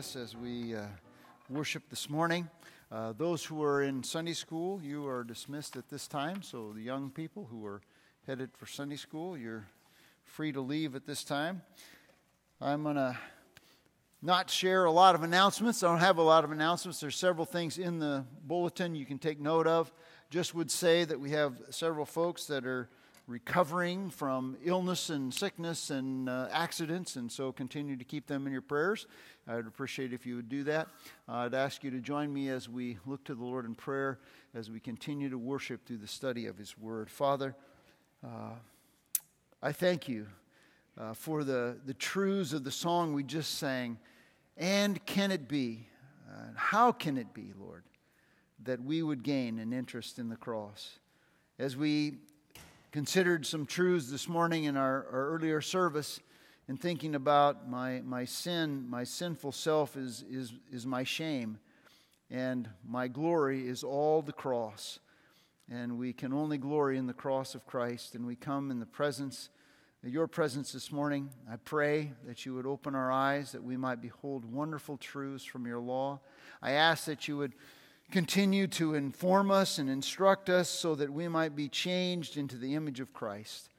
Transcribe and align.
us 0.00 0.16
as 0.16 0.34
we 0.34 0.74
uh, 0.74 0.86
worship 1.50 1.82
this 1.90 2.08
morning. 2.08 2.48
Uh, 2.90 3.12
those 3.18 3.44
who 3.44 3.62
are 3.62 3.82
in 3.82 4.02
Sunday 4.02 4.32
school, 4.32 4.80
you 4.82 5.06
are 5.06 5.22
dismissed 5.22 5.76
at 5.76 5.90
this 5.90 6.08
time. 6.08 6.40
So, 6.40 6.72
the 6.74 6.80
young 6.80 7.10
people 7.10 7.46
who 7.50 7.66
are 7.66 7.82
headed 8.26 8.48
for 8.56 8.64
Sunday 8.64 8.96
school, 8.96 9.36
you're 9.36 9.68
free 10.24 10.52
to 10.52 10.62
leave 10.62 10.94
at 10.94 11.04
this 11.04 11.22
time. 11.22 11.60
I'm 12.62 12.82
going 12.82 12.96
to 12.96 13.14
not 14.22 14.48
share 14.48 14.86
a 14.86 14.90
lot 14.90 15.14
of 15.14 15.22
announcements. 15.22 15.82
I 15.82 15.88
don't 15.88 15.98
have 15.98 16.16
a 16.16 16.22
lot 16.22 16.44
of 16.44 16.50
announcements. 16.50 16.98
There's 17.00 17.16
several 17.16 17.44
things 17.44 17.76
in 17.76 17.98
the 17.98 18.24
bulletin 18.42 18.94
you 18.94 19.04
can 19.04 19.18
take 19.18 19.38
note 19.38 19.66
of. 19.66 19.92
Just 20.30 20.54
would 20.54 20.70
say 20.70 21.04
that 21.04 21.20
we 21.20 21.32
have 21.32 21.60
several 21.68 22.06
folks 22.06 22.46
that 22.46 22.64
are 22.64 22.88
recovering 23.30 24.10
from 24.10 24.56
illness 24.64 25.08
and 25.08 25.32
sickness 25.32 25.90
and 25.90 26.28
uh, 26.28 26.48
accidents, 26.50 27.14
and 27.14 27.30
so 27.30 27.52
continue 27.52 27.96
to 27.96 28.02
keep 28.02 28.26
them 28.26 28.44
in 28.44 28.52
your 28.52 28.60
prayers. 28.60 29.06
I'd 29.46 29.68
appreciate 29.68 30.12
if 30.12 30.26
you 30.26 30.34
would 30.34 30.48
do 30.48 30.64
that. 30.64 30.88
Uh, 31.28 31.34
I'd 31.34 31.54
ask 31.54 31.84
you 31.84 31.92
to 31.92 32.00
join 32.00 32.32
me 32.32 32.48
as 32.48 32.68
we 32.68 32.98
look 33.06 33.22
to 33.26 33.36
the 33.36 33.44
Lord 33.44 33.66
in 33.66 33.76
prayer 33.76 34.18
as 34.52 34.68
we 34.68 34.80
continue 34.80 35.30
to 35.30 35.38
worship 35.38 35.86
through 35.86 35.98
the 35.98 36.08
study 36.08 36.46
of 36.46 36.58
His 36.58 36.76
Word. 36.76 37.08
Father, 37.08 37.54
uh, 38.24 38.54
I 39.62 39.70
thank 39.70 40.08
you 40.08 40.26
uh, 40.98 41.14
for 41.14 41.44
the, 41.44 41.78
the 41.86 41.94
truths 41.94 42.52
of 42.52 42.64
the 42.64 42.72
song 42.72 43.14
we 43.14 43.22
just 43.22 43.58
sang. 43.58 43.98
And 44.56 45.06
can 45.06 45.30
it 45.30 45.46
be, 45.46 45.86
how 46.56 46.90
can 46.90 47.16
it 47.16 47.32
be, 47.32 47.52
Lord, 47.56 47.84
that 48.64 48.82
we 48.82 49.04
would 49.04 49.22
gain 49.22 49.60
an 49.60 49.72
interest 49.72 50.18
in 50.18 50.28
the 50.28 50.36
cross? 50.36 50.98
As 51.58 51.76
we 51.76 52.18
considered 52.92 53.46
some 53.46 53.66
truths 53.66 54.10
this 54.10 54.28
morning 54.28 54.64
in 54.64 54.76
our, 54.76 55.06
our 55.12 55.28
earlier 55.28 55.60
service 55.60 56.18
and 56.66 56.80
thinking 56.80 57.14
about 57.14 57.68
my, 57.68 58.00
my 58.04 58.24
sin, 58.24 58.88
my 58.88 59.04
sinful 59.04 59.52
self 59.52 59.96
is, 59.96 60.24
is, 60.28 60.52
is 60.72 60.86
my 60.86 61.04
shame, 61.04 61.58
and 62.30 62.68
my 62.88 63.06
glory 63.06 63.66
is 63.66 63.84
all 63.84 64.22
the 64.22 64.32
cross. 64.32 64.98
And 65.70 65.98
we 65.98 66.12
can 66.12 66.32
only 66.32 66.58
glory 66.58 66.98
in 66.98 67.06
the 67.06 67.12
cross 67.12 67.54
of 67.54 67.64
Christ, 67.64 68.16
and 68.16 68.26
we 68.26 68.34
come 68.34 68.72
in 68.72 68.80
the 68.80 68.86
presence, 68.86 69.50
your 70.02 70.26
presence 70.26 70.72
this 70.72 70.90
morning. 70.90 71.30
I 71.50 71.56
pray 71.56 72.12
that 72.26 72.44
you 72.44 72.54
would 72.54 72.66
open 72.66 72.96
our 72.96 73.12
eyes, 73.12 73.52
that 73.52 73.62
we 73.62 73.76
might 73.76 74.02
behold 74.02 74.44
wonderful 74.44 74.96
truths 74.96 75.44
from 75.44 75.64
your 75.64 75.78
law. 75.78 76.18
I 76.60 76.72
ask 76.72 77.04
that 77.04 77.28
you 77.28 77.36
would 77.36 77.52
continue 78.10 78.66
to 78.66 78.94
inform 78.94 79.50
us 79.50 79.78
and 79.78 79.88
instruct 79.88 80.48
us 80.48 80.68
so 80.68 80.94
that 80.96 81.12
we 81.12 81.28
might 81.28 81.54
be 81.54 81.68
changed 81.68 82.36
into 82.36 82.56
the 82.56 82.74
image 82.74 83.00
of 83.00 83.12
Christ. 83.12 83.70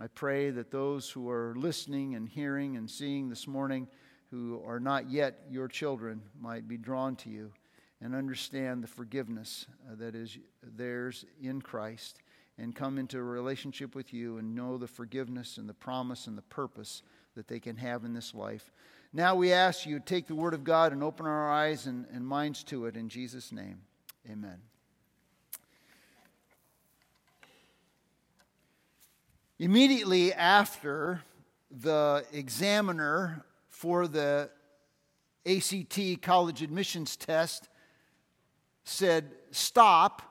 I 0.00 0.06
pray 0.06 0.50
that 0.50 0.70
those 0.70 1.10
who 1.10 1.28
are 1.30 1.54
listening 1.56 2.14
and 2.14 2.28
hearing 2.28 2.76
and 2.76 2.90
seeing 2.90 3.28
this 3.28 3.46
morning 3.46 3.86
who 4.30 4.60
are 4.66 4.80
not 4.80 5.10
yet 5.10 5.40
your 5.50 5.68
children 5.68 6.22
might 6.40 6.66
be 6.66 6.76
drawn 6.76 7.14
to 7.16 7.30
you 7.30 7.52
and 8.00 8.14
understand 8.14 8.82
the 8.82 8.88
forgiveness 8.88 9.66
uh, 9.86 9.94
that 9.96 10.14
is 10.14 10.38
theirs 10.62 11.24
in 11.40 11.60
Christ 11.62 12.18
and 12.58 12.74
come 12.74 12.98
into 12.98 13.18
a 13.18 13.22
relationship 13.22 13.94
with 13.94 14.12
you 14.12 14.38
and 14.38 14.54
know 14.54 14.78
the 14.78 14.88
forgiveness 14.88 15.58
and 15.58 15.68
the 15.68 15.74
promise 15.74 16.26
and 16.26 16.36
the 16.36 16.42
purpose 16.42 17.02
that 17.34 17.48
they 17.48 17.60
can 17.60 17.76
have 17.76 18.04
in 18.04 18.14
this 18.14 18.34
life. 18.34 18.72
Now 19.16 19.36
we 19.36 19.52
ask 19.52 19.86
you 19.86 20.00
take 20.00 20.26
the 20.26 20.34
Word 20.34 20.54
of 20.54 20.64
God 20.64 20.92
and 20.92 21.00
open 21.00 21.24
our 21.24 21.48
eyes 21.48 21.86
and, 21.86 22.04
and 22.12 22.26
minds 22.26 22.64
to 22.64 22.86
it 22.86 22.96
in 22.96 23.08
Jesus' 23.08 23.52
name. 23.52 23.82
Amen. 24.28 24.56
Immediately 29.60 30.34
after 30.34 31.22
the 31.70 32.24
examiner 32.32 33.44
for 33.68 34.08
the 34.08 34.50
ACT 35.46 36.20
college 36.20 36.60
admissions 36.60 37.16
test 37.16 37.68
said, 38.82 39.30
Stop, 39.52 40.22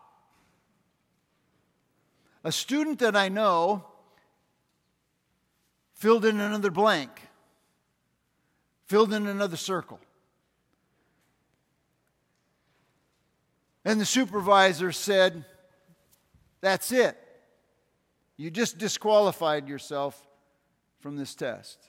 a 2.43 2.51
student 2.51 2.99
that 2.99 3.15
I 3.15 3.29
know 3.29 3.85
filled 5.93 6.25
in 6.25 6.41
another 6.41 6.69
blank 6.69 7.29
filled 8.85 9.13
in 9.13 9.27
another 9.27 9.57
circle. 9.57 9.99
And 13.85 13.99
the 13.99 14.05
supervisor 14.05 14.91
said, 14.91 15.45
That's 16.61 16.91
it. 16.91 17.17
You 18.37 18.49
just 18.49 18.77
disqualified 18.77 19.67
yourself 19.67 20.27
from 20.99 21.17
this 21.17 21.35
test. 21.35 21.79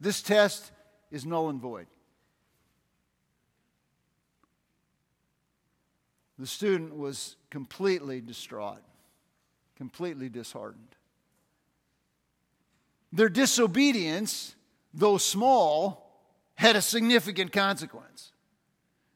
This 0.00 0.22
test 0.22 0.72
is 1.10 1.24
null 1.24 1.48
and 1.48 1.60
void. 1.60 1.86
The 6.38 6.46
student 6.46 6.96
was 6.96 7.36
completely 7.50 8.20
distraught, 8.20 8.82
completely 9.76 10.28
disheartened. 10.28 10.96
Their 13.12 13.28
disobedience, 13.28 14.56
though 14.92 15.18
small, 15.18 16.01
had 16.62 16.76
a 16.76 16.80
significant 16.80 17.52
consequence. 17.52 18.30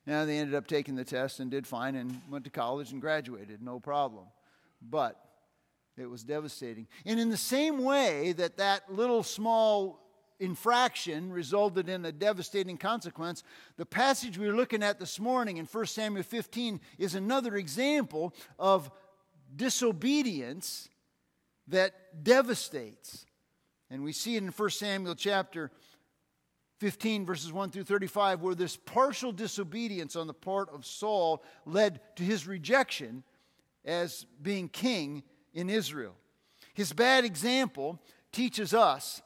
Now, 0.04 0.24
they 0.24 0.36
ended 0.38 0.56
up 0.56 0.66
taking 0.66 0.96
the 0.96 1.04
test 1.04 1.38
and 1.38 1.48
did 1.48 1.64
fine 1.64 1.94
and 1.94 2.20
went 2.28 2.44
to 2.44 2.50
college 2.50 2.90
and 2.90 3.00
graduated, 3.00 3.62
no 3.62 3.78
problem. 3.78 4.24
But 4.82 5.16
it 5.96 6.10
was 6.10 6.24
devastating. 6.24 6.88
And 7.04 7.20
in 7.20 7.30
the 7.30 7.36
same 7.36 7.84
way 7.84 8.32
that 8.32 8.56
that 8.56 8.92
little 8.92 9.22
small 9.22 10.00
infraction 10.40 11.32
resulted 11.32 11.88
in 11.88 12.04
a 12.04 12.10
devastating 12.10 12.76
consequence, 12.76 13.44
the 13.76 13.86
passage 13.86 14.36
we 14.36 14.48
are 14.48 14.56
looking 14.56 14.82
at 14.82 14.98
this 14.98 15.20
morning 15.20 15.58
in 15.58 15.66
1 15.66 15.86
Samuel 15.86 16.24
15 16.24 16.80
is 16.98 17.14
another 17.14 17.54
example 17.54 18.34
of 18.58 18.90
disobedience 19.54 20.88
that 21.68 22.24
devastates. 22.24 23.24
And 23.88 24.02
we 24.02 24.10
see 24.10 24.34
it 24.34 24.42
in 24.42 24.48
1 24.48 24.70
Samuel 24.70 25.14
chapter 25.14 25.70
15, 26.78 27.24
verses 27.24 27.52
1 27.52 27.70
through 27.70 27.84
35, 27.84 28.42
where 28.42 28.54
this 28.54 28.76
partial 28.76 29.32
disobedience 29.32 30.14
on 30.14 30.26
the 30.26 30.34
part 30.34 30.68
of 30.70 30.84
Saul 30.84 31.42
led 31.64 32.00
to 32.16 32.22
his 32.22 32.46
rejection 32.46 33.22
as 33.84 34.26
being 34.42 34.68
king 34.68 35.22
in 35.54 35.70
Israel. 35.70 36.14
His 36.74 36.92
bad 36.92 37.24
example 37.24 37.98
teaches 38.32 38.74
us 38.74 39.22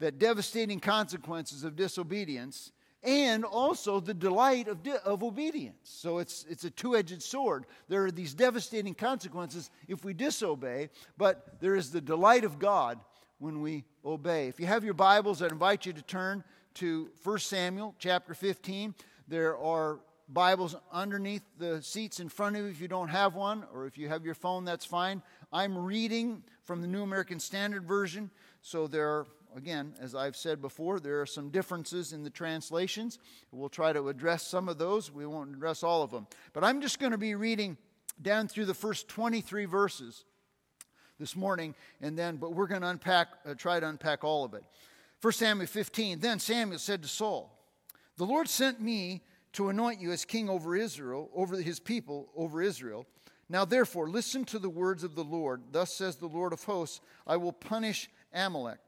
that 0.00 0.18
devastating 0.18 0.80
consequences 0.80 1.64
of 1.64 1.76
disobedience 1.76 2.72
and 3.02 3.44
also 3.44 3.98
the 3.98 4.14
delight 4.14 4.68
of, 4.68 4.82
di- 4.82 4.96
of 5.04 5.22
obedience. 5.22 5.78
So 5.84 6.18
it's, 6.18 6.44
it's 6.48 6.64
a 6.64 6.70
two 6.70 6.96
edged 6.96 7.22
sword. 7.22 7.66
There 7.88 8.04
are 8.04 8.10
these 8.10 8.34
devastating 8.34 8.94
consequences 8.94 9.70
if 9.88 10.04
we 10.04 10.12
disobey, 10.12 10.90
but 11.16 11.60
there 11.60 11.74
is 11.74 11.90
the 11.90 12.00
delight 12.00 12.44
of 12.44 12.58
God 12.58 13.00
when 13.38 13.60
we 13.60 13.84
obey. 14.04 14.48
If 14.48 14.60
you 14.60 14.66
have 14.66 14.84
your 14.84 14.94
Bibles, 14.94 15.42
I'd 15.42 15.50
invite 15.50 15.86
you 15.86 15.92
to 15.92 16.02
turn 16.02 16.44
to 16.74 17.10
1 17.22 17.38
Samuel 17.38 17.94
chapter 17.98 18.34
15. 18.34 18.94
There 19.28 19.56
are 19.58 20.00
Bibles 20.28 20.74
underneath 20.90 21.42
the 21.58 21.82
seats 21.82 22.20
in 22.20 22.28
front 22.28 22.56
of 22.56 22.62
you 22.62 22.70
if 22.70 22.80
you 22.80 22.88
don't 22.88 23.08
have 23.08 23.34
one, 23.34 23.64
or 23.74 23.86
if 23.86 23.98
you 23.98 24.08
have 24.08 24.24
your 24.24 24.34
phone, 24.34 24.64
that's 24.64 24.84
fine. 24.84 25.22
I'm 25.52 25.76
reading 25.76 26.42
from 26.64 26.80
the 26.80 26.86
New 26.86 27.02
American 27.02 27.40
Standard 27.40 27.84
Version, 27.84 28.30
so 28.62 28.86
there 28.86 29.08
are, 29.08 29.26
again, 29.54 29.94
as 30.00 30.14
I've 30.14 30.36
said 30.36 30.62
before, 30.62 31.00
there 31.00 31.20
are 31.20 31.26
some 31.26 31.50
differences 31.50 32.12
in 32.12 32.22
the 32.22 32.30
translations. 32.30 33.18
We'll 33.50 33.68
try 33.68 33.92
to 33.92 34.08
address 34.08 34.46
some 34.46 34.68
of 34.68 34.78
those. 34.78 35.12
We 35.12 35.26
won't 35.26 35.54
address 35.54 35.82
all 35.82 36.02
of 36.02 36.10
them. 36.10 36.26
But 36.54 36.64
I'm 36.64 36.80
just 36.80 36.98
going 36.98 37.12
to 37.12 37.18
be 37.18 37.34
reading 37.34 37.76
down 38.20 38.48
through 38.48 38.66
the 38.66 38.74
first 38.74 39.08
23 39.08 39.66
verses 39.66 40.24
this 41.18 41.36
morning, 41.36 41.74
and 42.00 42.18
then, 42.18 42.36
but 42.36 42.54
we're 42.54 42.66
going 42.66 42.82
to 42.82 42.88
unpack, 42.88 43.28
uh, 43.44 43.54
try 43.54 43.78
to 43.78 43.88
unpack 43.88 44.24
all 44.24 44.44
of 44.44 44.54
it. 44.54 44.64
1 45.22 45.32
Samuel 45.34 45.68
15 45.68 46.18
Then 46.18 46.38
Samuel 46.40 46.80
said 46.80 47.02
to 47.02 47.08
Saul, 47.08 47.56
The 48.16 48.26
Lord 48.26 48.48
sent 48.48 48.80
me 48.80 49.22
to 49.52 49.68
anoint 49.68 50.00
you 50.00 50.10
as 50.10 50.24
king 50.24 50.50
over 50.50 50.74
Israel, 50.74 51.30
over 51.34 51.56
his 51.56 51.78
people, 51.78 52.28
over 52.36 52.60
Israel. 52.60 53.06
Now 53.48 53.64
therefore, 53.64 54.08
listen 54.08 54.44
to 54.46 54.58
the 54.58 54.70
words 54.70 55.04
of 55.04 55.14
the 55.14 55.24
Lord. 55.24 55.62
Thus 55.70 55.92
says 55.92 56.16
the 56.16 56.26
Lord 56.26 56.52
of 56.52 56.64
hosts 56.64 57.00
I 57.26 57.36
will 57.36 57.52
punish 57.52 58.10
Amalek 58.32 58.80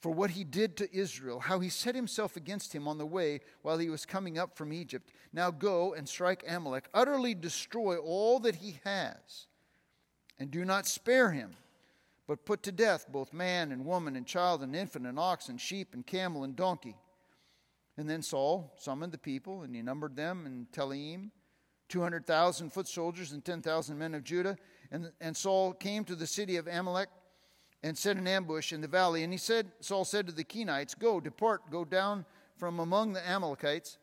for 0.00 0.10
what 0.10 0.30
he 0.30 0.44
did 0.44 0.78
to 0.78 0.96
Israel, 0.96 1.40
how 1.40 1.60
he 1.60 1.68
set 1.68 1.94
himself 1.94 2.36
against 2.36 2.74
him 2.74 2.88
on 2.88 2.96
the 2.96 3.04
way 3.04 3.40
while 3.60 3.76
he 3.76 3.90
was 3.90 4.06
coming 4.06 4.38
up 4.38 4.56
from 4.56 4.72
Egypt. 4.72 5.10
Now 5.30 5.50
go 5.50 5.92
and 5.92 6.08
strike 6.08 6.42
Amalek, 6.48 6.88
utterly 6.94 7.34
destroy 7.34 7.98
all 7.98 8.38
that 8.40 8.56
he 8.56 8.80
has, 8.84 9.46
and 10.38 10.50
do 10.50 10.64
not 10.64 10.86
spare 10.86 11.32
him 11.32 11.50
but 12.30 12.44
put 12.44 12.62
to 12.62 12.70
death 12.70 13.06
both 13.10 13.32
man 13.32 13.72
and 13.72 13.84
woman 13.84 14.14
and 14.14 14.24
child 14.24 14.62
and 14.62 14.76
infant 14.76 15.04
and 15.04 15.18
ox 15.18 15.48
and 15.48 15.60
sheep 15.60 15.94
and 15.94 16.06
camel 16.06 16.44
and 16.44 16.54
donkey. 16.54 16.94
And 17.96 18.08
then 18.08 18.22
Saul 18.22 18.72
summoned 18.78 19.10
the 19.10 19.18
people, 19.18 19.62
and 19.62 19.74
he 19.74 19.82
numbered 19.82 20.14
them 20.14 20.46
in 20.46 20.68
Telaim, 20.72 21.32
200,000 21.88 22.72
foot 22.72 22.86
soldiers 22.86 23.32
and 23.32 23.44
10,000 23.44 23.98
men 23.98 24.14
of 24.14 24.22
Judah. 24.22 24.56
And, 24.92 25.10
and 25.20 25.36
Saul 25.36 25.72
came 25.72 26.04
to 26.04 26.14
the 26.14 26.24
city 26.24 26.56
of 26.56 26.68
Amalek 26.68 27.08
and 27.82 27.98
set 27.98 28.16
an 28.16 28.28
ambush 28.28 28.72
in 28.72 28.80
the 28.80 28.86
valley. 28.86 29.24
And 29.24 29.32
he 29.32 29.36
said, 29.36 29.66
Saul 29.80 30.04
said 30.04 30.28
to 30.28 30.32
the 30.32 30.44
Kenites, 30.44 30.96
Go, 30.96 31.18
depart, 31.18 31.62
go 31.68 31.84
down 31.84 32.24
from 32.56 32.78
among 32.78 33.12
the 33.12 33.28
Amalekites 33.28 33.98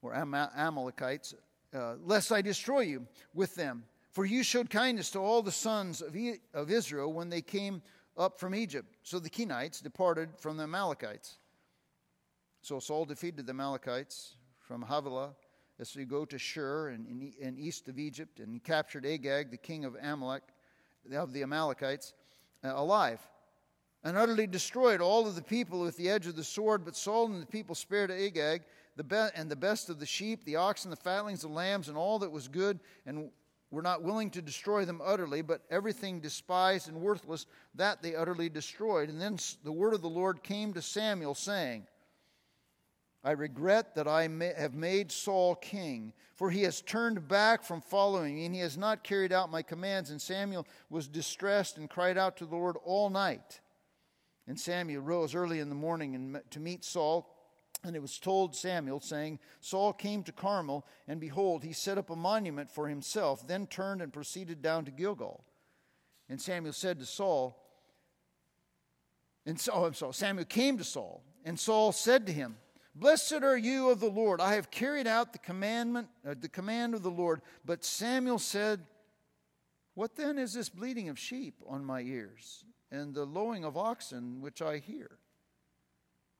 or 0.00 0.14
Amalekites, 0.14 1.34
uh, 1.74 1.94
lest 2.04 2.30
I 2.30 2.40
destroy 2.40 2.82
you 2.82 3.08
with 3.34 3.56
them. 3.56 3.82
For 4.14 4.24
you 4.24 4.44
showed 4.44 4.70
kindness 4.70 5.10
to 5.10 5.18
all 5.18 5.42
the 5.42 5.50
sons 5.50 6.00
of, 6.00 6.70
Israel 6.70 7.12
when 7.12 7.30
they 7.30 7.42
came 7.42 7.82
up 8.16 8.38
from 8.38 8.54
Egypt. 8.54 8.94
So 9.02 9.18
the 9.18 9.28
Kenites 9.28 9.82
departed 9.82 10.28
from 10.38 10.56
the 10.56 10.62
Amalekites. 10.62 11.38
So 12.62 12.78
Saul 12.78 13.06
defeated 13.06 13.46
the 13.46 13.50
Amalekites 13.50 14.36
from 14.60 14.82
Havilah 14.82 15.34
as 15.80 15.96
we 15.96 16.04
go 16.04 16.24
to 16.26 16.38
Shur 16.38 16.90
and 16.90 17.58
east 17.58 17.88
of 17.88 17.98
Egypt, 17.98 18.38
and 18.38 18.54
he 18.54 18.60
captured 18.60 19.04
Agag, 19.04 19.50
the 19.50 19.56
king 19.56 19.84
of 19.84 19.96
Amalek, 20.00 20.44
of 21.12 21.32
the 21.32 21.42
Amalekites, 21.42 22.14
uh, 22.62 22.72
alive, 22.72 23.20
and 24.04 24.16
utterly 24.16 24.46
destroyed 24.46 25.00
all 25.00 25.26
of 25.26 25.34
the 25.34 25.42
people 25.42 25.80
with 25.80 25.96
the 25.96 26.08
edge 26.08 26.28
of 26.28 26.36
the 26.36 26.44
sword. 26.44 26.84
But 26.84 26.94
Saul 26.94 27.26
and 27.26 27.42
the 27.42 27.46
people 27.46 27.74
spared 27.74 28.12
Agag, 28.12 28.62
the 28.94 29.02
be- 29.02 29.34
and 29.34 29.50
the 29.50 29.56
best 29.56 29.90
of 29.90 29.98
the 29.98 30.06
sheep, 30.06 30.44
the 30.44 30.54
oxen, 30.54 30.90
the 30.92 30.96
fatlings, 30.96 31.40
the 31.40 31.48
lambs, 31.48 31.88
and 31.88 31.98
all 31.98 32.20
that 32.20 32.30
was 32.30 32.46
good, 32.46 32.78
and 33.06 33.32
were 33.74 33.82
not 33.82 34.02
willing 34.02 34.30
to 34.30 34.40
destroy 34.40 34.84
them 34.84 35.02
utterly, 35.04 35.42
but 35.42 35.62
everything 35.70 36.20
despised 36.20 36.88
and 36.88 37.00
worthless, 37.00 37.46
that 37.74 38.02
they 38.02 38.14
utterly 38.14 38.48
destroyed. 38.48 39.08
And 39.08 39.20
then 39.20 39.36
the 39.64 39.72
word 39.72 39.94
of 39.94 40.02
the 40.02 40.08
Lord 40.08 40.42
came 40.42 40.72
to 40.72 40.82
Samuel, 40.82 41.34
saying, 41.34 41.86
I 43.24 43.32
regret 43.32 43.94
that 43.94 44.06
I 44.06 44.28
may 44.28 44.52
have 44.56 44.74
made 44.74 45.10
Saul 45.10 45.54
king, 45.54 46.12
for 46.34 46.50
he 46.50 46.62
has 46.62 46.82
turned 46.82 47.26
back 47.26 47.64
from 47.64 47.80
following 47.80 48.34
me, 48.34 48.44
and 48.44 48.54
he 48.54 48.60
has 48.60 48.76
not 48.76 49.02
carried 49.02 49.32
out 49.32 49.50
my 49.50 49.62
commands. 49.62 50.10
And 50.10 50.20
Samuel 50.20 50.66
was 50.90 51.08
distressed 51.08 51.78
and 51.78 51.88
cried 51.88 52.18
out 52.18 52.36
to 52.36 52.46
the 52.46 52.54
Lord 52.54 52.76
all 52.84 53.08
night. 53.08 53.60
And 54.46 54.60
Samuel 54.60 55.02
rose 55.02 55.34
early 55.34 55.60
in 55.60 55.70
the 55.70 55.74
morning 55.74 56.14
and 56.14 56.40
to 56.50 56.60
meet 56.60 56.84
Saul. 56.84 57.33
And 57.84 57.94
it 57.94 58.02
was 58.02 58.18
told 58.18 58.56
Samuel, 58.56 59.00
saying, 59.00 59.38
Saul 59.60 59.92
came 59.92 60.22
to 60.24 60.32
Carmel, 60.32 60.86
and 61.06 61.20
behold, 61.20 61.62
he 61.62 61.72
set 61.72 61.98
up 61.98 62.10
a 62.10 62.16
monument 62.16 62.70
for 62.70 62.88
himself, 62.88 63.46
then 63.46 63.66
turned 63.66 64.00
and 64.00 64.12
proceeded 64.12 64.62
down 64.62 64.86
to 64.86 64.90
Gilgal. 64.90 65.44
And 66.28 66.40
Samuel 66.40 66.72
said 66.72 66.98
to 67.00 67.06
Saul, 67.06 67.60
and 69.46 69.60
so, 69.60 69.72
oh, 69.74 69.84
I'm 69.84 69.94
sorry, 69.94 70.14
Samuel 70.14 70.46
came 70.46 70.78
to 70.78 70.84
Saul, 70.84 71.22
and 71.44 71.60
Saul 71.60 71.92
said 71.92 72.26
to 72.26 72.32
him, 72.32 72.56
Blessed 72.94 73.42
are 73.42 73.58
you 73.58 73.90
of 73.90 74.00
the 74.00 74.08
Lord. 74.08 74.40
I 74.40 74.54
have 74.54 74.70
carried 74.70 75.06
out 75.06 75.32
the 75.32 75.38
commandment, 75.38 76.08
uh, 76.26 76.34
the 76.40 76.48
command 76.48 76.94
of 76.94 77.02
the 77.02 77.10
Lord. 77.10 77.42
But 77.64 77.84
Samuel 77.84 78.38
said, 78.38 78.80
What 79.94 80.14
then 80.14 80.38
is 80.38 80.54
this 80.54 80.68
bleating 80.68 81.08
of 81.08 81.18
sheep 81.18 81.56
on 81.66 81.84
my 81.84 82.00
ears, 82.00 82.64
and 82.92 83.12
the 83.12 83.24
lowing 83.24 83.64
of 83.64 83.76
oxen 83.76 84.40
which 84.40 84.62
I 84.62 84.78
hear? 84.78 85.18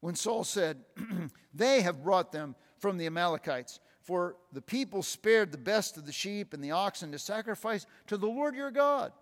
When 0.00 0.14
Saul 0.14 0.44
said, 0.44 0.84
They 1.54 1.82
have 1.82 2.02
brought 2.02 2.32
them 2.32 2.56
from 2.78 2.98
the 2.98 3.06
Amalekites, 3.06 3.78
for 4.02 4.36
the 4.52 4.60
people 4.60 5.02
spared 5.02 5.52
the 5.52 5.58
best 5.58 5.96
of 5.96 6.04
the 6.04 6.12
sheep 6.12 6.52
and 6.52 6.62
the 6.62 6.72
oxen 6.72 7.12
to 7.12 7.18
sacrifice 7.18 7.86
to 8.08 8.16
the 8.16 8.26
Lord 8.26 8.56
your 8.56 8.72
God. 8.72 9.12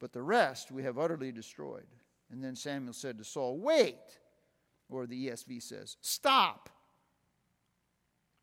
But 0.00 0.12
the 0.12 0.22
rest 0.22 0.70
we 0.70 0.82
have 0.82 0.98
utterly 0.98 1.32
destroyed. 1.32 1.86
And 2.30 2.44
then 2.44 2.56
Samuel 2.56 2.92
said 2.92 3.16
to 3.18 3.24
Saul, 3.24 3.58
Wait 3.58 3.96
or 4.90 5.06
the 5.06 5.28
ESV 5.28 5.62
says, 5.62 5.96
Stop. 6.02 6.68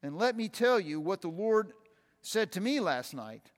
And 0.03 0.17
let 0.17 0.35
me 0.35 0.49
tell 0.49 0.79
you 0.79 0.99
what 0.99 1.21
the 1.21 1.27
Lord 1.27 1.73
said 2.21 2.51
to 2.53 2.61
me 2.61 2.79
last 2.79 3.13
night. 3.13 3.51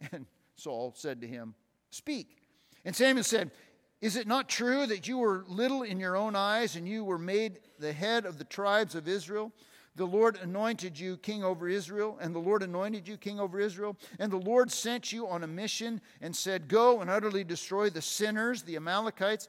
And 0.12 0.24
Saul 0.56 0.94
said 0.96 1.20
to 1.20 1.26
him, 1.26 1.54
Speak. 1.90 2.40
And 2.84 2.96
Samuel 2.96 3.24
said, 3.24 3.50
Is 4.00 4.16
it 4.16 4.26
not 4.26 4.48
true 4.48 4.86
that 4.86 5.06
you 5.08 5.18
were 5.18 5.44
little 5.46 5.82
in 5.82 6.00
your 6.00 6.16
own 6.16 6.34
eyes 6.34 6.76
and 6.76 6.88
you 6.88 7.04
were 7.04 7.18
made 7.18 7.60
the 7.78 7.92
head 7.92 8.24
of 8.24 8.38
the 8.38 8.44
tribes 8.44 8.94
of 8.94 9.06
Israel? 9.06 9.52
The 9.96 10.06
Lord 10.06 10.38
anointed 10.42 10.98
you 10.98 11.16
king 11.18 11.44
over 11.44 11.68
Israel, 11.68 12.16
and 12.20 12.34
the 12.34 12.38
Lord 12.38 12.62
anointed 12.62 13.06
you 13.06 13.16
king 13.16 13.38
over 13.38 13.60
Israel. 13.60 13.96
And 14.18 14.32
the 14.32 14.38
Lord 14.38 14.70
sent 14.70 15.12
you 15.12 15.26
on 15.28 15.42
a 15.42 15.48
mission 15.48 16.00
and 16.22 16.34
said, 16.34 16.68
Go 16.68 17.00
and 17.00 17.10
utterly 17.10 17.44
destroy 17.44 17.90
the 17.90 18.00
sinners, 18.00 18.62
the 18.62 18.76
Amalekites 18.76 19.48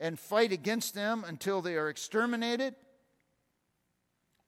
and 0.00 0.18
fight 0.18 0.50
against 0.50 0.94
them 0.94 1.24
until 1.26 1.60
they 1.60 1.76
are 1.76 1.88
exterminated? 1.88 2.74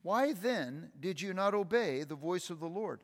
Why 0.03 0.33
then 0.33 0.91
did 0.99 1.21
you 1.21 1.35
not 1.35 1.55
obey 1.55 2.03
the 2.03 2.17
voice 2.17 2.51
of 2.51 2.59
the 2.59 2.69
Lord, 2.69 3.03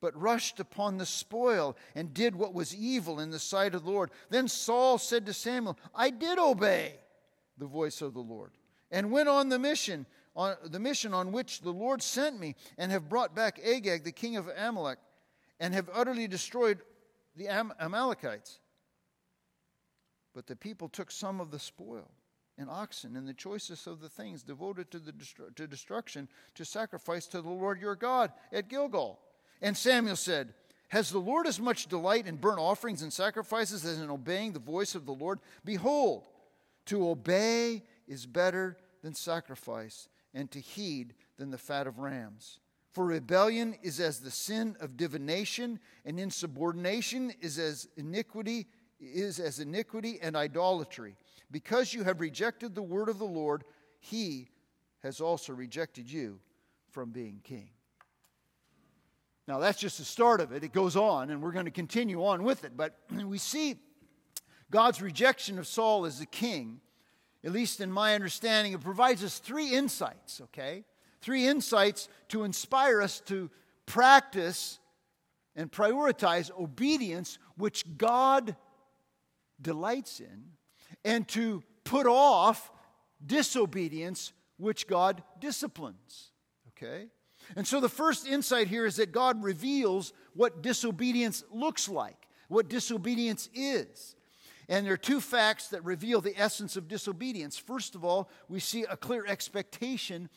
but 0.00 0.20
rushed 0.20 0.60
upon 0.60 0.98
the 0.98 1.06
spoil 1.06 1.76
and 1.94 2.14
did 2.14 2.34
what 2.34 2.54
was 2.54 2.74
evil 2.74 3.20
in 3.20 3.30
the 3.30 3.38
sight 3.38 3.74
of 3.74 3.84
the 3.84 3.90
Lord? 3.90 4.10
Then 4.30 4.48
Saul 4.48 4.98
said 4.98 5.26
to 5.26 5.32
Samuel, 5.32 5.78
I 5.94 6.10
did 6.10 6.38
obey 6.38 6.94
the 7.58 7.66
voice 7.66 8.00
of 8.00 8.14
the 8.14 8.20
Lord 8.20 8.52
and 8.90 9.12
went 9.12 9.28
on 9.28 9.48
the 9.48 9.58
mission 9.58 10.06
on 10.36 10.56
the 10.64 10.78
mission 10.78 11.12
on 11.12 11.32
which 11.32 11.60
the 11.60 11.72
Lord 11.72 12.02
sent 12.02 12.38
me 12.38 12.54
and 12.78 12.92
have 12.92 13.08
brought 13.08 13.34
back 13.34 13.60
Agag 13.64 14.04
the 14.04 14.12
king 14.12 14.36
of 14.36 14.48
Amalek 14.56 14.98
and 15.58 15.74
have 15.74 15.90
utterly 15.92 16.28
destroyed 16.28 16.80
the 17.36 17.48
Am- 17.48 17.72
Amalekites. 17.80 18.60
But 20.34 20.46
the 20.46 20.56
people 20.56 20.88
took 20.88 21.10
some 21.10 21.40
of 21.40 21.50
the 21.50 21.58
spoil 21.58 22.08
and 22.56 22.70
oxen 22.70 23.16
and 23.16 23.26
the 23.26 23.34
choicest 23.34 23.86
of 23.86 24.00
the 24.00 24.08
things 24.08 24.42
devoted 24.42 24.90
to, 24.90 24.98
the 24.98 25.12
destru- 25.12 25.54
to 25.56 25.66
destruction 25.66 26.28
to 26.54 26.64
sacrifice 26.64 27.26
to 27.28 27.42
the 27.42 27.48
Lord 27.48 27.80
your 27.80 27.96
God 27.96 28.32
at 28.52 28.68
Gilgal. 28.68 29.18
And 29.62 29.76
Samuel 29.76 30.16
said, 30.16 30.54
Has 30.88 31.10
the 31.10 31.18
Lord 31.18 31.46
as 31.46 31.60
much 31.60 31.86
delight 31.86 32.26
in 32.26 32.36
burnt 32.36 32.58
offerings 32.58 33.02
and 33.02 33.12
sacrifices 33.12 33.84
as 33.84 34.00
in 34.00 34.10
obeying 34.10 34.52
the 34.52 34.58
voice 34.58 34.94
of 34.94 35.06
the 35.06 35.12
Lord? 35.12 35.40
Behold, 35.64 36.26
to 36.86 37.08
obey 37.08 37.82
is 38.08 38.26
better 38.26 38.76
than 39.02 39.14
sacrifice, 39.14 40.08
and 40.34 40.50
to 40.50 40.60
heed 40.60 41.14
than 41.36 41.50
the 41.50 41.58
fat 41.58 41.86
of 41.86 41.98
rams. 41.98 42.60
For 42.92 43.06
rebellion 43.06 43.76
is 43.82 44.00
as 44.00 44.20
the 44.20 44.30
sin 44.30 44.76
of 44.80 44.96
divination, 44.96 45.78
and 46.04 46.18
insubordination 46.18 47.32
is 47.40 47.58
as 47.58 47.88
iniquity 47.96 48.66
is 49.00 49.40
as 49.40 49.60
iniquity 49.60 50.18
and 50.20 50.36
idolatry. 50.36 51.16
Because 51.50 51.94
you 51.94 52.04
have 52.04 52.20
rejected 52.20 52.74
the 52.74 52.82
word 52.82 53.08
of 53.08 53.18
the 53.18 53.24
Lord, 53.24 53.64
he 53.98 54.50
has 55.02 55.20
also 55.20 55.52
rejected 55.52 56.10
you 56.10 56.38
from 56.90 57.10
being 57.10 57.40
king. 57.42 57.70
Now, 59.48 59.58
that's 59.58 59.78
just 59.78 59.98
the 59.98 60.04
start 60.04 60.40
of 60.40 60.52
it. 60.52 60.62
It 60.62 60.72
goes 60.72 60.96
on, 60.96 61.30
and 61.30 61.42
we're 61.42 61.52
going 61.52 61.64
to 61.64 61.70
continue 61.70 62.24
on 62.24 62.44
with 62.44 62.64
it. 62.64 62.76
But 62.76 62.96
we 63.24 63.38
see 63.38 63.76
God's 64.70 65.02
rejection 65.02 65.58
of 65.58 65.66
Saul 65.66 66.04
as 66.04 66.20
a 66.20 66.26
king, 66.26 66.80
at 67.44 67.52
least 67.52 67.80
in 67.80 67.90
my 67.90 68.14
understanding, 68.14 68.72
it 68.72 68.80
provides 68.80 69.24
us 69.24 69.38
three 69.38 69.74
insights, 69.74 70.40
okay? 70.42 70.84
Three 71.20 71.46
insights 71.46 72.08
to 72.28 72.44
inspire 72.44 73.02
us 73.02 73.20
to 73.26 73.50
practice 73.86 74.78
and 75.56 75.70
prioritize 75.70 76.50
obedience, 76.58 77.38
which 77.56 77.84
God 77.98 78.56
delights 79.60 80.20
in, 80.20 80.44
and 81.04 81.26
to 81.28 81.62
put 81.84 82.06
off 82.06 82.70
disobedience, 83.24 84.32
which 84.58 84.86
God 84.86 85.22
disciplines. 85.40 86.30
Okay? 86.68 87.08
And 87.56 87.66
so 87.66 87.80
the 87.80 87.88
first 87.88 88.26
insight 88.26 88.68
here 88.68 88.86
is 88.86 88.96
that 88.96 89.12
God 89.12 89.42
reveals 89.42 90.12
what 90.34 90.62
disobedience 90.62 91.44
looks 91.50 91.88
like, 91.88 92.28
what 92.48 92.68
disobedience 92.68 93.48
is. 93.54 94.16
And 94.68 94.86
there 94.86 94.92
are 94.92 94.98
two 94.98 95.20
facts 95.20 95.68
that 95.68 95.84
reveal 95.84 96.20
the 96.20 96.38
essence 96.40 96.76
of 96.76 96.86
disobedience. 96.86 97.58
First 97.58 97.96
of 97.96 98.04
all, 98.04 98.30
we 98.48 98.60
see 98.60 98.84
a 98.84 98.96
clear 98.96 99.26
expectation 99.26 100.28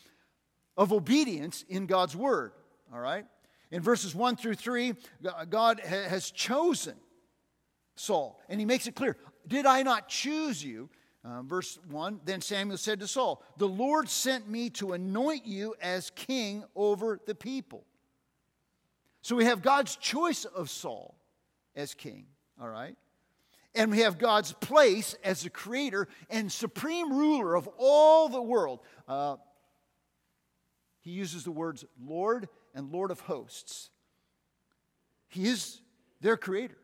of 0.75 0.91
obedience 0.91 1.63
in 1.69 1.85
God's 1.85 2.15
word. 2.15 2.53
All 2.91 2.99
right? 2.99 3.25
In 3.69 3.81
verses 3.81 4.15
1 4.15 4.35
through 4.35 4.55
3, 4.55 4.93
God 5.49 5.79
has 5.81 6.31
chosen 6.31 6.95
Saul. 7.95 8.39
And 8.49 8.59
he 8.59 8.65
makes 8.65 8.87
it 8.87 8.95
clear 8.95 9.17
Did 9.47 9.65
I 9.65 9.83
not 9.83 10.07
choose 10.07 10.63
you? 10.63 10.89
Uh, 11.25 11.41
verse 11.41 11.79
1 11.89 12.21
Then 12.25 12.41
Samuel 12.41 12.77
said 12.77 12.99
to 12.99 13.07
Saul, 13.07 13.43
The 13.57 13.67
Lord 13.67 14.09
sent 14.09 14.49
me 14.49 14.69
to 14.71 14.93
anoint 14.93 15.45
you 15.45 15.75
as 15.81 16.09
king 16.11 16.63
over 16.75 17.19
the 17.25 17.35
people. 17.35 17.85
So 19.21 19.35
we 19.35 19.45
have 19.45 19.61
God's 19.61 19.95
choice 19.95 20.43
of 20.43 20.69
Saul 20.69 21.15
as 21.75 21.93
king, 21.93 22.25
all 22.61 22.67
right? 22.67 22.97
And 23.73 23.89
we 23.89 23.99
have 23.99 24.19
God's 24.19 24.51
place 24.53 25.15
as 25.23 25.43
the 25.43 25.49
creator 25.49 26.07
and 26.29 26.51
supreme 26.51 27.11
ruler 27.11 27.55
of 27.55 27.69
all 27.77 28.29
the 28.29 28.41
world. 28.41 28.81
Uh, 29.07 29.37
he 30.99 31.11
uses 31.11 31.43
the 31.43 31.51
words 31.51 31.85
Lord 32.01 32.49
and 32.75 32.91
Lord 32.91 33.11
of 33.11 33.21
hosts. 33.21 33.89
He 35.27 35.47
is 35.47 35.81
their 36.21 36.37
creator. 36.37 36.77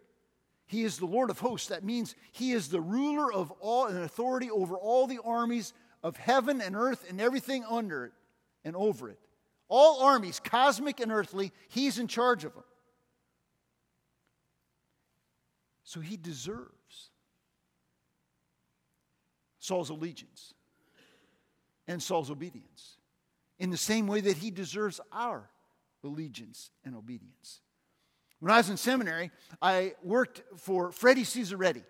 He 0.69 0.83
is 0.83 0.99
the 0.99 1.07
Lord 1.07 1.31
of 1.31 1.39
hosts. 1.39 1.69
That 1.69 1.83
means 1.83 2.13
he 2.31 2.51
is 2.51 2.69
the 2.69 2.79
ruler 2.79 3.33
of 3.33 3.49
all 3.59 3.87
and 3.87 3.97
authority 3.97 4.51
over 4.51 4.77
all 4.77 5.07
the 5.07 5.19
armies 5.25 5.73
of 6.03 6.15
heaven 6.15 6.61
and 6.61 6.75
earth 6.75 7.07
and 7.09 7.19
everything 7.19 7.65
under 7.67 8.05
it 8.05 8.11
and 8.63 8.75
over 8.75 9.09
it. 9.09 9.17
All 9.67 10.03
armies, 10.03 10.39
cosmic 10.39 10.99
and 10.99 11.11
earthly, 11.11 11.51
he's 11.69 11.97
in 11.97 12.07
charge 12.07 12.45
of 12.45 12.53
them. 12.53 12.63
So 15.83 16.01
he 16.01 16.17
deserves 16.17 17.09
Saul's 19.57 19.89
allegiance 19.89 20.53
and 21.87 21.99
Saul's 22.01 22.29
obedience. 22.29 22.97
in 23.57 23.71
the 23.71 23.77
same 23.77 24.05
way 24.05 24.21
that 24.21 24.37
he 24.37 24.51
deserves 24.51 25.01
our 25.11 25.49
allegiance 26.03 26.69
and 26.85 26.95
obedience. 26.95 27.61
When 28.39 28.51
I 28.51 28.57
was 28.57 28.69
in 28.69 28.77
seminary, 28.77 29.31
I 29.61 29.95
worked 30.03 30.43
for 30.57 30.91
Freddie 30.91 31.23
Cesaretti. 31.23 31.83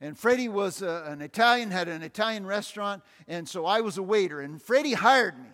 And 0.00 0.18
Freddie 0.18 0.48
was 0.48 0.80
a, 0.80 1.06
uh, 1.06 1.12
an 1.12 1.20
Italian, 1.20 1.70
had 1.70 1.88
an 1.88 2.02
Italian 2.02 2.46
restaurant, 2.46 3.02
and 3.28 3.46
so 3.46 3.66
I 3.66 3.82
was 3.82 3.98
a 3.98 4.02
waiter. 4.02 4.40
And 4.40 4.60
Freddie 4.60 4.94
hired 4.94 5.38
me 5.38 5.50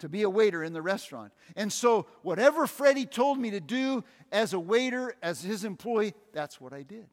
to 0.00 0.10
be 0.10 0.22
a 0.22 0.30
waiter 0.30 0.62
in 0.62 0.74
the 0.74 0.82
restaurant. 0.82 1.32
And 1.56 1.72
so, 1.72 2.06
whatever 2.22 2.66
Freddie 2.66 3.06
told 3.06 3.38
me 3.38 3.50
to 3.50 3.60
do 3.60 4.04
as 4.30 4.52
a 4.52 4.60
waiter, 4.60 5.14
as 5.22 5.42
his 5.42 5.64
employee, 5.64 6.12
that's 6.32 6.60
what 6.60 6.74
I 6.74 6.82
did. 6.82 7.06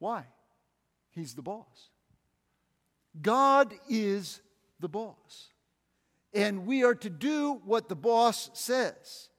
Why? 0.00 0.24
He's 1.10 1.34
the 1.34 1.42
boss. 1.42 1.90
God 3.22 3.72
is 3.88 4.40
the 4.80 4.88
boss. 4.88 5.52
And 6.34 6.66
we 6.66 6.84
are 6.84 6.94
to 6.96 7.10
do 7.10 7.60
what 7.64 7.88
the 7.88 7.96
boss 7.96 8.50
says. 8.52 9.30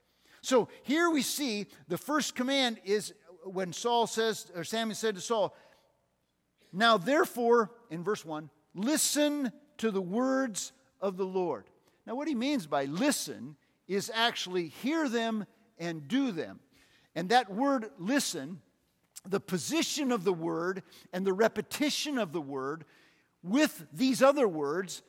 So 0.50 0.68
here 0.82 1.12
we 1.12 1.22
see 1.22 1.68
the 1.89 1.98
first 2.00 2.34
command 2.34 2.79
is 2.84 3.13
when 3.44 3.72
Saul 3.72 4.08
says, 4.08 4.51
or 4.56 4.63
Samuel 4.63 4.96
said 4.96 5.13
to 5.13 5.22
Saul, 5.22 5.56
Now 6.74 6.98
therefore, 6.98 7.70
in 7.91 8.03
verse 8.03 8.25
1, 8.25 8.50
listen 8.74 9.51
to 9.77 9.91
the 9.91 10.01
words 10.01 10.72
of 11.01 11.18
the 11.18 11.25
Lord. 11.25 11.65
Now, 12.08 12.15
what 12.15 12.27
he 12.27 12.34
means 12.34 12.65
by 12.65 12.86
listen 12.86 13.58
is 13.88 14.12
actually 14.12 14.70
hear 14.70 15.08
them 15.08 15.46
and 15.77 16.08
do 16.08 16.32
them. 16.32 16.62
And 17.13 17.29
that 17.29 17.53
word 17.53 17.91
listen, 18.00 18.60
the 19.27 19.39
position 19.39 20.12
of 20.12 20.24
the 20.24 20.34
word 20.34 20.82
and 21.13 21.27
the 21.27 21.34
repetition 21.34 22.18
of 22.18 22.32
the 22.34 22.41
word 22.41 22.86
with 23.44 23.86
these 23.94 24.24
other 24.24 24.48
words, 24.48 25.03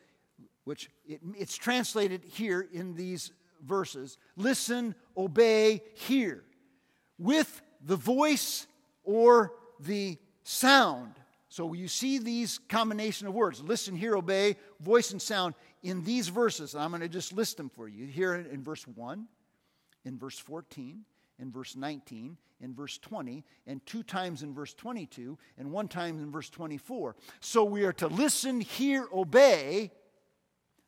which 0.64 0.90
it, 1.08 1.22
it's 1.34 1.56
translated 1.56 2.24
here 2.26 2.68
in 2.70 2.94
these 2.94 3.32
verses 3.64 4.18
listen, 4.36 4.94
obey, 5.16 5.82
hear, 5.94 6.44
with 7.18 7.62
the 7.84 7.96
voice 7.96 8.66
or 9.04 9.52
the 9.80 10.18
sound. 10.42 11.14
So 11.48 11.72
you 11.72 11.88
see 11.88 12.18
these 12.18 12.60
combination 12.68 13.26
of 13.26 13.34
words 13.34 13.60
listen, 13.60 13.96
hear, 13.96 14.16
obey, 14.16 14.56
voice, 14.80 15.10
and 15.10 15.20
sound 15.20 15.54
in 15.82 16.04
these 16.04 16.28
verses. 16.28 16.74
I'm 16.74 16.90
going 16.90 17.00
to 17.00 17.08
just 17.08 17.32
list 17.32 17.56
them 17.56 17.68
for 17.68 17.88
you. 17.88 18.06
Here 18.06 18.34
in, 18.34 18.62
verse 18.62 18.86
1, 18.86 19.26
in 20.04 20.18
verse 20.18 20.38
14, 20.38 21.04
in 21.38 21.50
verse 21.50 21.74
19, 21.74 22.36
in 22.60 22.74
verse 22.74 22.98
20, 22.98 23.44
and 23.66 23.84
two 23.86 24.02
times 24.02 24.42
in 24.42 24.54
verse 24.54 24.74
22, 24.74 25.38
and 25.58 25.72
one 25.72 25.88
time 25.88 26.20
in 26.20 26.30
verse 26.30 26.50
24. 26.50 27.16
So 27.40 27.64
we 27.64 27.84
are 27.84 27.92
to 27.94 28.06
listen, 28.08 28.60
hear, 28.60 29.06
obey 29.12 29.90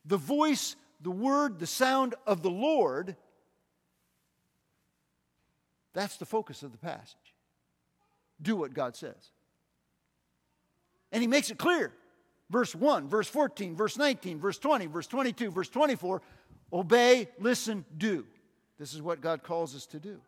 the 0.05 0.17
voice, 0.17 0.75
the 1.03 1.11
word, 1.11 1.59
the 1.59 1.67
sound 1.67 2.15
of 2.25 2.41
the 2.41 2.49
Lord. 2.49 3.15
That's 5.93 6.17
the 6.17 6.25
focus 6.25 6.63
of 6.63 6.71
the 6.71 6.77
passage. 6.77 7.17
Do 8.41 8.55
what 8.55 8.73
God 8.73 8.95
says. 8.95 9.31
And 11.11 11.21
he 11.21 11.27
makes 11.27 11.51
it 11.51 11.57
clear 11.59 11.93
verse 12.49 12.73
1, 12.73 13.07
verse 13.07 13.27
14, 13.27 13.75
verse 13.75 13.97
19, 13.97 14.39
verse 14.39 14.57
20, 14.57 14.87
verse 14.87 15.07
22, 15.07 15.51
verse 15.51 15.69
24 15.69 16.21
obey, 16.71 17.29
listen, 17.39 17.85
do. 17.97 18.25
This 18.79 18.93
is 18.93 19.01
what 19.01 19.21
God 19.21 19.43
calls 19.43 19.75
us 19.75 19.85
to 19.87 19.99
do. 19.99 20.19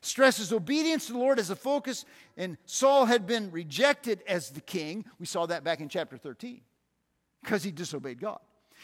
Stresses 0.00 0.52
obedience 0.52 1.06
to 1.06 1.12
the 1.12 1.18
Lord 1.18 1.40
as 1.40 1.50
a 1.50 1.56
focus, 1.56 2.04
and 2.36 2.56
Saul 2.66 3.06
had 3.06 3.26
been 3.26 3.50
rejected 3.50 4.22
as 4.28 4.50
the 4.50 4.60
king. 4.60 5.04
We 5.18 5.26
saw 5.26 5.46
that 5.46 5.64
back 5.64 5.80
in 5.80 5.88
chapter 5.88 6.16
13 6.16 6.60
because 7.42 7.64
he 7.64 7.72
disobeyed 7.72 8.20
God. 8.20 8.38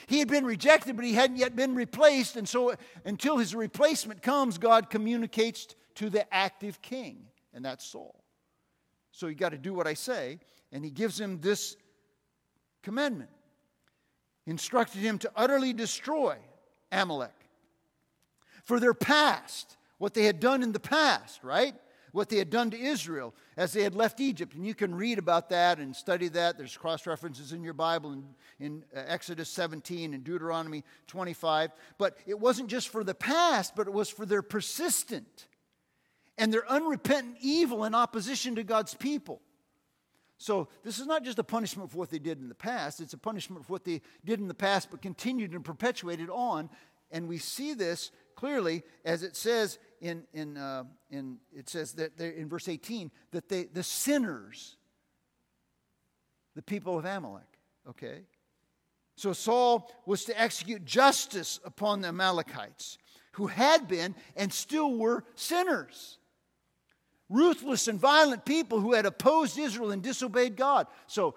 He 0.06 0.18
had 0.18 0.28
been 0.28 0.44
rejected, 0.44 0.96
but 0.96 1.04
he 1.04 1.14
hadn't 1.14 1.36
yet 1.36 1.54
been 1.54 1.74
replaced, 1.74 2.36
and 2.36 2.48
so 2.48 2.74
until 3.04 3.36
his 3.36 3.54
replacement 3.54 4.22
comes, 4.22 4.58
God 4.58 4.90
communicates 4.90 5.68
to 5.96 6.10
the 6.10 6.32
active 6.32 6.80
king, 6.82 7.26
and 7.54 7.64
that's 7.64 7.84
Saul. 7.84 8.22
So 9.12 9.26
you 9.26 9.34
got 9.34 9.50
to 9.50 9.58
do 9.58 9.74
what 9.74 9.86
I 9.86 9.94
say, 9.94 10.40
and 10.72 10.84
he 10.84 10.90
gives 10.90 11.20
him 11.20 11.40
this 11.40 11.76
commandment. 12.82 13.30
Instructed 14.46 15.00
him 15.00 15.18
to 15.18 15.30
utterly 15.36 15.72
destroy 15.72 16.36
Amalek 16.90 17.30
for 18.64 18.80
their 18.80 18.94
past, 18.94 19.76
what 19.98 20.14
they 20.14 20.24
had 20.24 20.40
done 20.40 20.62
in 20.62 20.72
the 20.72 20.80
past, 20.80 21.44
right? 21.44 21.74
What 22.12 22.28
they 22.28 22.36
had 22.36 22.50
done 22.50 22.70
to 22.70 22.78
Israel 22.78 23.34
as 23.56 23.72
they 23.72 23.82
had 23.82 23.94
left 23.94 24.20
Egypt. 24.20 24.54
And 24.54 24.66
you 24.66 24.74
can 24.74 24.94
read 24.94 25.18
about 25.18 25.48
that 25.48 25.78
and 25.78 25.96
study 25.96 26.28
that. 26.28 26.58
There's 26.58 26.76
cross 26.76 27.06
references 27.06 27.52
in 27.52 27.64
your 27.64 27.72
Bible 27.72 28.12
in, 28.12 28.24
in 28.60 28.84
uh, 28.94 29.00
Exodus 29.06 29.48
17 29.48 30.12
and 30.12 30.22
Deuteronomy 30.22 30.84
25. 31.06 31.70
But 31.98 32.18
it 32.26 32.38
wasn't 32.38 32.68
just 32.68 32.90
for 32.90 33.02
the 33.02 33.14
past, 33.14 33.74
but 33.74 33.86
it 33.86 33.92
was 33.92 34.10
for 34.10 34.26
their 34.26 34.42
persistent 34.42 35.46
and 36.38 36.52
their 36.52 36.70
unrepentant 36.70 37.36
evil 37.40 37.84
in 37.84 37.94
opposition 37.94 38.56
to 38.56 38.64
God's 38.64 38.94
people. 38.94 39.40
So, 40.38 40.68
this 40.82 40.98
is 40.98 41.06
not 41.06 41.22
just 41.22 41.38
a 41.38 41.44
punishment 41.44 41.92
for 41.92 41.98
what 41.98 42.10
they 42.10 42.18
did 42.18 42.40
in 42.40 42.48
the 42.48 42.54
past, 42.54 43.00
it's 43.00 43.12
a 43.12 43.18
punishment 43.18 43.64
for 43.64 43.74
what 43.74 43.84
they 43.84 44.02
did 44.24 44.40
in 44.40 44.48
the 44.48 44.54
past 44.54 44.90
but 44.90 45.00
continued 45.00 45.52
and 45.52 45.64
perpetuated 45.64 46.28
on. 46.30 46.68
And 47.12 47.28
we 47.28 47.38
see 47.38 47.74
this 47.74 48.10
clearly 48.34 48.82
as 49.04 49.22
it 49.22 49.36
says 49.36 49.78
in, 50.02 50.24
in, 50.34 50.58
uh, 50.58 50.84
in 51.10 51.38
it 51.56 51.70
says 51.70 51.94
that 51.94 52.20
in 52.20 52.48
verse 52.48 52.68
18 52.68 53.10
that 53.30 53.48
they, 53.48 53.64
the 53.64 53.82
sinners, 53.82 54.76
the 56.54 56.62
people 56.62 56.98
of 56.98 57.06
Amalek, 57.06 57.58
okay? 57.88 58.22
So 59.16 59.32
Saul 59.32 59.90
was 60.04 60.24
to 60.26 60.38
execute 60.38 60.84
justice 60.84 61.58
upon 61.64 62.02
the 62.02 62.08
Amalekites 62.08 62.98
who 63.32 63.46
had 63.46 63.88
been 63.88 64.14
and 64.36 64.52
still 64.52 64.94
were 64.96 65.24
sinners 65.36 66.18
ruthless 67.32 67.88
and 67.88 67.98
violent 67.98 68.44
people 68.44 68.78
who 68.78 68.92
had 68.92 69.06
opposed 69.06 69.58
Israel 69.58 69.90
and 69.90 70.02
disobeyed 70.02 70.54
God. 70.54 70.86
So 71.06 71.34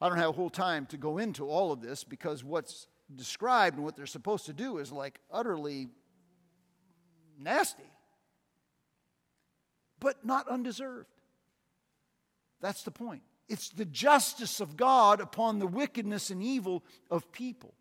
I 0.00 0.08
don't 0.08 0.18
have 0.18 0.30
a 0.30 0.32
whole 0.32 0.50
time 0.50 0.86
to 0.86 0.96
go 0.96 1.18
into 1.18 1.48
all 1.48 1.70
of 1.70 1.80
this 1.80 2.02
because 2.02 2.42
what's 2.42 2.88
described 3.14 3.76
and 3.76 3.84
what 3.84 3.94
they're 3.94 4.06
supposed 4.06 4.46
to 4.46 4.52
do 4.52 4.78
is 4.78 4.90
like 4.90 5.20
utterly 5.30 5.88
nasty, 7.42 7.90
but 9.98 10.24
not 10.24 10.48
undeserved. 10.48 11.08
That's 12.60 12.82
the 12.82 12.90
point. 12.90 13.22
It's 13.48 13.68
the 13.70 13.84
justice 13.84 14.60
of 14.60 14.76
God 14.76 15.20
upon 15.20 15.58
the 15.58 15.66
wickedness 15.66 16.30
and 16.30 16.42
evil 16.42 16.82
of 17.10 17.30
people. 17.32 17.74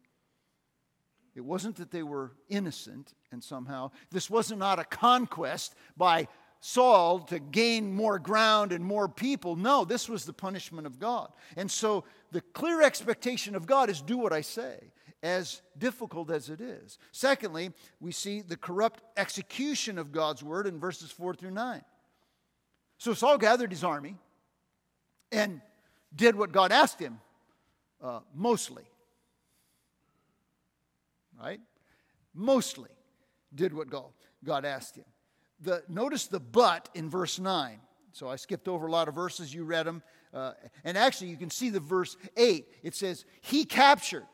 It 1.34 1.42
wasn't 1.42 1.78
that 1.78 1.92
they 1.92 2.04
were 2.04 2.34
innocent 2.50 3.14
and 3.32 3.44
somehow, 3.44 3.92
this 4.12 4.30
was 4.30 4.50
not 4.50 4.58
not 4.58 4.80
a 4.80 4.84
conquest 4.84 5.76
by 5.96 6.28
Saul 6.60 7.20
to 7.20 7.40
gain 7.40 7.94
more 7.94 8.20
ground 8.20 8.72
and 8.72 8.84
more 8.84 9.08
people. 9.08 9.56
No, 9.56 9.86
this 9.86 10.08
was 10.08 10.26
the 10.26 10.34
punishment 10.34 10.86
of 10.86 11.00
God. 11.00 11.32
And 11.56 11.72
so 11.72 12.04
the 12.32 12.42
clear 12.42 12.82
expectation 12.82 13.56
of 13.56 13.66
God 13.66 13.90
is 13.90 14.02
do 14.02 14.18
what 14.18 14.34
I 14.34 14.42
say, 14.42 14.92
as 15.24 15.62
difficult 15.78 16.32
as 16.32 16.50
it 16.50 16.62
is. 16.62 16.98
Secondly, 17.12 17.72
we 18.00 18.12
see 18.12 18.42
the 18.42 18.58
corrupt 18.58 19.02
execution 19.18 19.98
of 19.98 20.12
God's 20.12 20.44
word 20.44 20.68
in 20.68 20.80
verses 20.80 21.12
4 21.12 21.36
through 21.36 21.52
9. 21.52 21.82
So 22.98 23.14
Saul 23.14 23.38
gathered 23.38 23.72
his 23.72 23.84
army 23.84 24.16
and 25.32 25.62
did 26.16 26.36
what 26.36 26.52
God 26.52 26.72
asked 26.72 27.00
him, 27.00 27.20
uh, 28.02 28.20
mostly. 28.34 28.84
Right? 31.40 31.62
Mostly 32.34 32.90
did 33.54 33.74
what 33.74 33.90
God, 33.90 34.12
God 34.44 34.66
asked 34.66 34.96
him 34.96 35.06
the, 35.62 35.84
notice 35.88 36.28
the 36.28 36.40
but 36.40 36.90
in 36.94 37.10
verse 37.10 37.40
9. 37.40 37.80
So 38.14 38.28
I 38.28 38.36
skipped 38.36 38.68
over 38.68 38.88
a 38.88 38.92
lot 38.92 39.08
of 39.08 39.16
verses, 39.16 39.54
you 39.54 39.64
read 39.64 39.86
them. 39.86 40.04
Uh, 40.34 40.54
and 40.84 40.98
actually, 40.98 41.30
you 41.30 41.38
can 41.38 41.50
see 41.50 41.70
the 41.70 41.80
verse 41.80 42.18
8. 42.36 42.66
It 42.84 42.96
says, 42.96 43.26
He 43.42 43.64
captured 43.64 44.26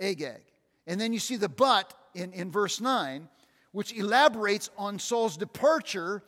Agag. 0.00 0.42
And 0.86 1.00
then 1.00 1.12
you 1.12 1.18
see 1.18 1.36
the 1.36 1.48
but 1.48 1.94
in, 2.14 2.32
in 2.32 2.50
verse 2.50 2.80
9, 2.80 3.28
which 3.72 3.92
elaborates 3.92 4.70
on 4.76 4.98
Saul's 4.98 5.36
departure 5.36 6.22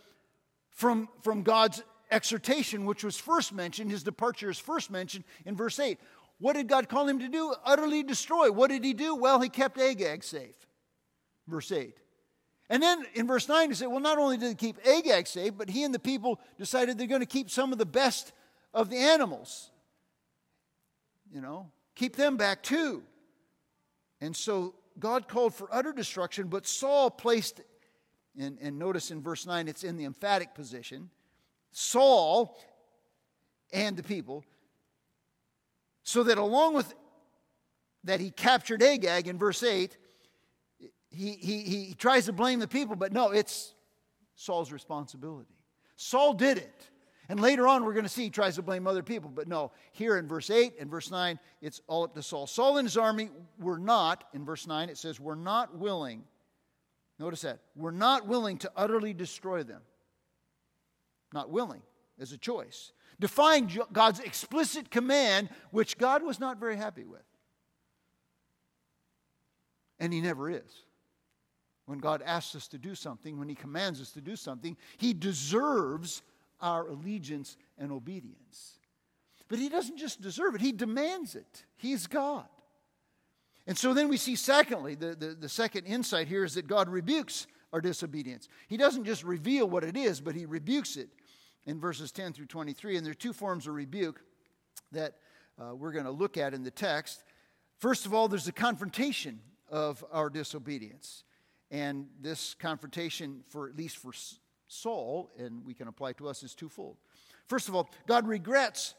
from, 0.70 1.08
from 1.22 1.42
God's 1.42 1.82
exhortation, 2.10 2.84
which 2.84 3.04
was 3.04 3.16
first 3.16 3.52
mentioned. 3.52 3.90
His 3.90 4.02
departure 4.02 4.50
is 4.50 4.58
first 4.58 4.90
mentioned 4.90 5.24
in 5.44 5.56
verse 5.56 5.78
8. 5.78 5.98
What 6.38 6.54
did 6.54 6.68
God 6.68 6.88
call 6.88 7.06
him 7.08 7.18
to 7.20 7.28
do? 7.28 7.54
Utterly 7.64 8.02
destroy. 8.02 8.50
What 8.50 8.70
did 8.70 8.84
he 8.84 8.92
do? 8.92 9.14
Well, 9.14 9.40
he 9.40 9.48
kept 9.48 9.78
Agag 9.78 10.24
safe. 10.24 10.56
Verse 11.46 11.70
8. 11.70 11.96
And 12.70 12.82
then 12.82 13.04
in 13.14 13.26
verse 13.26 13.48
9, 13.48 13.68
he 13.68 13.74
said, 13.74 13.88
well, 13.88 14.00
not 14.00 14.18
only 14.18 14.36
did 14.36 14.48
he 14.48 14.54
keep 14.54 14.78
Agag 14.86 15.26
safe, 15.26 15.52
but 15.56 15.68
he 15.68 15.84
and 15.84 15.94
the 15.94 15.98
people 15.98 16.40
decided 16.58 16.96
they're 16.96 17.06
going 17.06 17.20
to 17.20 17.26
keep 17.26 17.50
some 17.50 17.72
of 17.72 17.78
the 17.78 17.86
best 17.86 18.32
of 18.72 18.88
the 18.90 18.96
animals. 18.96 19.70
You 21.32 21.40
know, 21.40 21.70
keep 21.94 22.16
them 22.16 22.36
back 22.36 22.62
too. 22.62 23.02
And 24.24 24.34
so 24.34 24.74
God 24.98 25.28
called 25.28 25.54
for 25.54 25.68
utter 25.70 25.92
destruction, 25.92 26.46
but 26.48 26.66
Saul 26.66 27.10
placed, 27.10 27.60
and, 28.40 28.56
and 28.58 28.78
notice 28.78 29.10
in 29.10 29.20
verse 29.20 29.44
9, 29.44 29.68
it's 29.68 29.84
in 29.84 29.98
the 29.98 30.06
emphatic 30.06 30.54
position 30.54 31.10
Saul 31.72 32.56
and 33.70 33.98
the 33.98 34.02
people, 34.02 34.42
so 36.04 36.22
that 36.22 36.38
along 36.38 36.72
with 36.74 36.94
that 38.04 38.20
he 38.20 38.30
captured 38.30 38.82
Agag 38.82 39.28
in 39.28 39.36
verse 39.36 39.62
8, 39.62 39.94
he, 41.10 41.32
he, 41.32 41.58
he 41.60 41.94
tries 41.98 42.24
to 42.24 42.32
blame 42.32 42.60
the 42.60 42.68
people, 42.68 42.96
but 42.96 43.12
no, 43.12 43.30
it's 43.30 43.74
Saul's 44.36 44.72
responsibility. 44.72 45.54
Saul 45.96 46.32
did 46.32 46.56
it. 46.56 46.88
And 47.28 47.40
later 47.40 47.66
on, 47.66 47.84
we're 47.84 47.94
going 47.94 48.04
to 48.04 48.08
see 48.08 48.24
he 48.24 48.30
tries 48.30 48.56
to 48.56 48.62
blame 48.62 48.86
other 48.86 49.02
people. 49.02 49.30
But 49.34 49.48
no, 49.48 49.72
here 49.92 50.18
in 50.18 50.28
verse 50.28 50.50
8 50.50 50.74
and 50.78 50.90
verse 50.90 51.10
9, 51.10 51.38
it's 51.62 51.80
all 51.86 52.04
up 52.04 52.14
to 52.14 52.22
Saul. 52.22 52.46
Saul 52.46 52.76
and 52.76 52.86
his 52.86 52.98
army 52.98 53.30
were 53.58 53.78
not, 53.78 54.24
in 54.34 54.44
verse 54.44 54.66
9, 54.66 54.90
it 54.90 54.98
says, 54.98 55.18
were 55.18 55.36
not 55.36 55.76
willing. 55.78 56.24
Notice 57.18 57.42
that. 57.42 57.60
We're 57.76 57.92
not 57.92 58.26
willing 58.26 58.58
to 58.58 58.70
utterly 58.76 59.14
destroy 59.14 59.62
them. 59.62 59.80
Not 61.32 61.50
willing 61.50 61.82
as 62.20 62.32
a 62.32 62.38
choice. 62.38 62.92
Defying 63.20 63.70
God's 63.92 64.20
explicit 64.20 64.90
command, 64.90 65.48
which 65.70 65.96
God 65.96 66.22
was 66.22 66.38
not 66.38 66.58
very 66.58 66.76
happy 66.76 67.04
with. 67.04 67.22
And 69.98 70.12
he 70.12 70.20
never 70.20 70.50
is. 70.50 70.84
When 71.86 71.98
God 71.98 72.22
asks 72.22 72.54
us 72.54 72.68
to 72.68 72.78
do 72.78 72.94
something, 72.94 73.38
when 73.38 73.48
he 73.48 73.54
commands 73.54 74.00
us 74.00 74.10
to 74.12 74.20
do 74.20 74.36
something, 74.36 74.76
he 74.96 75.14
deserves 75.14 76.22
our 76.64 76.88
allegiance 76.88 77.58
and 77.78 77.92
obedience. 77.92 78.78
But 79.48 79.58
he 79.58 79.68
doesn't 79.68 79.98
just 79.98 80.22
deserve 80.22 80.54
it, 80.54 80.62
he 80.62 80.72
demands 80.72 81.36
it. 81.36 81.64
He's 81.76 82.06
God. 82.06 82.46
And 83.66 83.78
so 83.78 83.94
then 83.94 84.08
we 84.08 84.16
see, 84.16 84.34
secondly, 84.34 84.94
the, 84.94 85.14
the, 85.14 85.28
the, 85.28 85.48
second 85.48 85.86
insight 85.86 86.28
here 86.28 86.44
is 86.44 86.54
that 86.54 86.66
God 86.66 86.88
rebukes 86.88 87.46
our 87.72 87.80
disobedience. 87.80 88.48
He 88.68 88.76
doesn't 88.76 89.04
just 89.04 89.24
reveal 89.24 89.68
what 89.68 89.84
it 89.84 89.96
is, 89.96 90.20
but 90.20 90.34
he 90.34 90.44
rebukes 90.44 90.96
it 90.96 91.08
in 91.64 91.80
verses 91.80 92.12
10 92.12 92.34
through 92.34 92.46
23. 92.46 92.96
And 92.96 93.06
there 93.06 93.12
are 93.12 93.14
two 93.14 93.32
forms 93.32 93.66
of 93.66 93.74
rebuke 93.74 94.20
that 94.92 95.14
uh, 95.58 95.74
we're 95.74 95.92
going 95.92 96.04
to 96.04 96.10
look 96.10 96.36
at 96.36 96.52
in 96.52 96.62
the 96.62 96.70
text. 96.70 97.22
First 97.78 98.04
of 98.04 98.12
all, 98.12 98.28
there's 98.28 98.48
a 98.48 98.52
confrontation 98.52 99.40
of 99.70 100.04
our 100.12 100.28
disobedience. 100.28 101.24
And 101.70 102.06
this 102.20 102.54
confrontation, 102.54 103.44
for 103.48 103.68
at 103.68 103.76
least 103.76 103.96
for 103.96 104.12
Saul, 104.68 105.30
and 105.38 105.64
we 105.64 105.74
can 105.74 105.88
apply 105.88 106.12
to 106.14 106.28
us, 106.28 106.42
is 106.42 106.54
twofold. 106.54 106.96
First 107.46 107.68
of 107.68 107.74
all, 107.74 107.90
God 108.06 108.26
regrets 108.26 108.94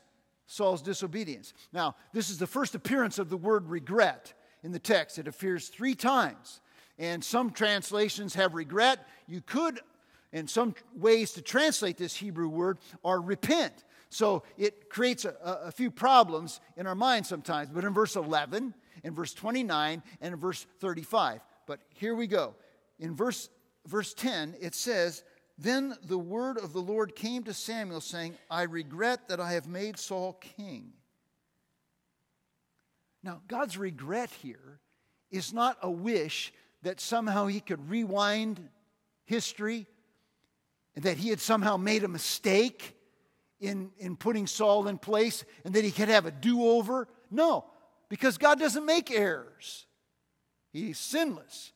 Saul's 0.47 0.81
disobedience. 0.81 1.53
Now, 1.73 1.95
this 2.13 2.29
is 2.29 2.37
the 2.37 2.47
first 2.47 2.75
appearance 2.75 3.17
of 3.19 3.29
the 3.29 3.37
word 3.37 3.67
regret 3.67 4.33
in 4.63 4.71
the 4.71 4.79
text. 4.79 5.17
It 5.17 5.27
appears 5.27 5.69
three 5.69 5.95
times. 5.95 6.61
And 6.97 7.23
some 7.23 7.51
translations 7.51 8.35
have 8.35 8.53
regret. 8.53 9.07
You 9.27 9.41
could, 9.41 9.79
in 10.31 10.47
some 10.47 10.75
ways 10.95 11.31
to 11.33 11.41
translate 11.41 11.97
this 11.97 12.15
Hebrew 12.15 12.47
word, 12.47 12.79
are 13.03 13.19
repent. 13.19 13.83
So 14.09 14.43
it 14.57 14.89
creates 14.89 15.25
a, 15.25 15.35
a, 15.43 15.71
few 15.71 15.91
problems 15.91 16.61
in 16.77 16.87
our 16.87 16.95
minds 16.95 17.27
sometimes. 17.27 17.69
But 17.69 17.83
in 17.83 17.93
verse 17.93 18.15
11, 18.15 18.73
in 19.03 19.13
verse 19.13 19.33
29, 19.33 20.01
and 20.21 20.33
in 20.33 20.39
verse 20.39 20.65
35. 20.79 21.41
But 21.65 21.79
here 21.89 22.15
we 22.15 22.27
go. 22.27 22.55
In 22.99 23.15
verse, 23.15 23.49
verse 23.87 24.13
10, 24.13 24.55
it 24.61 24.73
says, 24.73 25.23
then 25.57 25.95
the 26.03 26.17
word 26.17 26.57
of 26.57 26.73
the 26.73 26.81
Lord 26.81 27.15
came 27.15 27.43
to 27.43 27.53
Samuel, 27.53 28.01
saying, 28.01 28.35
I 28.51 28.63
regret 28.63 29.29
that 29.29 29.39
I 29.39 29.53
have 29.53 29.67
made 29.67 29.97
Saul 29.97 30.33
king. 30.33 30.91
Now, 33.23 33.41
God's 33.47 33.77
regret 33.77 34.29
here 34.41 34.79
is 35.31 35.53
not 35.53 35.77
a 35.81 35.89
wish 35.89 36.53
that 36.83 36.99
somehow 36.99 37.47
he 37.47 37.61
could 37.61 37.89
rewind 37.89 38.69
history, 39.23 39.87
and 40.95 41.03
that 41.05 41.17
he 41.17 41.29
had 41.29 41.39
somehow 41.39 41.77
made 41.77 42.03
a 42.03 42.07
mistake 42.07 42.95
in, 43.59 43.91
in 43.97 44.15
putting 44.15 44.47
Saul 44.47 44.87
in 44.87 44.97
place, 44.97 45.43
and 45.63 45.73
that 45.73 45.83
he 45.83 45.91
could 45.91 46.09
have 46.09 46.25
a 46.25 46.31
do 46.31 46.65
over. 46.65 47.07
No, 47.31 47.65
because 48.09 48.37
God 48.37 48.59
doesn't 48.59 48.85
make 48.85 49.09
errors, 49.09 49.87
he's 50.71 50.99
sinless. 50.99 51.71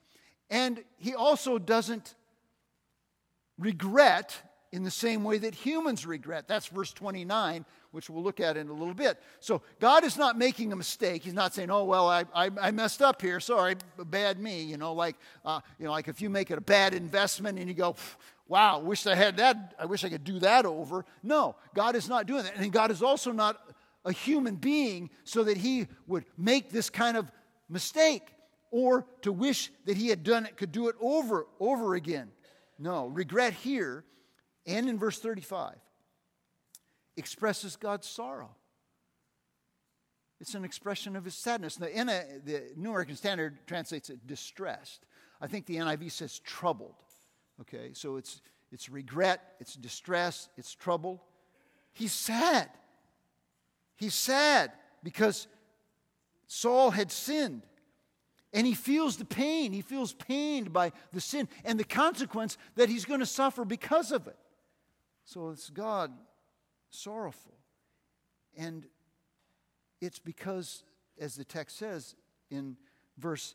And 0.52 0.84
he 0.98 1.14
also 1.14 1.60
doesn't 1.60 2.16
regret 3.60 4.36
in 4.72 4.84
the 4.84 4.92
same 4.92 5.24
way 5.24 5.38
that 5.40 5.56
humans 5.56 6.06
regret. 6.06 6.48
That's 6.48 6.68
verse 6.68 6.94
29, 6.94 7.66
which 7.92 8.10
we'll 8.10 8.24
look 8.24 8.40
at 8.40 8.56
in 8.56 8.70
a 8.70 8.74
little 8.74 8.94
bit. 8.94 9.20
So 9.40 9.62
God 9.80 10.04
is 10.04 10.16
not 10.16 10.38
making 10.38 10.72
a 10.72 10.76
mistake. 10.76 11.24
He's 11.24 11.34
not 11.34 11.54
saying, 11.54 11.72
"Oh 11.72 11.84
well, 11.84 12.08
I, 12.08 12.26
I, 12.34 12.52
I 12.62 12.72
messed 12.72 13.02
up 13.02 13.22
here. 13.22 13.40
Sorry, 13.40 13.76
bad 13.98 14.40
me." 14.40 14.64
You 14.64 14.78
know, 14.78 14.94
like 14.94 15.16
uh, 15.44 15.62
you 15.80 15.86
know, 15.86 15.92
like 15.92 16.08
if 16.08 16.22
you 16.22 16.30
make 16.30 16.52
it 16.52 16.58
a 16.58 16.62
bad 16.62 16.94
investment 16.94 17.58
and 17.58 17.68
you 17.68 17.74
go, 17.74 17.96
"Wow, 18.48 18.80
wish 18.80 19.06
I 19.08 19.16
had 19.16 19.38
that. 19.38 19.74
I 19.80 19.86
wish 19.86 20.04
I 20.04 20.10
could 20.10 20.24
do 20.24 20.40
that 20.40 20.66
over." 20.66 21.06
No, 21.24 21.56
God 21.74 21.96
is 21.96 22.08
not 22.08 22.28
doing 22.28 22.44
that, 22.44 22.56
and 22.56 22.72
God 22.72 22.92
is 22.92 23.02
also 23.02 23.32
not 23.32 23.60
a 24.06 24.12
human 24.12 24.56
being 24.56 25.10
so 25.24 25.44
that 25.44 25.58
He 25.58 25.88
would 26.08 26.26
make 26.38 26.70
this 26.70 26.90
kind 26.90 27.18
of 27.18 27.32
mistake 27.70 28.28
or 28.72 29.06
to 29.24 29.32
wish 29.32 29.72
that 29.86 29.98
He 29.98 30.10
had 30.10 30.24
done 30.24 30.46
it, 30.46 30.58
could 30.58 30.72
do 30.72 30.90
it 30.90 30.96
over 31.02 31.48
over 31.60 31.96
again. 31.96 32.30
No, 32.80 33.08
regret 33.08 33.54
here 33.54 34.06
and 34.66 34.90
in 34.90 34.98
verse 34.98 35.20
35 35.20 35.76
expresses 37.18 37.76
God's 37.76 38.08
sorrow. 38.08 38.56
It's 40.40 40.56
an 40.56 40.64
expression 40.64 41.18
of 41.18 41.26
his 41.26 41.36
sadness. 41.36 41.76
The, 41.76 41.88
the 42.46 42.72
New 42.78 42.90
American 42.90 43.18
Standard 43.18 43.58
translates 43.68 44.10
it 44.10 44.26
distressed. 44.26 45.06
I 45.42 45.48
think 45.48 45.66
the 45.66 45.76
NIV 45.76 46.12
says 46.12 46.40
troubled. 46.40 46.96
Okay, 47.62 47.90
so 47.92 48.16
it's, 48.16 48.42
it's 48.72 48.90
regret, 48.90 49.56
it's 49.60 49.76
distress, 49.76 50.48
it's 50.58 50.74
troubled. 50.74 51.20
He's 51.92 52.14
sad. 52.14 52.70
He's 53.98 54.14
sad 54.14 54.72
because 55.04 55.48
Saul 56.48 56.92
had 56.92 57.12
sinned. 57.12 57.64
And 58.54 58.66
he 58.66 58.74
feels 58.74 59.18
the 59.18 59.26
pain. 59.26 59.72
He 59.72 59.82
feels 59.82 60.14
pained 60.14 60.74
by 60.74 60.92
the 61.14 61.22
sin 61.22 61.48
and 61.64 61.80
the 61.80 61.84
consequence 61.84 62.58
that 62.76 62.90
he's 62.90 63.06
going 63.06 63.20
to 63.20 63.26
suffer 63.26 63.64
because 63.64 64.12
of 64.12 64.28
it. 64.28 64.38
So 65.26 65.50
it's 65.50 65.70
God 65.70 66.12
sorrowful. 66.90 67.54
And 68.58 68.88
it's 70.02 70.20
because, 70.20 70.84
as 71.20 71.36
the 71.36 71.44
text 71.44 71.78
says 71.78 72.16
in 72.50 72.78
verse 73.18 73.54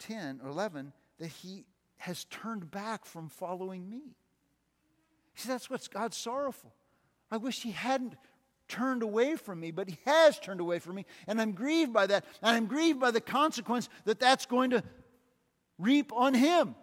10 0.00 0.40
or 0.42 0.50
11, 0.50 0.92
that 1.18 1.28
he 1.28 1.64
has 1.98 2.24
turned 2.24 2.70
back 2.70 3.06
from 3.06 3.28
following 3.28 3.88
me. 3.88 4.16
See, 5.34 5.48
that's 5.48 5.70
what's 5.70 5.88
God's 5.88 6.16
sorrowful. 6.16 6.74
I 7.30 7.38
wish 7.38 7.62
he 7.62 7.72
hadn't 7.72 8.14
turned 8.68 9.02
away 9.02 9.36
from 9.36 9.60
me, 9.60 9.70
but 9.70 9.88
he 9.88 9.98
has 10.04 10.38
turned 10.38 10.60
away 10.60 10.78
from 10.78 10.96
me, 10.96 11.06
and 11.26 11.40
I'm 11.40 11.52
grieved 11.52 11.92
by 11.92 12.06
that. 12.06 12.24
And 12.42 12.56
I'm 12.56 12.66
grieved 12.66 13.00
by 13.00 13.10
the 13.10 13.20
consequence 13.20 13.88
that 14.04 14.20
that's 14.20 14.46
going 14.46 14.70
to 14.70 14.82
reap 15.78 16.12
on 16.12 16.34
him 16.34 16.74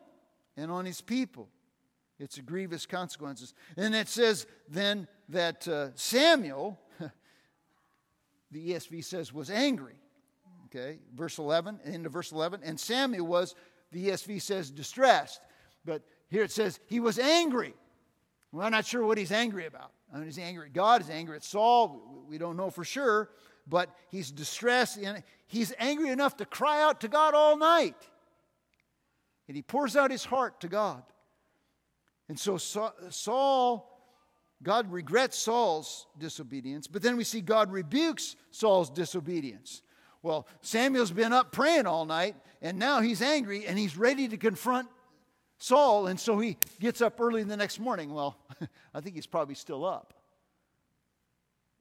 and 0.56 0.72
on 0.72 0.86
his 0.86 1.02
people. 1.02 1.50
It's 2.20 2.38
a 2.38 2.42
grievous 2.42 2.86
consequences. 2.86 3.54
And 3.76 3.96
it 3.96 4.08
says 4.08 4.46
then 4.70 5.08
that 5.30 5.68
uh, 5.68 5.90
Samuel, 5.96 6.80
the 8.52 8.72
ESV 8.72 9.04
says, 9.04 9.34
was 9.34 9.50
angry. 9.50 9.96
Okay, 10.66 11.00
verse 11.14 11.38
11, 11.38 11.82
into 11.86 12.10
verse 12.10 12.32
11. 12.32 12.62
And 12.64 12.80
Samuel 12.80 13.28
was, 13.28 13.56
the 13.92 14.10
ESV 14.10 14.42
says, 14.42 14.72
distressed. 14.72 15.42
But 15.86 16.02
here 16.30 16.44
it 16.44 16.52
says, 16.52 16.80
he 16.88 17.00
was 17.00 17.20
angry. 17.20 17.76
We're 18.54 18.70
not 18.70 18.86
sure 18.86 19.04
what 19.04 19.18
he's 19.18 19.32
angry 19.32 19.66
about. 19.66 19.92
I 20.14 20.18
mean, 20.18 20.26
he's 20.26 20.38
angry 20.38 20.68
at 20.68 20.74
God, 20.74 21.02
he's 21.02 21.10
angry 21.10 21.36
at 21.36 21.44
Saul. 21.44 22.24
We 22.30 22.38
don't 22.38 22.56
know 22.56 22.70
for 22.70 22.84
sure, 22.84 23.32
but 23.68 23.90
he's 24.10 24.32
distressed. 24.32 24.98
And 24.98 25.24
he's 25.48 25.74
angry 25.80 26.10
enough 26.10 26.38
to 26.38 26.46
cry 26.46 26.84
out 26.84 27.02
to 27.02 27.08
God 27.08 27.34
all 27.34 27.58
night. 27.58 27.96
And 29.48 29.58
he 29.58 29.64
pours 29.64 29.96
out 29.96 30.12
his 30.12 30.24
heart 30.24 30.62
to 30.62 30.68
God. 30.68 31.02
And 32.30 32.40
so 32.40 32.58
Saul, 32.58 33.90
God 34.62 34.92
regrets 34.92 35.38
Saul's 35.38 36.06
disobedience, 36.20 36.86
but 36.86 37.02
then 37.02 37.18
we 37.18 37.24
see 37.24 37.42
God 37.42 37.72
rebukes 37.72 38.36
Saul's 38.52 38.90
disobedience. 38.92 39.82
Well, 40.22 40.48
Samuel's 40.62 41.12
been 41.12 41.34
up 41.34 41.52
praying 41.52 41.88
all 41.88 42.06
night, 42.06 42.36
and 42.62 42.78
now 42.78 43.02
he's 43.02 43.22
angry 43.22 43.66
and 43.66 43.78
he's 43.78 43.98
ready 43.98 44.28
to 44.28 44.38
confront 44.38 44.88
Saul, 45.64 46.08
and 46.08 46.20
so 46.20 46.40
he 46.40 46.58
gets 46.82 47.02
up 47.02 47.22
early 47.22 47.42
the 47.44 47.56
next 47.56 47.80
morning. 47.80 48.14
Well, 48.14 48.36
I 48.94 49.00
think 49.00 49.16
he's 49.16 49.26
probably 49.26 49.56
still 49.56 49.86
up. 49.86 50.14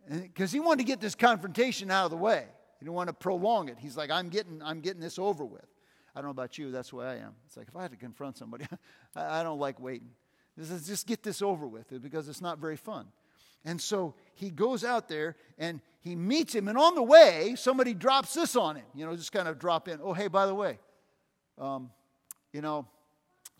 Because 0.09 0.53
he 0.53 0.61
wanted 0.61 0.83
to 0.83 0.85
get 0.85 1.01
this 1.01 1.17
confrontation 1.17 1.91
out 1.91 2.05
of 2.05 2.13
the 2.13 2.17
way. 2.17 2.47
He 2.79 2.85
didn't 2.85 2.95
want 2.95 3.09
to 3.09 3.13
prolong 3.13 3.69
it. 3.69 3.79
He's 3.81 3.97
like, 3.97 4.09
I'm 4.09 4.29
getting, 4.29 4.63
I'm 4.63 4.83
getting 4.83 5.01
this 5.01 5.19
over 5.19 5.45
with. 5.45 5.67
I 6.15 6.21
don't 6.21 6.27
know 6.27 6.31
about 6.31 6.59
you, 6.59 6.71
that's 6.71 6.91
the 6.91 6.97
way 6.97 7.07
I 7.07 7.17
am. 7.17 7.35
It's 7.45 7.57
like 7.57 7.67
if 7.67 7.75
I 7.75 7.83
had 7.83 7.91
to 7.91 7.97
confront 7.97 8.39
somebody, 8.39 8.67
I 9.17 9.43
don't 9.43 9.59
like 9.59 9.81
waiting. 9.81 10.11
This 10.57 10.71
is 10.71 10.87
just 10.87 11.09
get 11.09 11.25
this 11.25 11.43
over 11.43 11.67
with 11.67 12.01
because 12.01 12.29
it's 12.29 12.41
not 12.41 12.61
very 12.61 12.77
fun. 12.77 13.09
And 13.65 13.81
so 13.81 14.15
he 14.35 14.51
goes 14.51 14.85
out 14.85 15.09
there 15.09 15.35
and 15.59 15.81
he 15.99 16.15
meets 16.15 16.55
him, 16.55 16.69
and 16.69 16.79
on 16.79 16.95
the 16.95 17.03
way, 17.03 17.55
somebody 17.57 17.95
drops 17.95 18.35
this 18.35 18.55
on 18.55 18.77
him. 18.77 18.87
You 18.95 19.07
know, 19.07 19.17
just 19.17 19.33
kind 19.33 19.49
of 19.49 19.59
drop 19.59 19.89
in. 19.89 19.99
Oh, 20.01 20.13
hey, 20.13 20.29
by 20.29 20.47
the 20.47 20.55
way, 20.55 20.79
um, 21.59 21.91
you 22.53 22.61
know, 22.61 22.87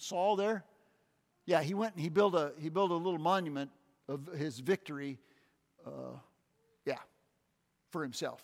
Saul 0.03 0.37
there? 0.37 0.65
Yeah, 1.47 1.63
he 1.63 1.75
went 1.75 1.95
and 1.95 2.03
he 2.03 2.09
built 2.09 2.35
a, 2.35 2.53
he 2.59 2.69
built 2.69 2.91
a 2.91 2.97
little 2.97 3.19
monument 3.19 3.71
of 4.09 4.27
his 4.37 4.61
victory, 4.61 5.19
uh, 5.87 6.17
yeah, 6.85 6.99
for 7.91 8.03
himself. 8.03 8.43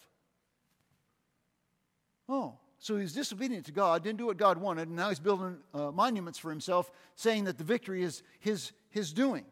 Oh, 2.29 2.55
so 2.79 2.97
he's 2.97 3.13
disobedient 3.13 3.67
to 3.67 3.73
God, 3.73 4.05
didn't 4.05 4.19
do 4.19 4.27
what 4.27 4.37
God 4.37 4.59
wanted, 4.59 4.89
and 4.89 4.97
now 4.97 5.09
he's 5.09 5.19
building 5.19 5.59
uh, 5.75 5.91
monuments 5.91 6.39
for 6.39 6.51
himself, 6.51 6.91
saying 7.17 7.45
that 7.45 7.59
the 7.59 7.65
victory 7.65 8.03
is 8.03 8.23
his, 8.39 8.73
his 8.91 9.13
doing. 9.13 9.45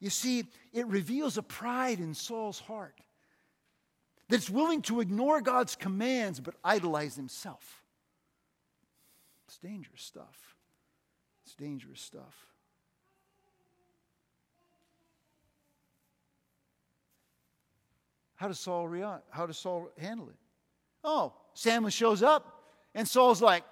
You 0.00 0.10
see, 0.10 0.44
it 0.72 0.86
reveals 0.86 1.38
a 1.38 1.42
pride 1.42 1.98
in 1.98 2.14
Saul's 2.14 2.60
heart 2.60 3.00
that's 4.28 4.50
willing 4.50 4.82
to 4.82 5.00
ignore 5.00 5.40
God's 5.40 5.74
commands 5.74 6.40
but 6.40 6.54
idolize 6.62 7.16
himself. 7.16 7.77
It's 9.48 9.56
dangerous 9.56 10.02
stuff. 10.02 10.56
It's 11.46 11.54
dangerous 11.54 12.02
stuff. 12.02 12.46
How 18.36 18.48
does 18.48 18.60
Saul 18.60 18.86
react? 18.86 19.24
How 19.30 19.46
does 19.46 19.56
Saul 19.56 19.90
handle 19.98 20.28
it? 20.28 20.36
Oh, 21.02 21.32
Samuel 21.54 21.90
shows 21.90 22.22
up, 22.22 22.62
and 22.94 23.08
Saul's 23.08 23.40
like, 23.40 23.64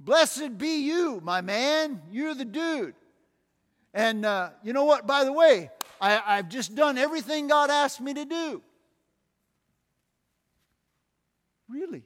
Blessed 0.00 0.58
be 0.58 0.80
you, 0.84 1.20
my 1.22 1.40
man. 1.40 2.02
You're 2.10 2.34
the 2.34 2.44
dude. 2.44 2.94
And 3.94 4.26
uh, 4.26 4.50
you 4.62 4.72
know 4.72 4.84
what? 4.84 5.06
By 5.06 5.22
the 5.22 5.32
way, 5.32 5.70
I, 6.00 6.20
I've 6.26 6.48
just 6.48 6.74
done 6.74 6.98
everything 6.98 7.46
God 7.46 7.70
asked 7.70 8.00
me 8.00 8.12
to 8.12 8.24
do. 8.24 8.62
Really? 11.68 12.02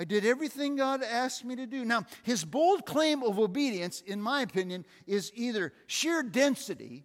I 0.00 0.04
did 0.04 0.24
everything 0.24 0.76
God 0.76 1.02
asked 1.02 1.44
me 1.44 1.56
to 1.56 1.66
do. 1.66 1.84
Now, 1.84 2.06
his 2.22 2.42
bold 2.42 2.86
claim 2.86 3.22
of 3.22 3.38
obedience, 3.38 4.00
in 4.00 4.22
my 4.22 4.40
opinion, 4.40 4.86
is 5.06 5.30
either 5.34 5.74
sheer 5.86 6.22
density, 6.22 7.04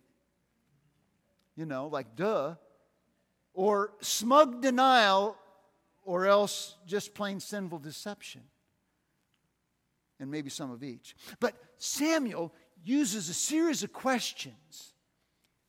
you 1.58 1.66
know, 1.66 1.88
like 1.88 2.16
duh, 2.16 2.56
or 3.54 3.92
smug 4.00 4.62
denial, 4.62 5.36
or 6.06 6.26
else 6.26 6.78
just 6.88 7.14
plain 7.14 7.42
sinful 7.42 7.80
deception. 7.80 8.44
And 10.22 10.32
maybe 10.32 10.50
some 10.50 10.72
of 10.72 10.82
each. 10.82 11.18
But 11.42 11.56
Samuel 11.78 12.54
uses 12.86 13.28
a 13.28 13.34
series 13.34 13.84
of 13.84 13.92
questions 13.92 14.94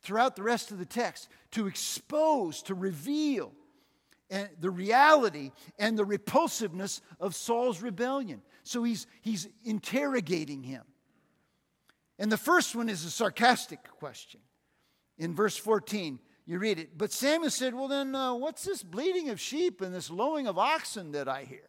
throughout 0.01 0.37
the 0.37 0.45
rest 0.45 0.71
of 0.71 0.79
the 0.79 0.87
text 0.87 1.29
to 1.51 1.67
expose, 1.67 2.63
to 2.63 2.75
reveal 2.77 3.51
and 4.31 4.49
the 4.61 4.71
reality 4.71 5.53
and 5.79 5.99
the 5.99 6.05
repulsiveness 6.05 7.01
of 7.21 7.35
Saul's 7.35 7.81
rebellion. 7.81 8.43
So 8.63 8.83
he's, 8.83 9.07
he's 9.21 9.49
interrogating 9.65 10.63
him. 10.63 10.83
And 12.19 12.33
the 12.33 12.37
first 12.37 12.75
one 12.75 12.89
is 12.89 13.05
a 13.05 13.11
sarcastic 13.11 13.81
question. 13.99 14.41
In 15.19 15.35
verse 15.35 15.57
14, 15.57 16.19
you 16.47 16.59
read 16.59 16.79
it. 16.79 16.97
But 16.97 17.13
Samuel 17.13 17.51
said, 17.51 17.75
Well, 17.75 17.89
then, 17.89 18.15
uh, 18.15 18.35
what's 18.35 18.65
this 18.65 18.83
bleating 18.83 19.31
of 19.31 19.41
sheep 19.41 19.81
and 19.81 19.95
this 19.95 20.11
lowing 20.11 20.47
of 20.47 20.59
oxen 20.59 21.13
that 21.13 21.29
I 21.29 21.45
hear? 21.45 21.69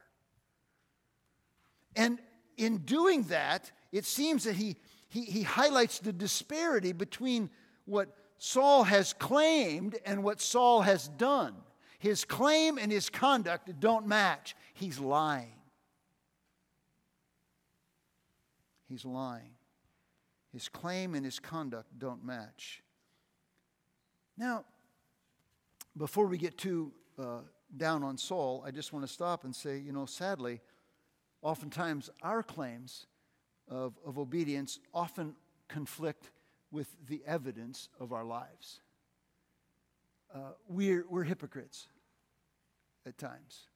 And 1.96 2.20
in 2.58 2.80
doing 2.80 3.24
that, 3.24 3.72
it 3.92 4.06
seems 4.06 4.44
that 4.44 4.56
he, 4.56 4.78
he, 5.10 5.24
he 5.24 5.44
highlights 5.44 6.00
the 6.00 6.14
disparity 6.14 6.94
between 6.94 7.50
what 7.86 8.16
Saul 8.38 8.84
has 8.84 9.14
claimed 9.14 9.98
and 10.06 10.24
what 10.24 10.42
Saul 10.42 10.82
has 10.82 11.08
done. 11.08 11.56
His 12.00 12.26
claim 12.26 12.78
and 12.78 12.92
his 12.92 13.10
conduct 13.10 13.80
don't 13.80 14.08
match. 14.08 14.56
He's 14.74 15.00
lying. 15.00 15.54
He's 18.88 19.04
lying. 19.04 19.52
His 20.54 20.70
claim 20.70 21.16
and 21.16 21.26
his 21.26 21.40
conduct 21.40 21.98
don't 21.98 22.24
match. 22.24 22.84
Now, 24.38 24.66
before 25.98 26.28
we 26.28 26.38
get 26.38 26.58
too 26.58 26.92
uh, 27.20 27.40
down 27.76 28.04
on 28.04 28.18
Saul, 28.18 28.64
I 28.66 28.72
just 28.72 28.94
want 28.94 29.06
to 29.06 29.12
stop 29.12 29.44
and 29.44 29.56
say, 29.56 29.80
you 29.80 29.92
know, 29.92 30.06
sadly, 30.06 30.62
oftentimes 31.42 32.10
our 32.22 32.44
claims 32.44 33.08
of, 33.68 33.98
of 34.06 34.18
obedience 34.18 34.80
often 34.94 35.36
conflict 35.68 36.32
with 36.72 36.88
the 37.08 37.22
evidence 37.26 37.90
of 38.00 38.14
our 38.14 38.24
lives. 38.24 38.82
Uh, 40.38 40.52
we're, 40.70 41.04
we're 41.10 41.24
hypocrites 41.24 41.88
at 43.08 43.18
times. 43.18 43.68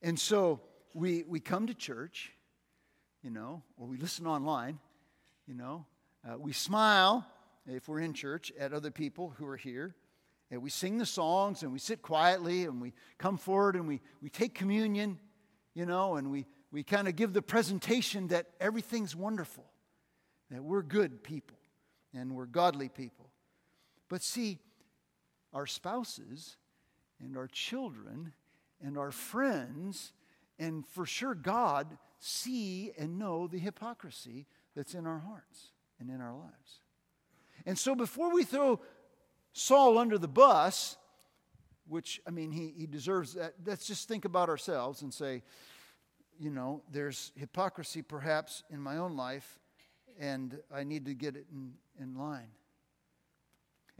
And 0.00 0.18
so 0.18 0.60
we, 0.94 1.24
we 1.26 1.40
come 1.40 1.66
to 1.66 1.74
church, 1.74 2.30
you 3.20 3.30
know, 3.30 3.62
or 3.76 3.88
we 3.88 3.96
listen 3.96 4.24
online, 4.24 4.78
you 5.48 5.54
know, 5.54 5.84
uh, 6.24 6.38
we 6.38 6.52
smile 6.52 7.26
if 7.66 7.88
we're 7.88 7.98
in 7.98 8.12
church 8.12 8.52
at 8.60 8.72
other 8.72 8.92
people 8.92 9.34
who 9.38 9.46
are 9.46 9.56
here. 9.56 9.96
And 10.52 10.62
we 10.62 10.70
sing 10.70 10.98
the 10.98 11.06
songs 11.06 11.64
and 11.64 11.72
we 11.72 11.80
sit 11.80 12.00
quietly 12.00 12.64
and 12.64 12.80
we 12.80 12.92
come 13.18 13.36
forward 13.36 13.74
and 13.74 13.88
we, 13.88 14.00
we 14.20 14.30
take 14.30 14.54
communion, 14.54 15.18
you 15.74 15.84
know, 15.84 16.14
and 16.14 16.30
we, 16.30 16.46
we 16.70 16.84
kind 16.84 17.08
of 17.08 17.16
give 17.16 17.32
the 17.32 17.42
presentation 17.42 18.28
that 18.28 18.46
everything's 18.60 19.16
wonderful, 19.16 19.64
that 20.50 20.62
we're 20.62 20.82
good 20.82 21.24
people 21.24 21.58
and 22.14 22.36
we're 22.36 22.46
godly 22.46 22.88
people. 22.88 23.30
But 24.08 24.22
see, 24.22 24.58
our 25.52 25.66
spouses 25.66 26.56
and 27.22 27.36
our 27.36 27.48
children 27.48 28.32
and 28.84 28.98
our 28.98 29.12
friends, 29.12 30.12
and 30.58 30.86
for 30.86 31.06
sure 31.06 31.34
God, 31.34 31.98
see 32.18 32.92
and 32.98 33.18
know 33.18 33.46
the 33.46 33.58
hypocrisy 33.58 34.46
that's 34.74 34.94
in 34.94 35.06
our 35.06 35.18
hearts 35.18 35.72
and 36.00 36.10
in 36.10 36.20
our 36.20 36.34
lives. 36.34 36.80
And 37.66 37.78
so 37.78 37.94
before 37.94 38.32
we 38.32 38.44
throw 38.44 38.80
Saul 39.52 39.98
under 39.98 40.18
the 40.18 40.28
bus, 40.28 40.96
which, 41.88 42.20
I 42.26 42.30
mean, 42.30 42.50
he, 42.50 42.72
he 42.76 42.86
deserves 42.86 43.34
that, 43.34 43.54
let's 43.66 43.86
just 43.86 44.08
think 44.08 44.24
about 44.24 44.48
ourselves 44.48 45.02
and 45.02 45.12
say, 45.12 45.42
you 46.38 46.50
know, 46.50 46.82
there's 46.90 47.32
hypocrisy 47.36 48.02
perhaps 48.02 48.64
in 48.70 48.80
my 48.80 48.96
own 48.96 49.16
life, 49.16 49.60
and 50.18 50.58
I 50.74 50.84
need 50.84 51.04
to 51.06 51.14
get 51.14 51.36
it 51.36 51.46
in, 51.52 51.74
in 52.00 52.16
line. 52.16 52.48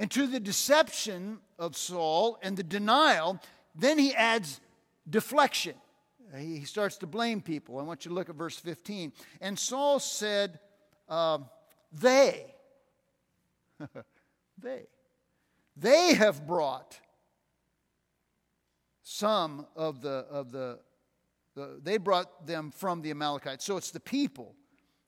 And 0.02 0.10
to 0.10 0.26
the 0.26 0.40
deception 0.40 1.38
of 1.60 1.76
Saul 1.76 2.36
and 2.42 2.56
the 2.56 2.64
denial, 2.64 3.40
then 3.72 4.00
he 4.00 4.12
adds 4.12 4.60
deflection. 5.08 5.76
He 6.36 6.64
starts 6.64 6.96
to 6.98 7.06
blame 7.06 7.40
people. 7.40 7.78
I 7.78 7.82
want 7.84 8.04
you 8.04 8.08
to 8.08 8.14
look 8.16 8.28
at 8.28 8.34
verse 8.34 8.58
15. 8.58 9.12
And 9.40 9.56
Saul 9.56 10.00
said, 10.00 10.58
uh, 11.08 11.38
They, 11.92 12.52
they, 14.58 14.86
they 15.76 16.14
have 16.14 16.48
brought 16.48 16.98
some 19.04 19.68
of 19.76 20.02
the, 20.02 20.26
of 20.28 20.50
the, 20.50 20.80
the, 21.54 21.78
they 21.80 21.96
brought 21.96 22.44
them 22.44 22.72
from 22.72 23.02
the 23.02 23.12
Amalekites. 23.12 23.64
So 23.64 23.76
it's 23.76 23.92
the 23.92 24.00
people. 24.00 24.56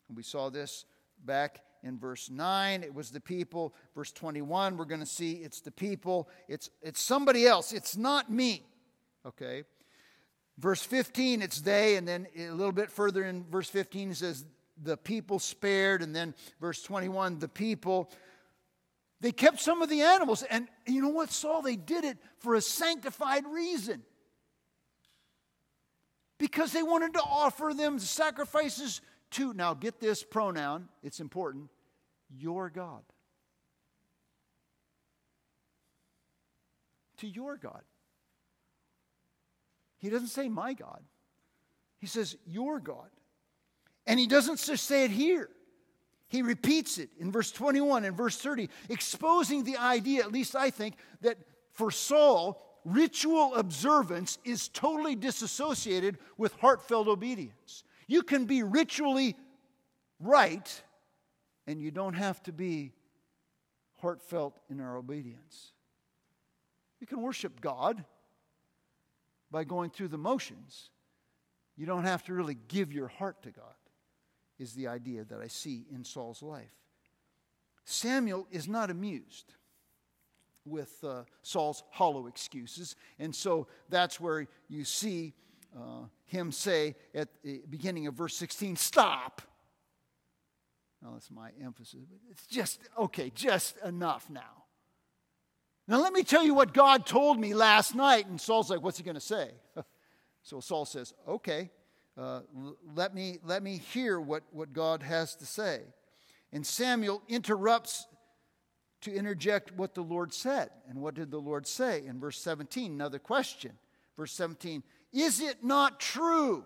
And 0.06 0.16
We 0.16 0.22
saw 0.22 0.50
this 0.50 0.84
back 1.24 1.63
in 1.84 1.98
verse 1.98 2.30
9 2.30 2.82
it 2.82 2.92
was 2.92 3.10
the 3.10 3.20
people 3.20 3.74
verse 3.94 4.10
21 4.10 4.76
we're 4.76 4.84
going 4.84 5.00
to 5.00 5.06
see 5.06 5.34
it's 5.34 5.60
the 5.60 5.70
people 5.70 6.28
it's 6.48 6.70
it's 6.82 7.00
somebody 7.00 7.46
else 7.46 7.72
it's 7.72 7.96
not 7.96 8.30
me 8.30 8.64
okay 9.24 9.62
verse 10.58 10.82
15 10.82 11.42
it's 11.42 11.60
they 11.60 11.96
and 11.96 12.08
then 12.08 12.26
a 12.36 12.50
little 12.50 12.72
bit 12.72 12.90
further 12.90 13.24
in 13.24 13.44
verse 13.44 13.68
15 13.68 14.10
it 14.10 14.16
says 14.16 14.44
the 14.82 14.96
people 14.96 15.38
spared 15.38 16.02
and 16.02 16.16
then 16.16 16.34
verse 16.60 16.82
21 16.82 17.38
the 17.38 17.48
people 17.48 18.10
they 19.24 19.32
kept 19.32 19.58
some 19.58 19.80
of 19.80 19.88
the 19.88 20.02
animals. 20.02 20.42
And 20.42 20.68
you 20.86 21.00
know 21.00 21.08
what, 21.08 21.30
Saul? 21.30 21.62
They 21.62 21.76
did 21.76 22.04
it 22.04 22.18
for 22.40 22.56
a 22.56 22.60
sanctified 22.60 23.46
reason. 23.46 24.02
Because 26.38 26.72
they 26.72 26.82
wanted 26.82 27.14
to 27.14 27.22
offer 27.22 27.72
them 27.74 27.98
sacrifices 27.98 29.00
to, 29.34 29.52
now 29.52 29.74
get 29.74 30.00
this 30.00 30.22
pronoun, 30.22 30.88
it's 31.02 31.20
important, 31.20 31.70
your 32.30 32.70
God. 32.70 33.02
To 37.18 37.28
your 37.28 37.56
God. 37.56 37.82
He 39.98 40.10
doesn't 40.10 40.28
say 40.28 40.48
my 40.48 40.74
God, 40.74 41.02
he 41.98 42.06
says 42.06 42.36
your 42.46 42.80
God. 42.80 43.08
And 44.06 44.20
he 44.20 44.26
doesn't 44.26 44.60
just 44.60 44.84
say 44.84 45.04
it 45.04 45.10
here. 45.10 45.48
He 46.28 46.42
repeats 46.42 46.98
it 46.98 47.10
in 47.18 47.32
verse 47.32 47.50
21 47.50 48.04
and 48.04 48.16
verse 48.16 48.36
30, 48.36 48.68
exposing 48.88 49.64
the 49.64 49.78
idea, 49.78 50.20
at 50.20 50.32
least 50.32 50.56
I 50.56 50.70
think, 50.70 50.96
that 51.22 51.38
for 51.72 51.90
Saul, 51.90 52.60
ritual 52.84 53.54
observance 53.54 54.38
is 54.44 54.68
totally 54.68 55.14
disassociated 55.14 56.18
with 56.36 56.52
heartfelt 56.54 57.08
obedience. 57.08 57.84
You 58.06 58.22
can 58.22 58.44
be 58.44 58.62
ritually 58.62 59.36
right, 60.20 60.82
and 61.66 61.80
you 61.80 61.90
don't 61.90 62.14
have 62.14 62.42
to 62.44 62.52
be 62.52 62.92
heartfelt 64.00 64.58
in 64.68 64.80
our 64.80 64.96
obedience. 64.96 65.72
You 67.00 67.06
can 67.06 67.22
worship 67.22 67.60
God 67.60 68.04
by 69.50 69.64
going 69.64 69.90
through 69.90 70.08
the 70.08 70.18
motions. 70.18 70.90
You 71.76 71.86
don't 71.86 72.04
have 72.04 72.22
to 72.24 72.34
really 72.34 72.56
give 72.68 72.92
your 72.92 73.08
heart 73.08 73.42
to 73.42 73.50
God 73.50 73.74
is 74.58 74.74
the 74.74 74.86
idea 74.88 75.24
that 75.24 75.40
I 75.40 75.48
see 75.48 75.86
in 75.92 76.04
Saul's 76.04 76.42
life. 76.42 76.70
Samuel 77.84 78.46
is 78.50 78.68
not 78.68 78.90
amused. 78.90 79.54
with 80.66 81.02
uh, 81.04 81.24
Saul's 81.42 81.82
hollow 81.90 82.26
excuses. 82.26 82.96
And 83.18 83.34
so 83.34 83.66
that's 83.90 84.18
where 84.18 84.46
you 84.68 84.84
see 84.84 85.34
uh, 85.76 86.06
him 86.26 86.52
say 86.52 86.94
at 87.14 87.28
the 87.42 87.62
beginning 87.68 88.06
of 88.06 88.14
verse 88.14 88.36
16, 88.36 88.76
Stop. 88.76 89.42
Now, 91.02 91.10
that's 91.12 91.30
my 91.30 91.50
emphasis. 91.62 92.06
It's 92.30 92.46
just, 92.46 92.80
okay, 92.98 93.30
just 93.34 93.76
enough 93.84 94.30
now. 94.30 94.64
Now, 95.86 96.00
let 96.00 96.14
me 96.14 96.22
tell 96.22 96.42
you 96.42 96.54
what 96.54 96.72
God 96.72 97.04
told 97.04 97.38
me 97.38 97.52
last 97.52 97.94
night. 97.94 98.26
And 98.26 98.40
Saul's 98.40 98.70
like, 98.70 98.82
What's 98.82 98.98
he 98.98 99.04
going 99.04 99.14
to 99.16 99.20
say? 99.20 99.50
so 100.42 100.60
Saul 100.60 100.84
says, 100.84 101.12
Okay, 101.28 101.70
uh, 102.16 102.40
let, 102.94 103.14
me, 103.14 103.38
let 103.44 103.62
me 103.62 103.78
hear 103.92 104.20
what, 104.20 104.44
what 104.50 104.72
God 104.72 105.02
has 105.02 105.34
to 105.36 105.46
say. 105.46 105.80
And 106.52 106.64
Samuel 106.64 107.22
interrupts 107.28 108.06
to 109.02 109.12
interject 109.12 109.72
what 109.72 109.94
the 109.94 110.02
Lord 110.02 110.32
said. 110.32 110.70
And 110.88 111.00
what 111.00 111.14
did 111.14 111.30
the 111.30 111.40
Lord 111.40 111.66
say? 111.66 112.06
In 112.06 112.18
verse 112.18 112.40
17, 112.40 112.92
another 112.92 113.18
question. 113.18 113.72
Verse 114.16 114.32
17, 114.32 114.82
is 115.14 115.40
it 115.40 115.62
not 115.62 116.00
true? 116.00 116.64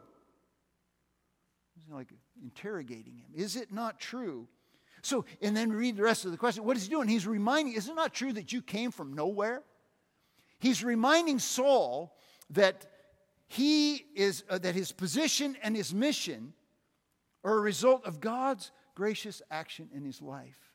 He's 1.74 1.92
like 1.92 2.08
interrogating 2.42 3.18
him. 3.18 3.30
Is 3.34 3.56
it 3.56 3.70
not 3.70 4.00
true? 4.00 4.48
So, 5.02 5.26
and 5.40 5.56
then 5.56 5.70
read 5.70 5.96
the 5.96 6.02
rest 6.02 6.24
of 6.24 6.32
the 6.32 6.37
question. 6.38 6.64
What 6.64 6.76
is 6.76 6.84
he 6.84 6.90
doing? 6.90 7.08
He's 7.08 7.26
reminding, 7.26 7.74
is 7.74 7.88
it 7.88 7.94
not 7.94 8.14
true 8.14 8.32
that 8.32 8.52
you 8.52 8.62
came 8.62 8.90
from 8.90 9.12
nowhere? 9.12 9.62
He's 10.58 10.82
reminding 10.82 11.38
Saul 11.38 12.16
that 12.50 12.87
he 13.46 14.04
is, 14.16 14.44
uh, 14.50 14.58
that 14.58 14.74
his 14.74 14.92
position 14.92 15.56
and 15.62 15.76
his 15.76 15.94
mission 15.94 16.52
are 17.44 17.56
a 17.56 17.61
result 17.61 18.04
of 18.06 18.20
God's 18.20 18.72
gracious 18.94 19.40
action 19.50 19.88
in 19.94 20.04
his 20.04 20.20
life. 20.20 20.67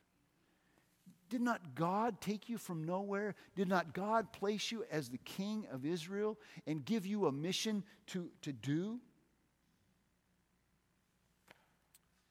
Did 1.33 1.41
not 1.41 1.73
God 1.73 2.21
take 2.21 2.47
you 2.47 2.59
from 2.59 2.83
nowhere? 2.83 3.33
Did 3.55 3.67
not 3.67 3.95
God 3.95 4.31
place 4.31 4.71
you 4.71 4.85
as 4.91 5.09
the 5.09 5.17
king 5.17 5.65
of 5.71 5.83
Israel 5.83 6.37
and 6.67 6.85
give 6.85 7.07
you 7.07 7.25
a 7.25 7.31
mission 7.31 7.83
to, 8.09 8.29
to 8.43 8.53
do? 8.53 8.99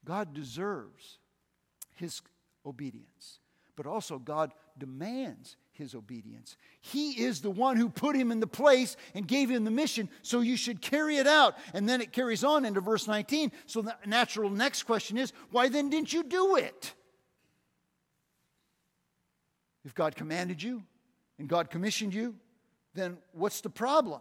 God 0.05 0.33
deserves 0.33 1.19
his 1.97 2.23
obedience, 2.65 3.41
but 3.75 3.87
also 3.87 4.21
God 4.21 4.53
demands 4.79 5.57
his 5.73 5.97
obedience. 5.97 6.57
He 6.81 7.25
is 7.25 7.41
the 7.41 7.51
one 7.51 7.79
who 7.79 7.89
put 7.89 8.15
him 8.15 8.31
in 8.31 8.39
the 8.39 8.47
place 8.47 8.97
and 9.17 9.27
gave 9.27 9.51
him 9.51 9.65
the 9.65 9.73
mission, 9.73 10.11
so 10.23 10.43
you 10.43 10.57
should 10.57 10.81
carry 10.81 11.17
it 11.17 11.27
out. 11.27 11.57
And 11.75 11.89
then 11.89 12.01
it 12.01 12.13
carries 12.13 12.45
on 12.45 12.65
into 12.65 12.81
verse 12.81 13.09
19. 13.09 13.51
So 13.67 13.83
the 13.83 13.97
natural 14.07 14.49
next 14.49 14.85
question 14.85 15.19
is 15.19 15.33
why 15.51 15.71
then 15.71 15.91
didn't 15.91 16.13
you 16.13 16.23
do 16.23 16.55
it? 16.55 16.95
If 19.85 19.95
God 19.95 20.15
commanded 20.15 20.63
you 20.63 20.83
and 21.39 21.49
God 21.49 21.71
commissioned 21.71 22.15
you, 22.15 22.35
then 22.95 23.19
what's 23.33 23.61
the 23.61 23.71
problem? 23.71 24.21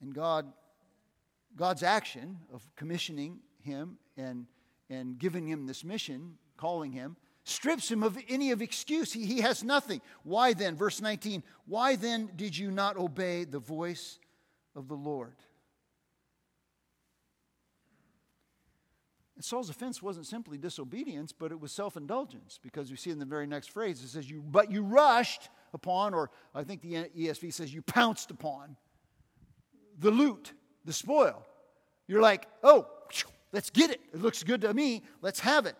And 0.00 0.14
God, 0.14 0.46
God's 1.56 1.82
action 1.82 2.38
of 2.52 2.62
commissioning 2.76 3.40
him 3.62 3.98
and, 4.16 4.46
and 4.88 5.18
giving 5.18 5.46
him 5.46 5.66
this 5.66 5.84
mission, 5.84 6.34
calling 6.56 6.92
him, 6.92 7.16
strips 7.44 7.90
him 7.90 8.02
of 8.02 8.18
any 8.28 8.50
of 8.50 8.60
excuse. 8.60 9.12
He, 9.12 9.24
he 9.24 9.40
has 9.40 9.64
nothing. 9.64 10.00
Why 10.22 10.52
then, 10.52 10.76
verse 10.76 11.00
19, 11.00 11.42
why 11.66 11.96
then 11.96 12.30
did 12.36 12.56
you 12.56 12.70
not 12.70 12.96
obey 12.96 13.44
the 13.44 13.58
voice 13.58 14.18
of 14.74 14.88
the 14.88 14.94
Lord? 14.94 15.36
And 19.36 19.44
Saul's 19.44 19.68
offense 19.68 20.02
wasn't 20.02 20.26
simply 20.26 20.56
disobedience, 20.56 21.30
but 21.30 21.52
it 21.52 21.60
was 21.60 21.70
self 21.70 21.96
indulgence, 21.96 22.58
because 22.62 22.90
we 22.90 22.96
see 22.96 23.10
in 23.10 23.18
the 23.18 23.26
very 23.26 23.46
next 23.46 23.70
phrase 23.70 24.02
it 24.02 24.08
says, 24.08 24.28
you, 24.28 24.42
But 24.42 24.70
you 24.70 24.82
rushed 24.82 25.50
upon, 25.74 26.14
or 26.14 26.30
I 26.54 26.64
think 26.64 26.80
the 26.80 26.94
ESV 27.16 27.52
says, 27.52 27.72
you 27.72 27.82
pounced 27.82 28.30
upon 28.30 28.76
the 29.98 30.10
loot, 30.10 30.52
the 30.84 30.92
spoil. 30.92 31.44
You're 32.08 32.22
like, 32.22 32.48
Oh, 32.62 32.88
let's 33.52 33.70
get 33.70 33.90
it. 33.90 34.00
It 34.12 34.22
looks 34.22 34.42
good 34.42 34.62
to 34.62 34.72
me. 34.72 35.02
Let's 35.20 35.40
have 35.40 35.66
it. 35.66 35.76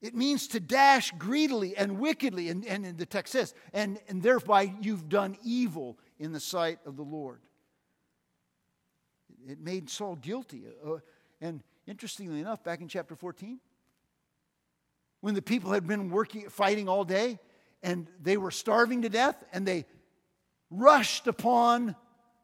It 0.00 0.14
means 0.14 0.48
to 0.48 0.60
dash 0.60 1.12
greedily 1.18 1.76
and 1.76 1.98
wickedly, 1.98 2.50
and, 2.50 2.64
and 2.64 2.96
the 2.96 3.06
text 3.06 3.32
says, 3.32 3.52
and, 3.72 3.98
and 4.08 4.22
thereby 4.22 4.72
you've 4.80 5.08
done 5.08 5.36
evil 5.42 5.98
in 6.20 6.32
the 6.32 6.38
sight 6.38 6.78
of 6.86 6.96
the 6.96 7.02
Lord 7.02 7.40
it 9.46 9.60
made 9.60 9.90
Saul 9.90 10.16
guilty. 10.16 10.64
Uh, 10.84 10.98
and 11.40 11.62
interestingly 11.86 12.40
enough, 12.40 12.62
back 12.64 12.80
in 12.80 12.88
chapter 12.88 13.14
14, 13.14 13.60
when 15.20 15.34
the 15.34 15.42
people 15.42 15.72
had 15.72 15.86
been 15.86 16.10
working, 16.10 16.48
fighting 16.48 16.88
all 16.88 17.04
day, 17.04 17.38
and 17.82 18.08
they 18.20 18.36
were 18.36 18.50
starving 18.50 19.02
to 19.02 19.08
death, 19.08 19.42
and 19.52 19.66
they 19.66 19.84
rushed 20.70 21.26
upon 21.26 21.94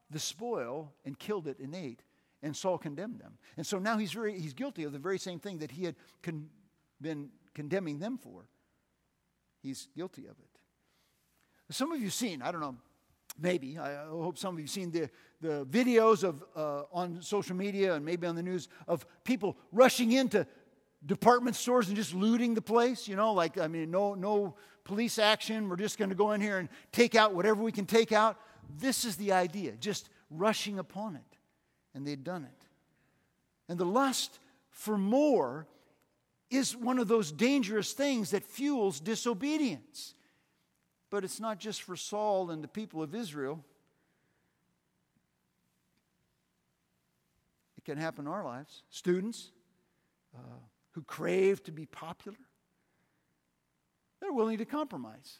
the 0.09 0.19
spoil 0.19 0.93
and 1.05 1.17
killed 1.17 1.47
it 1.47 1.59
and 1.59 1.75
ate, 1.75 2.01
and 2.41 2.55
Saul 2.55 2.77
condemned 2.77 3.19
them. 3.19 3.37
And 3.57 3.65
so 3.65 3.79
now 3.79 3.97
he's, 3.97 4.11
very, 4.11 4.39
he's 4.39 4.53
guilty 4.53 4.83
of 4.83 4.91
the 4.91 4.99
very 4.99 5.17
same 5.17 5.39
thing 5.39 5.59
that 5.59 5.71
he 5.71 5.83
had 5.83 5.95
con- 6.21 6.49
been 7.01 7.29
condemning 7.53 7.99
them 7.99 8.17
for. 8.17 8.45
He's 9.61 9.87
guilty 9.95 10.25
of 10.25 10.37
it. 10.39 11.73
Some 11.73 11.91
of 11.91 11.99
you 11.99 12.09
seen, 12.09 12.41
I 12.41 12.51
don't 12.51 12.61
know, 12.61 12.75
maybe, 13.39 13.77
I 13.77 14.05
hope 14.07 14.37
some 14.37 14.55
of 14.55 14.59
you 14.59 14.63
have 14.63 14.69
seen 14.71 14.91
the, 14.91 15.09
the 15.41 15.65
videos 15.65 16.23
of, 16.23 16.43
uh, 16.55 16.83
on 16.91 17.21
social 17.21 17.55
media 17.55 17.95
and 17.95 18.05
maybe 18.05 18.27
on 18.27 18.35
the 18.35 18.43
news 18.43 18.67
of 18.87 19.05
people 19.23 19.57
rushing 19.71 20.11
into 20.11 20.47
department 21.05 21.55
stores 21.55 21.87
and 21.87 21.95
just 21.95 22.13
looting 22.13 22.53
the 22.53 22.61
place, 22.61 23.07
you 23.07 23.15
know, 23.15 23.33
like, 23.33 23.57
I 23.57 23.67
mean, 23.67 23.91
no, 23.91 24.15
no 24.15 24.55
police 24.83 25.19
action. 25.19 25.69
We're 25.69 25.75
just 25.75 25.97
going 25.97 26.09
to 26.09 26.15
go 26.15 26.31
in 26.31 26.41
here 26.41 26.57
and 26.57 26.69
take 26.91 27.15
out 27.15 27.33
whatever 27.33 27.61
we 27.61 27.71
can 27.71 27.85
take 27.85 28.11
out. 28.11 28.39
This 28.79 29.05
is 29.05 29.15
the 29.15 29.31
idea, 29.31 29.73
just 29.73 30.09
rushing 30.29 30.79
upon 30.79 31.15
it. 31.15 31.37
And 31.93 32.05
they'd 32.05 32.23
done 32.23 32.43
it. 32.43 32.65
And 33.69 33.77
the 33.79 33.85
lust 33.85 34.39
for 34.69 34.97
more 34.97 35.67
is 36.49 36.75
one 36.75 36.99
of 36.99 37.07
those 37.07 37.31
dangerous 37.31 37.93
things 37.93 38.31
that 38.31 38.43
fuels 38.43 38.99
disobedience. 38.99 40.13
But 41.15 41.23
it's 41.23 41.39
not 41.39 41.59
just 41.59 41.83
for 41.83 41.95
Saul 41.95 42.51
and 42.51 42.61
the 42.61 42.67
people 42.67 43.01
of 43.01 43.15
Israel. 43.15 43.63
It 47.77 47.85
can 47.85 47.97
happen 47.97 48.25
in 48.25 48.31
our 48.33 48.43
lives. 48.43 48.83
Students 48.89 49.51
uh, 50.35 50.41
who 50.91 51.03
crave 51.03 51.63
to 51.63 51.71
be 51.71 51.85
popular, 51.85 52.37
they're 54.19 54.33
willing 54.33 54.57
to 54.57 54.65
compromise 54.65 55.39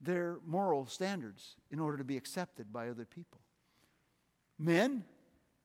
their 0.00 0.38
moral 0.46 0.86
standards 0.86 1.56
in 1.70 1.78
order 1.78 1.98
to 1.98 2.04
be 2.04 2.16
accepted 2.16 2.72
by 2.72 2.88
other 2.88 3.04
people. 3.04 3.40
Men 4.58 5.04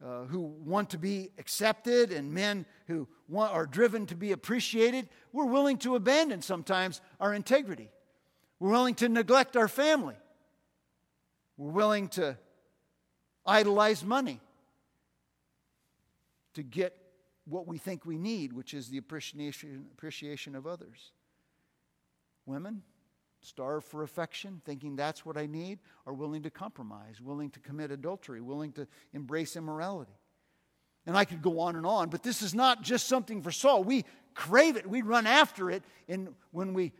uh, 0.06 0.24
who 0.26 0.42
want 0.42 0.90
to 0.90 0.98
be 0.98 1.30
accepted 1.38 2.12
and 2.12 2.34
men 2.34 2.66
who 2.88 3.08
want, 3.30 3.54
are 3.54 3.66
driven 3.66 4.06
to 4.08 4.16
be 4.16 4.34
appreciated, 4.34 5.08
we're 5.32 5.46
willing 5.46 5.78
to 5.78 5.96
abandon 5.96 6.42
sometimes 6.42 7.00
our 7.22 7.34
integrity 7.34 7.90
we're 8.62 8.69
willing 8.69 8.93
to 8.93 9.10
neglect 9.10 9.58
our 9.58 9.67
family. 9.67 10.13
We're 11.58 11.71
willing 11.71 12.10
to 12.10 12.38
idolize 13.43 14.06
money 14.06 14.39
to 16.54 16.62
get 16.62 16.95
what 17.45 17.65
we 17.65 17.80
think 17.80 18.06
we 18.06 18.19
need, 18.19 18.54
which 18.54 18.76
is 18.76 18.89
the 18.89 19.00
appreciation, 19.00 19.88
appreciation 19.91 20.54
of 20.56 20.67
others. 20.67 21.12
Women, 22.45 22.84
starve 23.39 23.84
for 23.84 24.04
affection, 24.04 24.62
thinking 24.63 24.95
that's 24.95 25.26
what 25.26 25.38
I 25.38 25.47
need, 25.47 25.80
are 26.06 26.13
willing 26.13 26.43
to 26.43 26.52
compromise, 26.52 27.19
willing 27.19 27.50
to 27.50 27.60
commit 27.60 27.89
adultery, 27.89 28.41
willing 28.41 28.74
to 28.74 28.88
embrace 29.12 29.56
immorality. 29.56 30.19
And 31.08 31.17
I 31.17 31.26
could 31.26 31.41
go 31.41 31.62
on 31.62 31.76
and 31.76 31.86
on, 31.88 32.10
but 32.10 32.21
this 32.21 32.43
is 32.43 32.54
not 32.54 32.84
just 32.84 33.08
something 33.08 33.41
for 33.41 33.52
Saul. 33.52 33.84
We 33.84 34.06
crave 34.36 34.76
it, 34.76 34.88
we 34.88 35.02
run 35.02 35.26
after 35.26 35.71
it, 35.71 35.82
and 36.08 36.36
when 36.52 36.76
we 36.76 36.91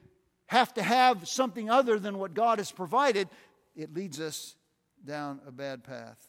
have 0.52 0.74
to 0.74 0.84
have 0.84 1.30
something 1.30 1.70
other 1.70 1.98
than 1.98 2.20
what 2.20 2.34
God 2.34 2.58
has 2.58 2.74
provided, 2.74 3.30
it 3.74 3.94
leads 3.94 4.20
us 4.20 4.56
down 5.06 5.40
a 5.48 5.52
bad 5.52 5.82
path. 5.82 6.28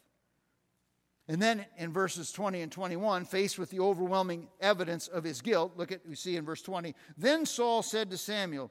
And 1.26 1.42
then 1.42 1.66
in 1.76 1.92
verses 1.92 2.30
20 2.30 2.60
and 2.60 2.70
21, 2.70 3.24
faced 3.24 3.58
with 3.58 3.70
the 3.70 3.80
overwhelming 3.80 4.46
evidence 4.60 5.08
of 5.08 5.24
his 5.24 5.40
guilt, 5.40 5.72
look 5.76 5.90
at 5.90 6.06
we 6.08 6.14
see 6.14 6.36
in 6.36 6.44
verse 6.44 6.62
20, 6.62 6.94
then 7.18 7.44
Saul 7.44 7.82
said 7.82 8.10
to 8.10 8.16
Samuel, 8.16 8.70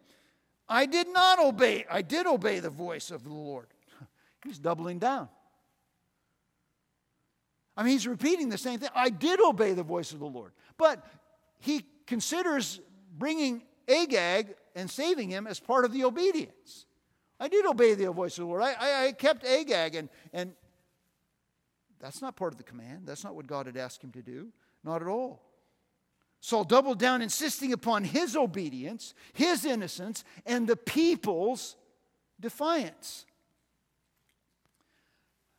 I 0.70 0.86
did 0.86 1.10
not 1.10 1.38
obey, 1.38 1.86
I 1.92 2.02
did 2.02 2.28
obey 2.28 2.62
the 2.62 2.70
voice 2.70 3.12
of 3.12 3.26
the 3.26 3.34
Lord. 3.34 3.68
He's 4.46 4.58
doubling 4.58 5.00
down. 5.00 5.28
I 7.76 7.84
mean, 7.84 7.94
he's 7.94 8.08
repeating 8.08 8.50
the 8.50 8.58
same 8.58 8.80
thing. 8.80 8.90
I 8.94 9.10
did 9.10 9.40
obey 9.40 9.74
the 9.74 9.84
voice 9.84 10.12
of 10.12 10.20
the 10.20 10.26
Lord. 10.26 10.52
But 10.78 11.06
he 11.60 11.86
considers 12.06 12.82
bringing 13.18 13.64
Agag 13.88 14.56
and 14.76 14.90
saving 14.90 15.30
him 15.30 15.48
as 15.48 15.60
part 15.60 15.86
of 15.86 15.94
the 15.94 16.04
obedience. 16.04 16.86
I 17.40 17.48
did 17.48 17.66
obey 17.66 17.96
the 17.96 18.12
voice 18.12 18.38
of 18.38 18.44
the 18.44 18.48
Lord. 18.48 18.62
I, 18.62 18.74
I, 18.80 19.06
I 19.06 19.12
kept 19.14 19.46
Agag, 19.46 19.96
and, 19.96 20.10
and 20.32 20.54
that's 22.00 22.22
not 22.22 22.36
part 22.36 22.54
of 22.54 22.58
the 22.58 22.64
command. 22.64 23.02
That's 23.06 23.24
not 23.24 23.36
what 23.36 23.48
God 23.48 23.66
had 23.66 23.78
asked 23.78 24.04
him 24.04 24.12
to 24.12 24.22
do. 24.22 24.50
Not 24.84 25.02
at 25.02 25.08
all. 25.08 25.42
Saul 26.40 26.64
doubled 26.64 26.98
down, 26.98 27.22
insisting 27.22 27.72
upon 27.72 28.04
his 28.04 28.36
obedience, 28.36 29.14
his 29.34 29.64
innocence, 29.64 30.24
and 30.46 30.68
the 30.68 30.76
people's 30.76 31.76
defiance. 32.40 33.26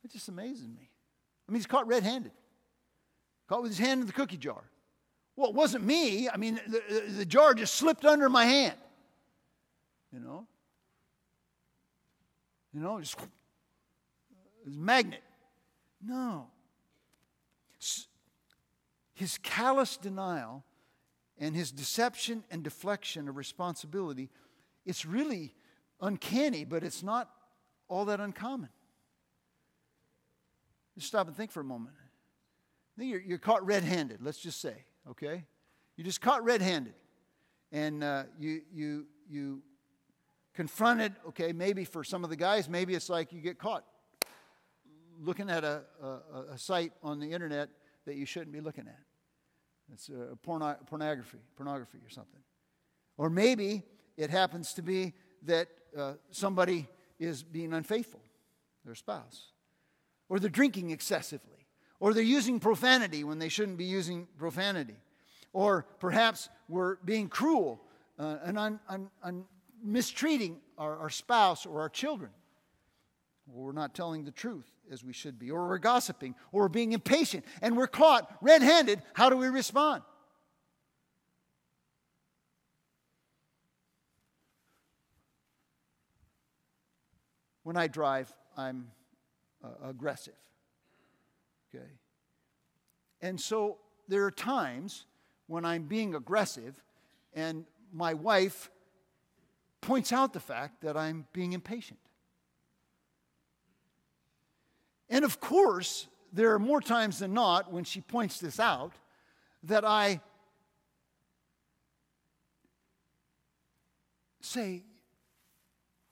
It 0.03 0.11
just 0.11 0.27
amazes 0.27 0.67
me. 0.67 0.89
I 1.47 1.51
mean, 1.51 1.59
he's 1.59 1.65
caught 1.65 1.87
red 1.87 2.03
handed, 2.03 2.33
caught 3.47 3.61
with 3.61 3.71
his 3.71 3.79
hand 3.79 4.01
in 4.01 4.07
the 4.07 4.13
cookie 4.13 4.37
jar. 4.37 4.63
Well, 5.35 5.49
it 5.49 5.55
wasn't 5.55 5.85
me. 5.85 6.29
I 6.29 6.37
mean, 6.37 6.59
the, 6.67 6.81
the, 6.89 6.99
the 7.11 7.25
jar 7.25 7.53
just 7.53 7.75
slipped 7.75 8.05
under 8.05 8.29
my 8.29 8.45
hand. 8.45 8.75
You 10.13 10.19
know? 10.19 10.47
You 12.73 12.79
know, 12.79 12.99
just 12.99 13.17
his 14.63 14.77
magnet. 14.77 15.23
No. 16.05 16.47
His 19.13 19.37
callous 19.41 19.97
denial 19.97 20.63
and 21.37 21.55
his 21.55 21.71
deception 21.71 22.43
and 22.51 22.63
deflection 22.63 23.27
of 23.27 23.35
responsibility, 23.35 24.29
it's 24.85 25.05
really 25.05 25.55
uncanny, 25.99 26.63
but 26.63 26.83
it's 26.83 27.03
not 27.03 27.29
all 27.87 28.05
that 28.05 28.19
uncommon. 28.19 28.69
Just 30.95 31.07
stop 31.07 31.27
and 31.27 31.35
think 31.35 31.51
for 31.51 31.61
a 31.61 31.65
moment. 31.65 31.95
You're, 32.97 33.21
you're 33.21 33.39
caught 33.39 33.65
red 33.65 33.83
handed, 33.83 34.21
let's 34.21 34.37
just 34.37 34.61
say, 34.61 34.75
okay? 35.09 35.43
You're 35.95 36.05
just 36.05 36.21
caught 36.21 36.43
red 36.43 36.61
handed. 36.61 36.93
And 37.71 38.03
uh, 38.03 38.23
you, 38.39 38.61
you, 38.71 39.05
you 39.27 39.63
confronted, 40.53 41.13
okay, 41.29 41.51
maybe 41.51 41.85
for 41.85 42.03
some 42.03 42.23
of 42.23 42.29
the 42.29 42.35
guys, 42.35 42.69
maybe 42.69 42.93
it's 42.93 43.09
like 43.09 43.33
you 43.33 43.41
get 43.41 43.57
caught 43.57 43.83
looking 45.21 45.49
at 45.49 45.63
a, 45.63 45.81
a, 46.01 46.53
a 46.53 46.57
site 46.57 46.91
on 47.01 47.19
the 47.19 47.31
internet 47.31 47.69
that 48.05 48.15
you 48.15 48.25
shouldn't 48.25 48.51
be 48.51 48.61
looking 48.61 48.87
at. 48.87 48.99
It's 49.91 50.09
a 50.09 50.35
porno, 50.35 50.75
pornography, 50.87 51.39
pornography 51.55 51.99
or 52.05 52.09
something. 52.09 52.41
Or 53.17 53.29
maybe 53.29 53.83
it 54.17 54.29
happens 54.29 54.73
to 54.73 54.81
be 54.81 55.13
that 55.43 55.67
uh, 55.97 56.13
somebody 56.31 56.87
is 57.19 57.43
being 57.43 57.73
unfaithful, 57.73 58.21
their 58.85 58.95
spouse. 58.95 59.51
Or 60.29 60.39
they're 60.39 60.49
drinking 60.49 60.89
excessively. 60.91 61.67
Or 61.99 62.13
they're 62.13 62.23
using 62.23 62.59
profanity 62.59 63.23
when 63.23 63.39
they 63.39 63.49
shouldn't 63.49 63.77
be 63.77 63.85
using 63.85 64.27
profanity. 64.37 64.97
Or 65.53 65.85
perhaps 65.99 66.49
we're 66.67 66.95
being 67.05 67.29
cruel 67.29 67.79
uh, 68.17 68.37
and 68.43 68.57
un, 68.57 68.79
un, 68.89 69.09
un, 69.23 69.45
mistreating 69.83 70.57
our, 70.77 70.97
our 70.97 71.09
spouse 71.09 71.65
or 71.65 71.81
our 71.81 71.89
children. 71.89 72.31
Or 73.53 73.65
we're 73.65 73.71
not 73.73 73.93
telling 73.93 74.23
the 74.23 74.31
truth 74.31 74.69
as 74.91 75.03
we 75.03 75.13
should 75.13 75.37
be, 75.37 75.51
or 75.51 75.67
we're 75.67 75.77
gossiping, 75.77 76.35
or 76.51 76.63
we're 76.63 76.69
being 76.69 76.93
impatient, 76.93 77.45
and 77.61 77.75
we're 77.75 77.87
caught 77.87 78.31
red 78.41 78.61
handed, 78.61 79.01
how 79.13 79.29
do 79.29 79.37
we 79.37 79.47
respond? 79.47 80.03
When 87.63 87.77
I 87.77 87.87
drive, 87.87 88.31
I'm 88.57 88.87
uh, 89.63 89.69
aggressive. 89.89 90.33
Okay? 91.73 91.85
And 93.21 93.39
so 93.39 93.77
there 94.09 94.25
are 94.25 94.31
times 94.31 95.05
when 95.47 95.63
I'm 95.63 95.83
being 95.83 96.13
aggressive, 96.13 96.81
and 97.33 97.65
my 97.93 98.13
wife 98.13 98.69
points 99.83 100.13
out 100.13 100.31
the 100.33 100.39
fact 100.39 100.81
that 100.81 100.95
I'm 100.95 101.27
being 101.33 101.53
impatient. 101.53 101.99
And 105.09 105.25
of 105.25 105.39
course, 105.39 106.07
there 106.31 106.53
are 106.53 106.59
more 106.59 106.81
times 106.81 107.19
than 107.19 107.33
not 107.33 107.71
when 107.71 107.83
she 107.83 108.01
points 108.01 108.39
this 108.39 108.59
out 108.59 108.93
that 109.63 109.85
I 109.85 110.21
say, 114.41 114.83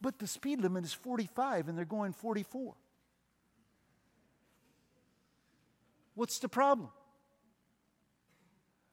but 0.02 0.20
the 0.20 0.28
speed 0.28 0.60
limit 0.62 0.84
is 0.84 0.94
45 0.94 1.70
and 1.70 1.78
they're 1.78 1.86
going 1.86 2.12
44. 2.12 2.76
What's 6.14 6.40
the 6.40 6.50
problem? 6.50 6.90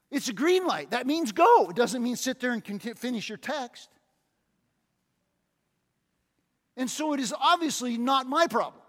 It's 0.09 0.29
a 0.29 0.33
green 0.33 0.65
light. 0.65 0.91
That 0.91 1.05
means 1.05 1.33
go. 1.33 1.69
It 1.69 1.75
doesn't 1.75 2.01
mean 2.01 2.15
sit 2.15 2.39
there 2.39 2.53
and 2.53 2.81
finish 2.97 3.27
your 3.27 3.37
text. 3.37 3.89
And 6.79 6.89
so 6.89 7.11
it 7.11 7.19
is 7.19 7.35
obviously 7.37 7.97
not 7.97 8.25
my 8.25 8.47
problem 8.47 8.81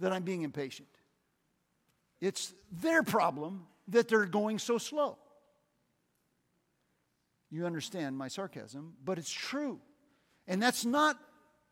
that 0.00 0.12
I'm 0.12 0.24
being 0.24 0.42
impatient. 0.42 0.88
It's 2.20 2.52
their 2.72 3.04
problem 3.04 3.68
that 3.86 4.08
they're 4.08 4.26
going 4.26 4.58
so 4.58 4.76
slow. 4.76 5.16
You 7.52 7.66
understand 7.66 8.18
my 8.18 8.26
sarcasm, 8.26 8.94
but 9.04 9.16
it's 9.16 9.30
true. 9.30 9.78
And 10.48 10.60
that's 10.60 10.84
not 10.84 11.16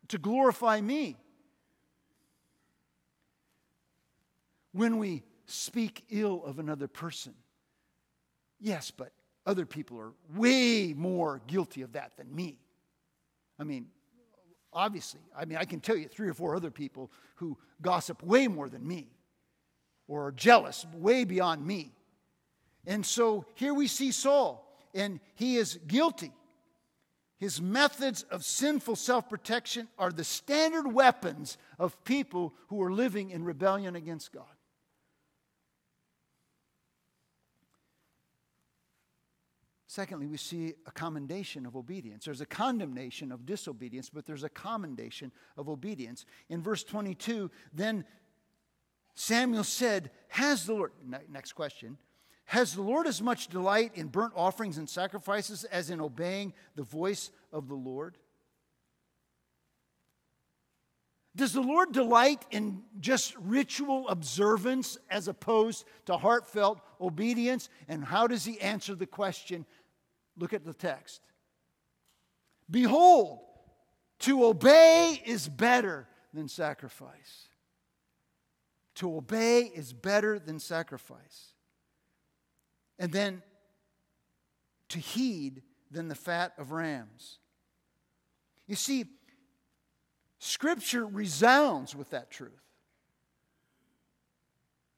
to 0.08 0.18
glorify 0.18 0.80
me. 0.80 1.16
When 4.70 4.98
we 4.98 5.24
speak 5.46 6.04
ill 6.08 6.44
of 6.44 6.60
another 6.60 6.86
person, 6.86 7.34
yes, 8.60 8.92
but 8.92 9.10
other 9.44 9.66
people 9.66 9.98
are 9.98 10.12
way 10.36 10.94
more 10.96 11.40
guilty 11.48 11.82
of 11.82 11.94
that 11.94 12.12
than 12.16 12.32
me. 12.32 12.60
I 13.58 13.64
mean, 13.64 13.88
Obviously. 14.72 15.20
I 15.36 15.44
mean, 15.44 15.58
I 15.58 15.64
can 15.64 15.80
tell 15.80 15.96
you 15.96 16.08
three 16.08 16.28
or 16.28 16.34
four 16.34 16.54
other 16.54 16.70
people 16.70 17.10
who 17.36 17.56
gossip 17.80 18.22
way 18.22 18.48
more 18.48 18.68
than 18.68 18.86
me 18.86 19.08
or 20.06 20.26
are 20.26 20.32
jealous 20.32 20.86
way 20.94 21.24
beyond 21.24 21.64
me. 21.66 21.92
And 22.86 23.04
so 23.04 23.44
here 23.54 23.74
we 23.74 23.86
see 23.86 24.12
Saul, 24.12 24.64
and 24.94 25.20
he 25.34 25.56
is 25.56 25.78
guilty. 25.86 26.32
His 27.38 27.60
methods 27.60 28.24
of 28.24 28.44
sinful 28.44 28.96
self 28.96 29.28
protection 29.28 29.88
are 29.98 30.10
the 30.10 30.24
standard 30.24 30.92
weapons 30.92 31.56
of 31.78 32.02
people 32.04 32.54
who 32.68 32.82
are 32.82 32.92
living 32.92 33.30
in 33.30 33.44
rebellion 33.44 33.94
against 33.94 34.32
God. 34.32 34.44
Secondly, 39.90 40.26
we 40.26 40.36
see 40.36 40.74
a 40.86 40.90
commendation 40.90 41.64
of 41.64 41.74
obedience. 41.74 42.26
There's 42.26 42.42
a 42.42 42.46
condemnation 42.46 43.32
of 43.32 43.46
disobedience, 43.46 44.10
but 44.10 44.26
there's 44.26 44.44
a 44.44 44.50
commendation 44.50 45.32
of 45.56 45.70
obedience. 45.70 46.26
In 46.50 46.62
verse 46.62 46.84
22, 46.84 47.50
then 47.72 48.04
Samuel 49.14 49.64
said, 49.64 50.10
Has 50.28 50.66
the 50.66 50.74
Lord, 50.74 50.92
next 51.30 51.54
question, 51.54 51.96
has 52.44 52.74
the 52.74 52.82
Lord 52.82 53.06
as 53.06 53.22
much 53.22 53.48
delight 53.48 53.92
in 53.94 54.08
burnt 54.08 54.34
offerings 54.36 54.76
and 54.76 54.88
sacrifices 54.88 55.64
as 55.64 55.88
in 55.88 56.02
obeying 56.02 56.52
the 56.76 56.82
voice 56.82 57.30
of 57.50 57.66
the 57.68 57.74
Lord? 57.74 58.18
Does 61.38 61.52
the 61.52 61.62
Lord 61.62 61.92
delight 61.92 62.44
in 62.50 62.82
just 62.98 63.36
ritual 63.36 64.08
observance 64.08 64.98
as 65.08 65.28
opposed 65.28 65.84
to 66.06 66.16
heartfelt 66.16 66.80
obedience? 67.00 67.70
And 67.86 68.04
how 68.04 68.26
does 68.26 68.44
he 68.44 68.60
answer 68.60 68.94
the 68.94 69.06
question 69.06 69.64
Look 70.38 70.52
at 70.52 70.64
the 70.64 70.72
text. 70.72 71.20
Behold, 72.70 73.40
to 74.20 74.44
obey 74.44 75.20
is 75.24 75.48
better 75.48 76.06
than 76.32 76.48
sacrifice. 76.48 77.48
To 78.96 79.16
obey 79.16 79.62
is 79.62 79.92
better 79.92 80.38
than 80.38 80.60
sacrifice. 80.60 81.54
And 82.98 83.12
then 83.12 83.42
to 84.90 84.98
heed 84.98 85.62
than 85.90 86.08
the 86.08 86.14
fat 86.14 86.52
of 86.58 86.70
rams. 86.72 87.38
You 88.66 88.76
see, 88.76 89.06
Scripture 90.38 91.06
resounds 91.06 91.94
with 91.94 92.10
that 92.10 92.30
truth. 92.30 92.52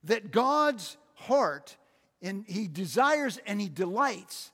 That 0.05 0.31
God's 0.31 0.97
heart, 1.15 1.77
and 2.23 2.45
He 2.47 2.69
desires 2.69 3.39
and 3.47 3.61
He 3.61 3.69
delights 3.69 4.53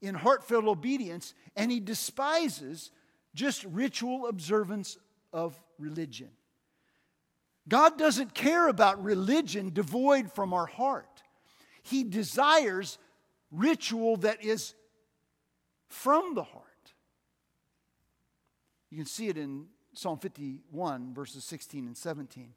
in 0.00 0.14
heartfelt 0.14 0.64
obedience, 0.64 1.34
and 1.56 1.70
he 1.70 1.80
despises 1.80 2.90
just 3.34 3.64
ritual 3.64 4.26
observance 4.26 4.98
of 5.32 5.60
religion. 5.78 6.30
God 7.68 7.98
doesn't 7.98 8.34
care 8.34 8.68
about 8.68 9.02
religion 9.02 9.70
devoid 9.72 10.32
from 10.32 10.54
our 10.54 10.66
heart. 10.66 11.22
He 11.82 12.04
desires 12.04 12.98
ritual 13.50 14.16
that 14.18 14.42
is 14.42 14.74
from 15.88 16.34
the 16.34 16.44
heart. 16.44 16.64
You 18.90 18.96
can 18.96 19.06
see 19.06 19.28
it 19.28 19.36
in 19.36 19.66
Psalm 19.98 20.16
51, 20.16 21.12
verses 21.12 21.42
16 21.42 21.88
and 21.88 21.96
17. 21.96 22.54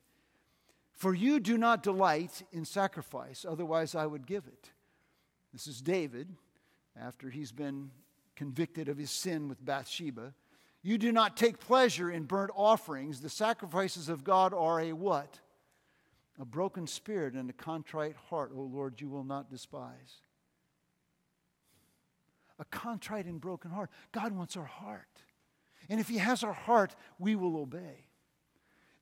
For 0.92 1.16
you 1.16 1.40
do 1.40 1.58
not 1.58 1.82
delight 1.82 2.44
in 2.52 2.66
sacrifice, 2.66 3.48
otherwise 3.50 3.96
I 3.96 4.06
would 4.06 4.28
give 4.28 4.46
it. 4.46 4.70
This 5.52 5.66
is 5.66 5.82
David 5.82 6.28
after 6.96 7.32
he's 7.32 7.52
been 7.52 7.90
convicted 8.36 8.90
of 8.90 9.00
his 9.00 9.10
sin 9.10 9.50
with 9.50 9.66
Bathsheba. 9.66 10.36
You 10.84 11.00
do 11.00 11.12
not 11.12 11.36
take 11.36 11.60
pleasure 11.60 12.12
in 12.12 12.26
burnt 12.26 12.52
offerings. 12.56 13.22
The 13.22 13.30
sacrifices 13.30 14.08
of 14.08 14.24
God 14.24 14.54
are 14.54 14.80
a 14.80 14.94
what? 14.94 15.40
A 16.40 16.46
broken 16.46 16.86
spirit 16.86 17.34
and 17.34 17.50
a 17.50 17.54
contrite 17.54 18.18
heart, 18.30 18.52
O 18.56 18.62
Lord, 18.62 19.02
you 19.02 19.10
will 19.10 19.24
not 19.24 19.50
despise. 19.50 20.22
a 22.60 22.66
contrite 22.66 23.26
and 23.26 23.42
broken 23.42 23.72
heart. 23.72 23.90
God 24.12 24.32
wants 24.32 24.56
our 24.56 24.66
heart. 24.66 25.24
And 25.92 26.00
if 26.00 26.08
He 26.08 26.18
has 26.18 26.42
our 26.42 26.54
heart, 26.54 26.96
we 27.20 27.36
will 27.36 27.58
obey. 27.58 28.06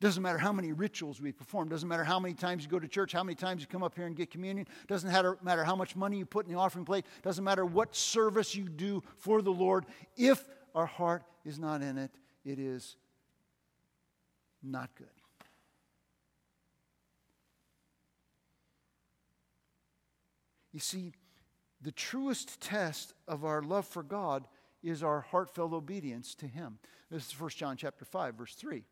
Doesn't 0.02 0.24
matter 0.24 0.40
how 0.40 0.52
many 0.52 0.72
rituals 0.72 1.22
we 1.22 1.32
perform. 1.32 1.70
Doesn't 1.70 1.88
matter 1.88 2.04
how 2.04 2.20
many 2.20 2.34
times 2.34 2.64
you 2.64 2.70
go 2.70 2.80
to 2.80 2.88
church, 2.88 3.12
how 3.12 3.24
many 3.24 3.36
times 3.36 3.62
you 3.62 3.68
come 3.68 3.84
up 3.84 3.96
here 3.96 4.08
and 4.08 4.16
get 4.16 4.32
communion. 4.32 4.66
Doesn't 4.88 5.12
matter 5.44 5.64
how 5.64 5.76
much 5.76 5.96
money 5.96 6.18
you 6.18 6.26
put 6.26 6.48
in 6.48 6.52
the 6.52 6.58
offering 6.58 6.86
plate. 6.86 7.06
Doesn't 7.22 7.44
matter 7.44 7.64
what 7.64 7.96
service 7.96 8.56
you 8.56 8.68
do 8.70 9.04
for 9.18 9.42
the 9.42 9.52
Lord. 9.52 9.86
If 10.18 10.44
our 10.74 10.88
heart 10.88 11.24
is 11.46 11.60
not 11.60 11.82
in 11.82 11.98
it, 11.98 12.12
it 12.44 12.58
is 12.58 12.96
not 14.64 14.90
good. 14.96 15.08
You 20.74 20.80
see, 20.80 21.14
the 21.82 21.92
truest 21.92 22.60
test 22.62 23.14
of 23.28 23.46
our 23.46 23.62
love 23.62 23.86
for 23.86 24.02
God 24.02 24.48
is 24.84 25.04
our 25.04 25.22
heartfelt 25.22 25.74
obedience 25.74 26.36
to 26.36 26.48
Him. 26.48 26.80
This 27.10 27.28
is 27.28 27.40
1 27.40 27.50
John 27.52 27.78
chapter 27.78 28.06
5, 28.06 28.36
verse 28.36 28.56
3. 28.56 28.84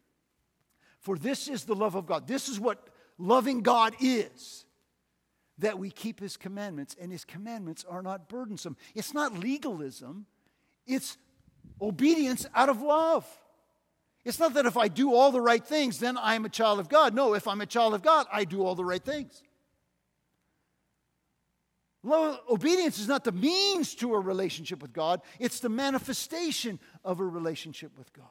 For 0.99 1.17
this 1.17 1.47
is 1.47 1.63
the 1.65 1.75
love 1.75 1.95
of 1.95 2.05
God. 2.05 2.27
This 2.27 2.49
is 2.49 2.59
what 2.59 2.89
loving 3.17 3.61
God 3.61 3.95
is. 3.99 4.65
That 5.59 5.79
we 5.79 5.89
keep 5.89 6.19
his 6.19 6.37
commandments, 6.37 6.95
and 7.01 7.11
his 7.11 7.25
commandments 7.25 7.83
are 7.89 8.03
not 8.03 8.29
burdensome. 8.29 8.77
It's 8.93 9.13
not 9.15 9.33
legalism, 9.33 10.27
it's 10.85 11.17
obedience 11.81 12.45
out 12.53 12.69
of 12.69 12.81
love. 12.81 13.25
It's 14.23 14.39
not 14.39 14.53
that 14.55 14.65
if 14.65 14.75
I 14.77 14.87
do 14.87 15.13
all 15.13 15.31
the 15.31 15.41
right 15.41 15.65
things, 15.65 15.99
then 15.99 16.17
I'm 16.17 16.45
a 16.45 16.49
child 16.49 16.79
of 16.79 16.89
God. 16.89 17.15
No, 17.15 17.33
if 17.33 17.47
I'm 17.47 17.61
a 17.61 17.65
child 17.65 17.93
of 17.93 18.03
God, 18.03 18.27
I 18.31 18.43
do 18.43 18.63
all 18.63 18.75
the 18.75 18.83
right 18.83 19.03
things. 19.03 19.41
Obedience 22.07 22.99
is 22.99 23.07
not 23.07 23.23
the 23.23 23.31
means 23.31 23.95
to 23.95 24.13
a 24.13 24.19
relationship 24.19 24.81
with 24.81 24.93
God, 24.93 25.21
it's 25.39 25.59
the 25.59 25.69
manifestation 25.69 26.79
of 27.03 27.19
a 27.19 27.25
relationship 27.25 27.97
with 27.97 28.11
God. 28.13 28.25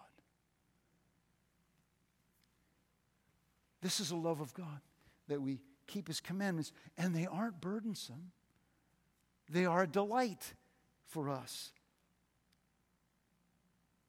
This 3.82 4.00
is 4.00 4.10
a 4.10 4.16
love 4.16 4.40
of 4.40 4.54
God 4.54 4.80
that 5.28 5.40
we 5.40 5.60
keep 5.86 6.08
His 6.08 6.20
commandments, 6.20 6.72
and 6.96 7.14
they 7.14 7.26
aren't 7.26 7.60
burdensome, 7.60 8.32
they 9.48 9.64
are 9.64 9.82
a 9.82 9.86
delight 9.86 10.54
for 11.06 11.28
us. 11.28 11.72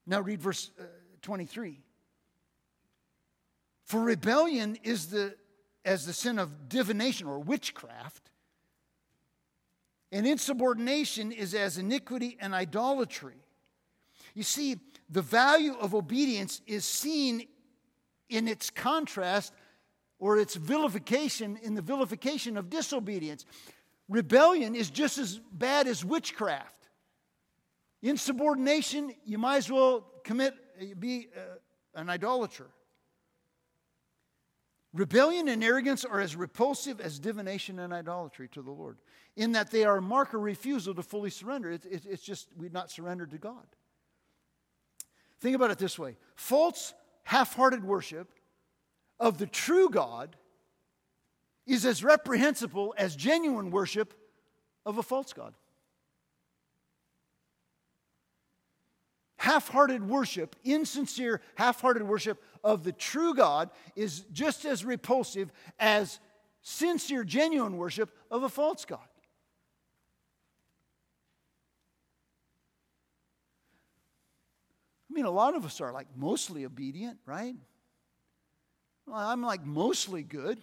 Now, 0.06 0.22
read 0.22 0.42
verse 0.42 0.72
uh, 0.80 0.84
23. 1.22 1.82
For 3.84 4.02
rebellion 4.02 4.78
is 4.84 5.08
the, 5.08 5.36
as 5.84 6.06
the 6.06 6.14
sin 6.14 6.40
of 6.40 6.70
divination 6.70 7.28
or 7.28 7.40
witchcraft, 7.40 8.32
and 10.12 10.26
insubordination 10.26 11.32
is 11.32 11.54
as 11.54 11.78
iniquity 11.78 12.38
and 12.40 12.54
idolatry. 12.54 13.36
You 14.34 14.44
see, 14.44 14.78
the 15.10 15.22
value 15.22 15.74
of 15.74 15.94
obedience 15.94 16.62
is 16.68 16.86
seen 16.86 17.48
in 18.30 18.48
its 18.48 18.70
contrast 18.70 19.54
or 20.20 20.38
its 20.38 20.56
vilification 20.56 21.58
in 21.62 21.76
the 21.76 21.82
vilification 21.82 22.58
of 22.58 22.70
disobedience. 22.70 23.46
Rebellion 24.10 24.76
is 24.76 24.90
just 24.90 25.18
as 25.18 25.40
bad 25.52 25.88
as 25.88 26.04
witchcraft. 26.04 26.90
Insubordination, 28.02 29.14
you 29.26 29.38
might 29.38 29.58
as 29.58 29.72
well 29.72 30.06
commit, 30.24 30.54
be 31.00 31.28
uh, 31.36 32.00
an 32.00 32.10
idolater. 32.10 32.68
Rebellion 34.98 35.48
and 35.48 35.64
arrogance 35.64 36.04
are 36.04 36.20
as 36.20 36.36
repulsive 36.36 37.00
as 37.00 37.20
divination 37.20 37.78
and 37.78 37.94
idolatry 37.94 38.48
to 38.50 38.64
the 38.64 38.72
Lord, 38.72 38.98
in 39.36 39.52
that 39.52 39.70
they 39.70 39.84
are 39.86 39.98
a 39.98 40.02
mark 40.02 40.34
of 40.34 40.42
refusal 40.42 40.96
to 40.96 41.04
fully 41.04 41.30
surrender. 41.30 41.72
It's, 41.72 41.86
it's 41.86 42.24
just 42.24 42.48
we've 42.58 42.74
not 42.74 42.90
surrendered 42.90 43.30
to 43.32 43.38
God. 43.38 43.66
Think 45.40 45.56
about 45.56 45.70
it 45.70 45.78
this 45.78 46.00
way 46.00 46.18
false, 46.36 46.96
half 47.24 47.56
hearted 47.56 47.84
worship 47.84 48.32
of 49.20 49.38
the 49.38 49.46
true 49.46 49.90
God 49.90 50.36
is 51.68 51.86
as 51.86 52.04
reprehensible 52.04 52.96
as 52.98 53.16
genuine 53.16 53.70
worship 53.70 54.16
of 54.84 54.98
a 54.98 55.04
false 55.04 55.32
God. 55.32 55.54
Half 59.38 59.70
hearted 59.70 60.08
worship, 60.08 60.56
insincere, 60.64 61.42
half 61.56 61.80
hearted 61.80 62.04
worship 62.04 62.44
of 62.64 62.84
the 62.84 62.92
true 62.92 63.36
God 63.36 63.70
is 63.96 64.22
just 64.32 64.66
as 64.66 64.84
repulsive 64.84 65.52
as 65.80 66.20
sincere, 66.62 67.24
genuine 67.24 67.78
worship 67.78 68.10
of 68.32 68.44
a 68.44 68.50
false 68.50 68.84
God. 68.84 69.00
I 75.10 75.14
mean, 75.14 75.26
a 75.26 75.32
lot 75.32 75.56
of 75.56 75.66
us 75.66 75.82
are 75.82 75.92
like 75.92 76.08
mostly 76.16 76.66
obedient, 76.66 77.20
right? 77.26 77.56
Well, 79.06 79.18
I'm 79.18 79.42
like 79.42 79.66
mostly 79.66 80.24
good. 80.24 80.60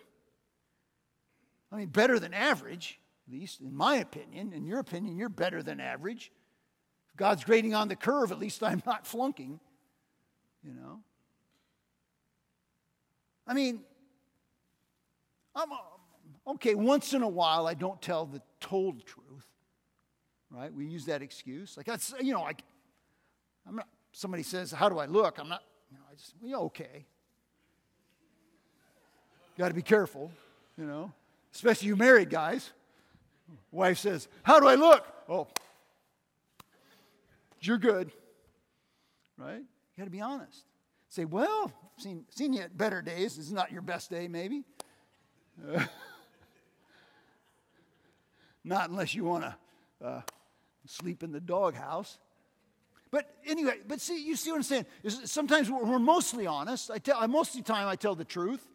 I 1.72 1.76
mean, 1.76 1.88
better 1.88 2.18
than 2.18 2.34
average, 2.34 3.00
at 3.26 3.32
least 3.32 3.60
in 3.60 3.74
my 3.74 3.96
opinion. 3.96 4.52
In 4.52 4.66
your 4.66 4.78
opinion, 4.80 5.16
you're 5.16 5.28
better 5.28 5.62
than 5.62 5.80
average. 5.80 6.30
God's 7.16 7.44
grading 7.44 7.74
on 7.74 7.88
the 7.88 7.96
curve, 7.96 8.32
at 8.32 8.38
least 8.38 8.62
I'm 8.62 8.82
not 8.86 9.06
flunking, 9.06 9.60
you 10.62 10.74
know. 10.74 11.00
I 13.46 13.54
mean, 13.54 13.80
I'm 15.54 15.70
uh, 15.70 15.76
okay, 16.48 16.74
once 16.74 17.14
in 17.14 17.22
a 17.22 17.28
while 17.28 17.66
I 17.66 17.74
don't 17.74 18.00
tell 18.00 18.26
the 18.26 18.40
told 18.60 19.04
truth, 19.04 19.46
right? 20.50 20.72
We 20.72 20.86
use 20.86 21.04
that 21.06 21.22
excuse. 21.22 21.76
Like, 21.76 21.86
that's, 21.86 22.14
you 22.20 22.32
know, 22.32 22.42
like, 22.42 22.62
I'm 23.66 23.76
not, 23.76 23.88
somebody 24.12 24.42
says, 24.42 24.72
How 24.72 24.88
do 24.88 24.98
I 24.98 25.06
look? 25.06 25.38
I'm 25.38 25.48
not, 25.48 25.62
you 25.90 25.98
know, 25.98 26.04
I 26.10 26.14
just, 26.14 26.34
well, 26.40 26.62
okay. 26.64 27.06
Got 29.56 29.68
to 29.68 29.74
be 29.74 29.82
careful, 29.82 30.32
you 30.76 30.84
know, 30.84 31.12
especially 31.54 31.88
you 31.88 31.96
married 31.96 32.30
guys. 32.30 32.72
Wife 33.70 33.98
says, 33.98 34.26
How 34.42 34.58
do 34.58 34.66
I 34.66 34.74
look? 34.74 35.06
Oh, 35.28 35.46
you're 37.66 37.78
good, 37.78 38.10
right? 39.36 39.60
You 39.60 39.98
got 39.98 40.04
to 40.04 40.10
be 40.10 40.20
honest. 40.20 40.64
Say, 41.08 41.24
Well, 41.24 41.72
seen, 41.98 42.24
seen 42.30 42.52
you 42.52 42.62
at 42.62 42.76
better 42.76 43.02
days. 43.02 43.36
This 43.36 43.46
is 43.46 43.52
not 43.52 43.72
your 43.72 43.82
best 43.82 44.10
day, 44.10 44.28
maybe. 44.28 44.64
Uh, 45.66 45.84
not 48.64 48.90
unless 48.90 49.14
you 49.14 49.24
want 49.24 49.44
to 49.44 50.06
uh, 50.06 50.22
sleep 50.86 51.22
in 51.22 51.32
the 51.32 51.40
doghouse. 51.40 52.18
But 53.10 53.32
anyway, 53.46 53.78
but 53.86 54.00
see, 54.00 54.26
you 54.26 54.34
see 54.34 54.50
what 54.50 54.56
I'm 54.56 54.62
saying? 54.64 54.86
Is 55.04 55.30
Sometimes 55.30 55.70
we're 55.70 56.00
mostly 56.00 56.46
honest. 56.46 56.90
I 56.90 56.98
tell, 56.98 57.26
most 57.28 57.54
of 57.54 57.64
the 57.64 57.72
time 57.72 57.86
I 57.86 57.94
tell 57.94 58.16
the 58.16 58.24
truth 58.24 58.66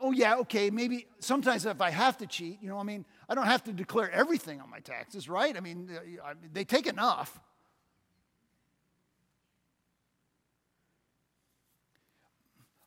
oh, 0.00 0.12
yeah, 0.12 0.36
okay, 0.36 0.70
maybe 0.70 1.06
sometimes 1.18 1.66
if 1.66 1.80
I 1.80 1.90
have 1.90 2.18
to 2.18 2.26
cheat, 2.26 2.58
you 2.60 2.68
know, 2.68 2.76
what 2.76 2.82
I 2.82 2.86
mean, 2.86 3.04
I 3.28 3.34
don't 3.34 3.46
have 3.46 3.64
to 3.64 3.72
declare 3.72 4.10
everything 4.10 4.60
on 4.60 4.70
my 4.70 4.78
taxes, 4.80 5.28
right? 5.28 5.56
I 5.56 5.60
mean, 5.60 5.90
uh, 6.24 6.34
they 6.52 6.64
take 6.64 6.86
enough. 6.86 7.40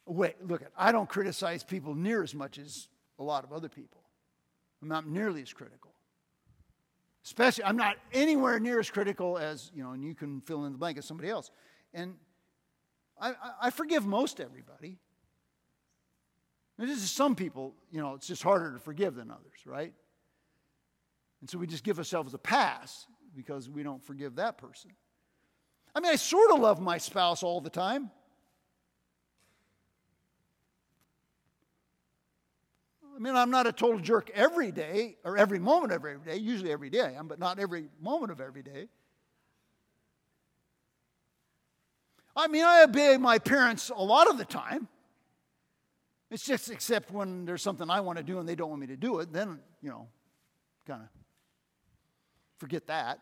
Wait, 0.06 0.36
look, 0.48 0.64
I 0.78 0.92
don't 0.92 1.10
criticize 1.10 1.64
people 1.64 1.94
near 1.94 2.24
as 2.24 2.34
much 2.34 2.58
as 2.58 2.88
a 3.20 3.24
lot 3.24 3.44
of 3.44 3.52
other 3.52 3.70
people. 3.70 4.02
I'm 4.82 4.88
not 4.88 5.06
nearly 5.08 5.42
as 5.42 5.54
critical. 5.54 5.92
Especially, 7.24 7.66
I'm 7.66 7.78
not 7.78 7.98
anywhere 8.14 8.60
near 8.60 8.80
as 8.80 8.90
critical 8.90 9.38
as, 9.38 9.72
you 9.76 9.84
know, 9.84 9.92
and 9.92 10.04
you 10.04 10.16
can 10.16 10.42
fill 10.42 10.66
in 10.66 10.72
the 10.72 10.78
blank 10.78 10.98
as 10.98 11.06
somebody 11.06 11.30
else. 11.30 11.52
And 11.94 12.16
I, 13.20 13.34
I 13.62 13.70
forgive 13.72 14.06
most 14.06 14.40
everybody. 14.40 14.98
This 16.78 17.04
is 17.04 17.12
some 17.12 17.36
people, 17.36 17.76
you 17.92 18.00
know, 18.00 18.14
it's 18.16 18.26
just 18.26 18.42
harder 18.42 18.72
to 18.72 18.80
forgive 18.80 19.16
than 19.16 19.30
others, 19.30 19.66
right? 19.66 19.94
And 21.42 21.50
so 21.50 21.58
we 21.58 21.68
just 21.68 21.84
give 21.84 21.98
ourselves 21.98 22.34
a 22.34 22.38
pass 22.38 23.08
because 23.36 23.70
we 23.70 23.84
don't 23.84 24.04
forgive 24.04 24.36
that 24.36 24.58
person. 24.58 24.92
I 25.96 26.00
mean, 26.00 26.12
I 26.12 26.16
sort 26.16 26.52
of 26.52 26.60
love 26.60 26.82
my 26.82 26.98
spouse 26.98 27.44
all 27.44 27.62
the 27.62 27.70
time. 27.70 28.12
I 33.16 33.22
mean, 33.22 33.36
I'm 33.36 33.52
not 33.52 33.68
a 33.68 33.74
total 33.74 34.00
jerk 34.00 34.30
every 34.34 34.72
day 34.72 35.18
or 35.26 35.38
every 35.38 35.60
moment 35.60 35.92
of 35.92 36.06
every 36.06 36.18
day. 36.26 36.38
Usually 36.38 36.72
every 36.72 36.90
day 36.90 37.02
I 37.02 37.12
am, 37.14 37.28
but 37.28 37.38
not 37.38 37.60
every 37.60 37.90
moment 38.02 38.32
of 38.32 38.40
every 38.40 38.64
day. 38.64 38.88
I 42.36 42.48
mean, 42.48 42.64
I 42.64 42.84
obey 42.84 43.18
my 43.18 43.38
parents 43.38 43.90
a 43.94 44.02
lot 44.02 44.30
of 44.30 44.38
the 44.38 44.46
time. 44.46 44.88
It's 46.32 46.46
just 46.46 46.70
except 46.70 47.12
when 47.12 47.44
there's 47.44 47.62
something 47.62 47.90
I 47.90 48.00
want 48.00 48.18
to 48.18 48.24
do 48.24 48.40
and 48.40 48.48
they 48.48 48.56
don't 48.56 48.70
want 48.70 48.80
me 48.80 48.88
to 48.88 48.96
do 48.96 49.20
it, 49.20 49.34
then, 49.34 49.60
you 49.82 49.90
know, 49.90 50.08
kind 50.88 51.02
of 51.02 51.19
forget 52.60 52.88
that. 52.88 53.20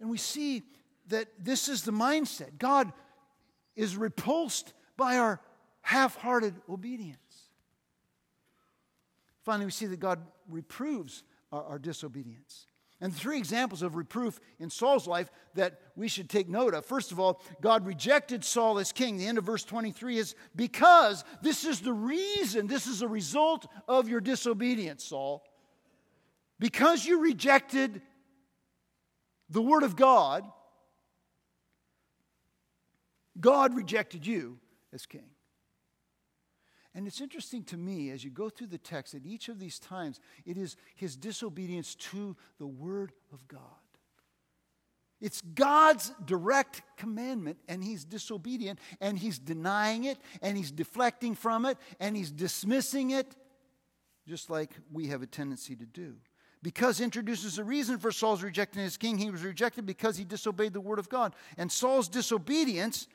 And 0.00 0.10
we 0.10 0.18
see 0.18 0.62
that 1.08 1.28
this 1.38 1.68
is 1.68 1.82
the 1.82 1.92
mindset. 1.92 2.58
God 2.58 2.92
is 3.76 3.96
repulsed 3.96 4.72
by 4.96 5.16
our 5.16 5.40
half 5.82 6.16
hearted 6.16 6.54
obedience. 6.68 7.18
Finally, 9.44 9.66
we 9.66 9.72
see 9.72 9.86
that 9.86 10.00
God 10.00 10.20
reproves 10.48 11.22
our, 11.52 11.62
our 11.64 11.78
disobedience. 11.78 12.66
And 13.00 13.14
three 13.14 13.36
examples 13.36 13.82
of 13.82 13.96
reproof 13.96 14.40
in 14.58 14.70
Saul's 14.70 15.06
life 15.06 15.30
that 15.54 15.80
we 15.94 16.08
should 16.08 16.30
take 16.30 16.48
note 16.48 16.74
of. 16.74 16.86
First 16.86 17.12
of 17.12 17.20
all, 17.20 17.42
God 17.60 17.84
rejected 17.84 18.44
Saul 18.44 18.78
as 18.78 18.92
king. 18.92 19.18
The 19.18 19.26
end 19.26 19.36
of 19.36 19.44
verse 19.44 19.64
23 19.64 20.18
is 20.18 20.34
because 20.56 21.24
this 21.42 21.64
is 21.64 21.80
the 21.80 21.92
reason, 21.92 22.66
this 22.66 22.86
is 22.86 23.02
a 23.02 23.08
result 23.08 23.66
of 23.88 24.08
your 24.08 24.20
disobedience, 24.20 25.04
Saul. 25.04 25.44
Because 26.64 27.04
you 27.04 27.20
rejected 27.20 28.00
the 29.50 29.60
word 29.60 29.82
of 29.82 29.96
God, 29.96 30.46
God 33.38 33.74
rejected 33.74 34.26
you 34.26 34.58
as 34.90 35.04
king. 35.04 35.28
And 36.94 37.06
it's 37.06 37.20
interesting 37.20 37.64
to 37.64 37.76
me 37.76 38.08
as 38.12 38.24
you 38.24 38.30
go 38.30 38.48
through 38.48 38.68
the 38.68 38.78
text 38.78 39.12
at 39.12 39.26
each 39.26 39.50
of 39.50 39.58
these 39.58 39.78
times, 39.78 40.20
it 40.46 40.56
is 40.56 40.76
his 40.94 41.18
disobedience 41.18 41.96
to 41.96 42.34
the 42.58 42.66
Word 42.66 43.12
of 43.30 43.46
God. 43.46 43.60
It's 45.20 45.42
God's 45.42 46.14
direct 46.24 46.80
commandment, 46.96 47.58
and 47.68 47.84
he's 47.84 48.06
disobedient, 48.06 48.78
and 49.02 49.18
he's 49.18 49.38
denying 49.38 50.04
it, 50.04 50.16
and 50.40 50.56
he's 50.56 50.70
deflecting 50.70 51.34
from 51.34 51.66
it, 51.66 51.76
and 52.00 52.16
he's 52.16 52.30
dismissing 52.30 53.10
it, 53.10 53.36
just 54.26 54.48
like 54.48 54.70
we 54.90 55.08
have 55.08 55.20
a 55.20 55.26
tendency 55.26 55.76
to 55.76 55.84
do. 55.84 56.16
Because 56.64 56.98
introduces 56.98 57.58
a 57.58 57.62
reason 57.62 57.98
for 57.98 58.10
Saul's 58.10 58.42
rejecting 58.42 58.82
his 58.82 58.96
king. 58.96 59.18
He 59.18 59.30
was 59.30 59.42
rejected 59.42 59.84
because 59.84 60.16
he 60.16 60.24
disobeyed 60.24 60.72
the 60.72 60.80
word 60.80 60.98
of 60.98 61.10
God. 61.10 61.34
And 61.58 61.70
Saul's 61.70 62.08
disobedience 62.08 63.06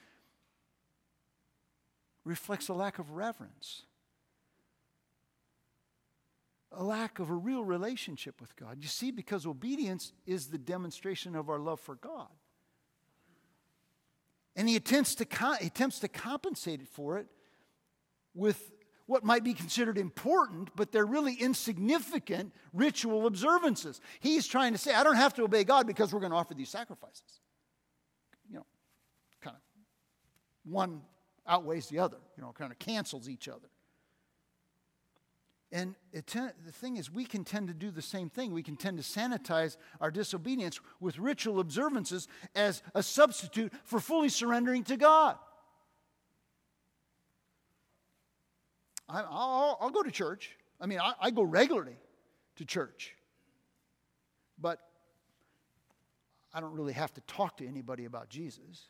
reflects 2.24 2.70
a 2.70 2.74
lack 2.76 3.00
of 3.00 3.14
reverence, 3.14 3.82
a 6.72 6.84
lack 6.84 7.18
of 7.18 7.32
a 7.32 7.34
real 7.34 7.64
relationship 7.64 8.40
with 8.40 8.56
God. 8.56 8.78
You 8.82 8.88
see, 8.88 9.10
because 9.10 9.48
obedience 9.48 10.14
is 10.28 10.50
the 10.50 10.60
demonstration 10.60 11.36
of 11.36 11.50
our 11.50 11.58
love 11.58 11.80
for 11.80 11.96
God. 11.96 12.28
And 14.56 14.70
he 14.70 14.76
attempts 14.76 15.16
to, 15.16 15.26
he 15.60 15.68
attempts 15.68 15.98
to 16.02 16.08
compensate 16.08 16.82
it 16.82 16.88
for 16.88 17.18
it 17.18 17.26
with 18.36 18.74
what 19.10 19.24
might 19.24 19.44
be 19.44 19.56
considered 19.56 19.98
important, 19.98 20.70
but 20.76 20.92
they're 20.92 21.04
really 21.04 21.34
insignificant 21.34 22.54
ritual 22.74 23.26
observances. 23.26 24.00
He's 24.20 24.46
trying 24.46 24.74
to 24.74 24.78
say, 24.78 24.94
I 24.94 25.04
don't 25.04 25.16
have 25.16 25.34
to 25.34 25.44
obey 25.44 25.64
God 25.64 25.88
because 25.88 26.14
we're 26.14 26.20
going 26.20 26.32
to 26.32 26.38
offer 26.38 26.54
these 26.54 26.70
sacrifices. 26.70 27.42
You 28.52 28.58
know, 28.58 28.66
kind 29.42 29.56
of 29.56 30.72
one 30.72 31.02
outweighs 31.48 31.88
the 31.88 31.98
other, 31.98 32.18
you 32.38 32.44
know, 32.44 32.52
kind 32.52 32.72
of 32.72 32.78
cancels 32.78 33.28
each 33.28 33.48
other. 33.48 33.68
And 35.72 35.96
the 36.14 36.22
thing 36.72 36.98
is, 36.98 37.12
we 37.12 37.26
can 37.26 37.44
tend 37.44 37.68
to 37.70 37.74
do 37.74 37.90
the 37.90 38.04
same 38.04 38.30
thing. 38.30 38.54
We 38.54 38.62
can 38.62 38.76
tend 38.76 38.98
to 38.98 39.04
sanitize 39.04 39.78
our 40.00 40.12
disobedience 40.12 40.80
with 41.00 41.18
ritual 41.18 41.60
observances 41.60 42.28
as 42.54 42.84
a 42.94 43.02
substitute 43.02 43.74
for 43.86 44.00
fully 44.00 44.30
surrendering 44.30 44.84
to 44.84 44.98
God. 44.98 45.38
I, 49.10 49.76
will 49.82 49.90
go 49.90 50.04
to 50.04 50.12
church. 50.12 50.56
I 50.80 50.86
mean, 50.86 51.00
I, 51.00 51.14
I 51.20 51.32
go 51.32 51.42
regularly 51.42 51.98
to 52.58 52.66
church. 52.66 53.16
But 54.60 54.80
I 56.54 56.60
don't 56.60 56.74
really 56.74 56.94
have 56.94 57.14
to 57.14 57.22
talk 57.22 57.58
to 57.58 57.68
anybody 57.68 58.06
about 58.06 58.30
Jesus. 58.30 58.88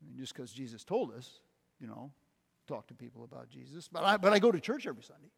I 0.00 0.06
mean, 0.06 0.18
just 0.18 0.34
because 0.34 0.52
Jesus 0.52 0.84
told 0.84 1.12
us, 1.12 1.40
you 1.80 1.86
know, 1.86 2.12
talk 2.66 2.86
to 2.88 2.94
people 2.94 3.24
about 3.24 3.48
Jesus. 3.48 3.88
But 3.88 4.04
I, 4.04 4.16
but 4.16 4.32
I 4.32 4.38
go 4.38 4.52
to 4.52 4.60
church 4.60 4.86
every 4.86 5.02
Sunday. 5.02 5.30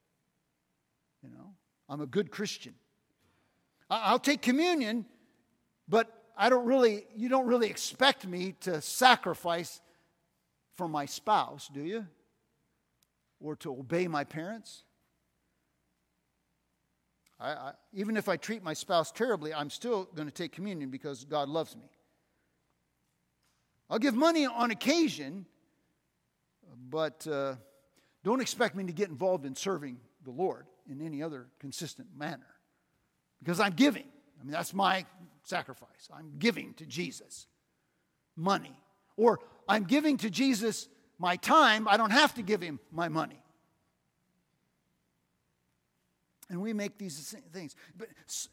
You 1.22 1.30
know, 1.30 1.54
I'm 1.88 2.00
a 2.00 2.06
good 2.06 2.30
Christian. 2.30 2.74
I, 3.88 4.00
I'll 4.06 4.18
take 4.18 4.42
communion, 4.42 5.06
but 5.88 6.10
I 6.36 6.48
don't 6.48 6.64
really, 6.64 7.04
you 7.14 7.28
don't 7.28 7.46
really 7.46 7.68
expect 7.68 8.26
me 8.26 8.54
to 8.62 8.80
sacrifice 8.80 9.80
for 10.76 10.88
my 10.88 11.04
spouse, 11.04 11.68
do 11.72 11.82
you? 11.82 12.06
Or 13.41 13.57
to 13.57 13.72
obey 13.72 14.07
my 14.07 14.24
parents? 14.24 14.84
I, 17.41 17.51
I, 17.53 17.72
even 17.95 18.16
if 18.16 18.28
I 18.28 18.36
treat 18.36 18.62
my 18.62 18.74
spouse 18.74 19.11
terribly, 19.11 19.55
I'm 19.55 19.70
still 19.70 20.05
going 20.14 20.28
to 20.28 20.34
take 20.34 20.53
communion 20.53 20.91
because 20.91 21.24
God 21.24 21.49
loves 21.49 21.74
me. 21.74 21.91
I'll 23.88 23.99
give 23.99 24.14
money 24.14 24.47
on 24.47 24.70
occasion, 24.70 25.47
but 26.88 27.26
uh, 27.26 27.57
don't 28.22 28.41
expect 28.41 28.76
me 28.76 28.84
to 28.84 28.93
get 28.93 29.09
involved 29.09 29.47
in 29.47 29.57
serving 29.57 29.99
the 30.24 30.30
Lord 30.30 30.66
in 30.88 31.01
any 31.01 31.22
other 31.22 31.47
consistent 31.59 32.09
manner 32.16 32.47
because 33.41 33.59
I'm 33.59 33.72
giving. 33.72 34.07
I 34.41 34.45
mean, 34.45 34.53
that's 34.53 34.74
my 34.74 35.07
sacrifice. 35.43 36.09
I'm 36.14 36.34
giving 36.38 36.74
to 36.74 36.86
Jesus 36.86 37.47
money. 38.36 38.76
Or 39.16 39.41
I'm 39.68 39.84
giving 39.84 40.16
to 40.18 40.30
Jesus 40.30 40.88
my 41.20 41.36
time. 41.36 41.86
I 41.86 41.96
don't 41.96 42.10
have 42.10 42.34
to 42.34 42.42
give 42.42 42.60
him 42.60 42.80
my 42.90 43.08
money. 43.08 43.40
And 46.48 46.60
we 46.60 46.72
make 46.72 46.98
these 46.98 47.36
things. 47.52 47.76
But, 47.96 48.08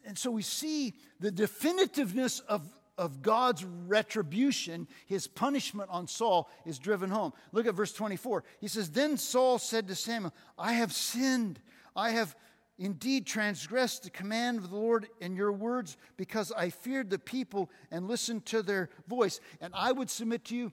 and 0.06 0.16
so 0.16 0.30
we 0.30 0.44
see 0.44 0.94
the 1.20 1.32
definitiveness 1.32 2.42
of 2.48 2.62
of 2.98 3.22
God's 3.22 3.64
retribution, 3.64 4.88
his 5.06 5.28
punishment 5.28 5.90
on 5.92 6.08
Saul, 6.08 6.50
is 6.66 6.80
driven 6.80 7.10
home. 7.10 7.32
Look 7.52 7.68
at 7.68 7.76
verse 7.76 7.94
24. 7.94 8.44
He 8.60 8.68
says, 8.68 8.90
Then 8.90 9.18
Saul 9.18 9.60
said 9.60 9.88
to 9.88 9.96
Samuel, 9.96 10.34
I 10.58 10.74
have 10.74 10.92
sinned. 10.92 11.60
I 11.96 12.10
have 12.12 12.36
indeed 12.80 13.26
transgressed 13.26 14.04
the 14.04 14.10
command 14.10 14.60
of 14.60 14.70
the 14.70 14.76
Lord 14.76 15.08
and 15.22 15.36
your 15.36 15.52
words 15.52 15.98
because 16.16 16.52
I 16.52 16.70
feared 16.70 17.10
the 17.10 17.20
people 17.20 17.70
and 17.92 18.08
listened 18.08 18.46
to 18.48 18.62
their 18.62 18.90
voice. 19.08 19.40
And 19.62 19.74
I 19.76 19.92
would 19.92 20.10
submit 20.10 20.46
to 20.46 20.56
you, 20.56 20.72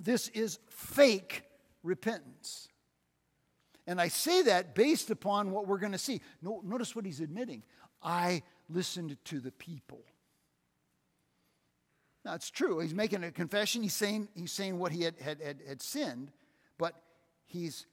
this 0.00 0.28
is 0.28 0.58
fake 0.68 1.42
repentance. 1.82 2.68
And 3.86 4.00
I 4.00 4.08
say 4.08 4.42
that 4.42 4.74
based 4.74 5.10
upon 5.10 5.50
what 5.50 5.66
we're 5.66 5.78
going 5.78 5.92
to 5.92 5.98
see. 5.98 6.20
Notice 6.40 6.94
what 6.94 7.04
he's 7.04 7.20
admitting. 7.20 7.62
I 8.02 8.42
listened 8.68 9.16
to 9.26 9.40
the 9.40 9.52
people. 9.52 10.02
Now, 12.24 12.34
it's 12.34 12.50
true. 12.50 12.78
He's 12.78 12.94
making 12.94 13.24
a 13.24 13.32
confession. 13.32 13.82
He's 13.82 13.94
saying, 13.94 14.28
he's 14.34 14.52
saying 14.52 14.78
what 14.78 14.92
he 14.92 15.02
had, 15.02 15.18
had, 15.20 15.40
had, 15.40 15.60
had 15.66 15.82
sinned, 15.82 16.30
but 16.78 16.94
he's 17.46 17.86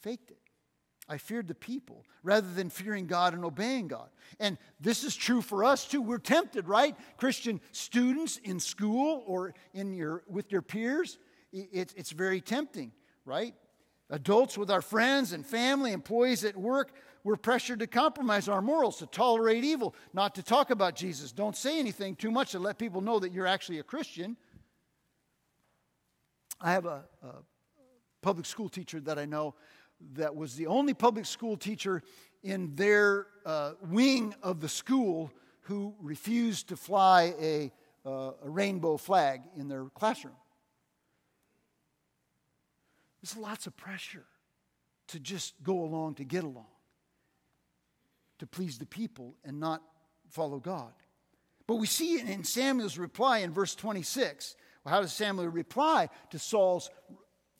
faked 0.00 0.30
it. 0.32 0.38
I 1.08 1.18
feared 1.18 1.48
the 1.48 1.54
people 1.54 2.04
rather 2.22 2.50
than 2.50 2.70
fearing 2.70 3.06
God 3.06 3.34
and 3.34 3.44
obeying 3.44 3.88
God. 3.88 4.08
And 4.40 4.56
this 4.80 5.04
is 5.04 5.14
true 5.14 5.42
for 5.42 5.64
us 5.64 5.86
too. 5.86 6.00
We're 6.00 6.18
tempted, 6.18 6.66
right? 6.66 6.96
Christian 7.18 7.60
students 7.72 8.38
in 8.38 8.58
school 8.58 9.22
or 9.26 9.54
in 9.74 9.92
your, 9.92 10.22
with 10.26 10.50
your 10.50 10.62
peers, 10.62 11.18
it's, 11.52 11.92
it's 11.94 12.10
very 12.10 12.40
tempting, 12.40 12.92
right? 13.26 13.54
Adults 14.10 14.56
with 14.56 14.70
our 14.70 14.82
friends 14.82 15.32
and 15.32 15.46
family, 15.46 15.92
employees 15.92 16.44
at 16.44 16.56
work, 16.56 16.92
we're 17.22 17.36
pressured 17.36 17.78
to 17.78 17.86
compromise 17.86 18.48
our 18.48 18.60
morals, 18.60 18.98
to 18.98 19.06
tolerate 19.06 19.64
evil, 19.64 19.94
not 20.12 20.34
to 20.34 20.42
talk 20.42 20.70
about 20.70 20.94
Jesus. 20.94 21.32
Don't 21.32 21.56
say 21.56 21.78
anything 21.78 22.16
too 22.16 22.30
much 22.30 22.52
to 22.52 22.58
let 22.58 22.78
people 22.78 23.00
know 23.00 23.18
that 23.18 23.32
you're 23.32 23.46
actually 23.46 23.78
a 23.78 23.82
Christian. 23.82 24.36
I 26.60 26.72
have 26.72 26.84
a, 26.84 27.04
a 27.22 27.28
public 28.20 28.46
school 28.46 28.68
teacher 28.68 29.00
that 29.00 29.18
I 29.18 29.24
know 29.24 29.54
that 30.12 30.34
was 30.34 30.54
the 30.56 30.66
only 30.66 30.94
public 30.94 31.26
school 31.26 31.56
teacher 31.56 32.02
in 32.42 32.74
their 32.76 33.26
uh, 33.46 33.72
wing 33.88 34.34
of 34.42 34.60
the 34.60 34.68
school 34.68 35.32
who 35.62 35.94
refused 36.00 36.68
to 36.68 36.76
fly 36.76 37.34
a, 37.40 37.72
uh, 38.06 38.32
a 38.44 38.50
rainbow 38.50 38.96
flag 38.96 39.42
in 39.56 39.68
their 39.68 39.84
classroom. 39.86 40.36
There's 43.22 43.36
lots 43.36 43.66
of 43.66 43.76
pressure 43.76 44.26
to 45.08 45.18
just 45.18 45.54
go 45.62 45.82
along 45.82 46.16
to 46.16 46.24
get 46.24 46.44
along 46.44 46.66
to 48.38 48.46
please 48.46 48.78
the 48.78 48.86
people 48.86 49.34
and 49.44 49.58
not 49.58 49.82
follow 50.28 50.58
God. 50.58 50.92
But 51.66 51.76
we 51.76 51.86
see 51.86 52.14
it 52.14 52.28
in 52.28 52.44
Samuel's 52.44 52.98
reply 52.98 53.38
in 53.38 53.52
verse 53.52 53.74
26. 53.74 54.56
Well, 54.84 54.94
how 54.94 55.00
does 55.00 55.12
Samuel 55.12 55.48
reply 55.48 56.10
to 56.30 56.38
Saul's 56.38 56.90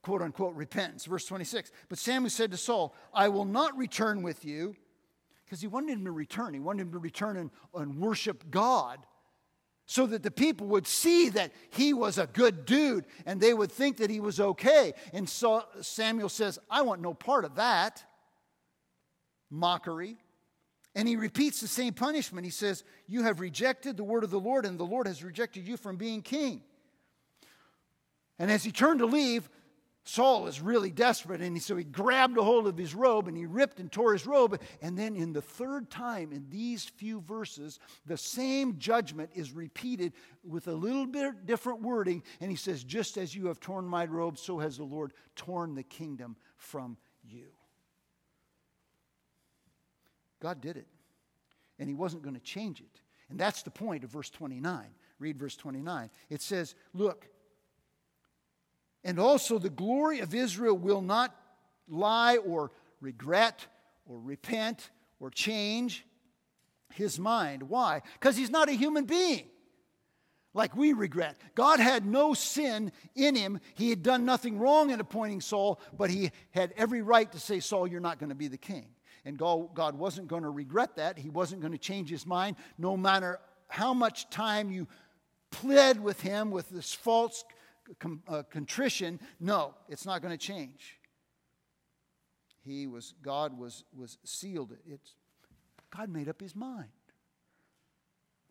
quote 0.05 0.23
unquote 0.23 0.55
repentance? 0.55 1.05
Verse 1.07 1.27
26. 1.27 1.73
But 1.89 1.99
Samuel 1.99 2.31
said 2.31 2.51
to 2.53 2.57
Saul, 2.57 2.95
I 3.13 3.29
will 3.29 3.45
not 3.45 3.77
return 3.77 4.23
with 4.23 4.45
you, 4.45 4.77
because 5.45 5.61
he 5.61 5.67
wanted 5.67 5.93
him 5.93 6.05
to 6.05 6.13
return. 6.13 6.55
He 6.55 6.61
wanted 6.61 6.83
him 6.83 6.93
to 6.93 6.99
return 6.99 7.37
and, 7.37 7.51
and 7.75 7.99
worship 7.99 8.51
God 8.51 8.99
so 9.87 10.07
that 10.07 10.23
the 10.23 10.31
people 10.31 10.67
would 10.69 10.87
see 10.87 11.29
that 11.31 11.53
he 11.71 11.93
was 11.93 12.17
a 12.17 12.27
good 12.27 12.65
dude 12.65 13.05
and 13.27 13.41
they 13.41 13.53
would 13.53 13.71
think 13.71 13.99
that 13.99 14.11
he 14.11 14.21
was 14.21 14.41
okay. 14.41 14.95
And 15.13 15.29
so 15.29 15.65
Samuel 15.83 16.31
says, 16.31 16.59
I 16.71 16.83
want 16.83 17.03
no 17.03 17.13
part 17.13 17.45
of 17.45 17.57
that. 17.57 18.03
Mockery. 19.51 20.17
And 20.95 21.07
he 21.07 21.17
repeats 21.17 21.61
the 21.61 21.69
same 21.69 21.93
punishment. 21.93 22.45
He 22.45 22.51
says, 22.51 22.85
You 23.07 23.25
have 23.25 23.41
rejected 23.41 23.97
the 23.97 24.05
word 24.05 24.25
of 24.25 24.31
the 24.31 24.41
Lord, 24.41 24.65
and 24.65 24.79
the 24.79 24.85
Lord 24.85 25.07
has 25.07 25.25
rejected 25.25 25.67
you 25.67 25.77
from 25.77 25.97
being 25.97 26.23
king. 26.23 26.63
And 28.39 28.51
as 28.51 28.65
he 28.65 28.71
turned 28.71 29.01
to 29.01 29.07
leave, 29.07 29.49
Saul 30.07 30.47
is 30.49 30.61
really 30.61 30.91
desperate, 30.91 31.41
and 31.41 31.61
so 31.63 31.77
he 31.77 31.85
grabbed 31.85 32.37
a 32.37 32.43
hold 32.43 32.67
of 32.67 32.77
his 32.77 32.95
robe 32.95 33.27
and 33.27 33.37
he 33.37 33.47
ripped 33.47 33.81
and 33.81 33.91
tore 33.91 34.13
his 34.13 34.27
robe. 34.27 34.61
And 34.83 34.99
then, 34.99 35.17
in 35.17 35.33
the 35.33 35.41
third 35.41 35.89
time 35.89 36.31
in 36.31 36.47
these 36.51 36.85
few 36.85 37.23
verses, 37.23 37.81
the 38.05 38.19
same 38.19 38.77
judgment 38.79 39.31
is 39.35 39.53
repeated 39.53 40.13
with 40.47 40.69
a 40.69 40.75
little 40.75 41.07
bit 41.07 41.47
different 41.47 41.81
wording. 41.81 42.23
And 42.43 42.51
he 42.51 42.57
says, 42.57 42.85
Just 42.85 43.17
as 43.17 43.35
you 43.35 43.47
have 43.47 43.61
torn 43.61 43.87
my 43.87 44.05
robe, 44.05 44.37
so 44.37 44.59
has 44.59 44.77
the 44.77 44.85
Lord 44.85 45.15
torn 45.37 45.75
the 45.75 45.83
kingdom 45.83 46.37
from 46.59 46.99
you. 47.27 47.47
God 50.39 50.61
did 50.61 50.77
it, 50.77 50.87
and 51.79 51.89
he 51.89 51.95
wasn't 51.95 52.23
going 52.23 52.37
to 52.37 52.43
change 52.43 52.81
it. 52.81 53.01
And 53.31 53.41
that's 53.41 53.63
the 53.63 53.71
point 53.71 54.05
of 54.05 54.11
verse 54.11 54.29
29. 54.29 54.85
Read 55.19 55.39
verse 55.39 55.57
29. 55.57 56.11
It 56.29 56.43
says, 56.43 56.75
Look, 56.93 57.27
and 59.05 59.19
also, 59.19 59.59
the 59.59 59.71
glory 59.71 60.21
of 60.21 60.35
Israel 60.35 60.77
will 60.77 61.03
not 61.03 61.35
lie 61.89 62.39
or 62.39 62.71
regret 63.01 63.67
or 64.07 64.19
repent 64.19 64.91
or 65.21 65.31
change 65.31 66.07
his 66.95 67.19
mind. 67.19 67.65
Why? 67.65 68.01
Because 68.15 68.37
he's 68.37 68.51
not 68.51 68.69
a 68.69 68.73
human 68.73 69.05
being 69.05 69.45
like 70.55 70.75
we 70.77 70.93
regret. 70.93 71.39
God 71.55 71.81
had 71.81 72.07
no 72.07 72.33
sin 72.33 72.93
in 73.15 73.35
him. 73.35 73.61
He 73.75 73.91
had 73.91 74.03
done 74.03 74.25
nothing 74.25 74.59
wrong 74.59 74.91
in 74.91 75.01
appointing 75.01 75.41
Saul, 75.41 75.81
but 75.97 76.09
he 76.09 76.31
had 76.53 76.73
every 76.77 77.03
right 77.03 77.31
to 77.33 77.41
say, 77.41 77.61
Saul, 77.61 77.87
you're 77.87 78.01
not 78.01 78.19
going 78.19 78.31
to 78.31 78.35
be 78.37 78.49
the 78.49 78.57
king. 78.57 78.87
And 79.27 79.37
God 79.37 79.99
wasn't 79.99 80.29
going 80.29 80.45
to 80.45 80.51
regret 80.51 80.97
that. 80.97 81.19
He 81.19 81.29
wasn't 81.29 81.61
going 81.61 81.73
to 81.73 81.79
change 81.79 82.09
his 82.09 82.25
mind, 82.25 82.57
no 82.79 82.97
matter 82.97 83.41
how 83.69 83.93
much 83.93 84.31
time 84.31 84.71
you 84.71 84.87
pled 85.51 86.01
with 86.01 86.21
him 86.21 86.51
with 86.51 86.69
this 86.71 86.93
false 86.93 87.45
uh, 88.29 88.43
contrition, 88.51 89.21
no, 89.41 89.75
it's 89.89 90.07
not 90.07 90.23
going 90.23 90.37
to 90.37 90.39
change. 90.39 90.99
He 92.65 92.87
was, 92.87 93.15
God 93.23 93.59
was, 93.59 93.85
was 93.95 94.19
sealed 94.25 94.73
it. 94.73 94.81
It's, 94.87 95.15
God 95.95 96.09
made 96.09 96.29
up 96.29 96.41
his 96.41 96.57
mind. 96.57 96.89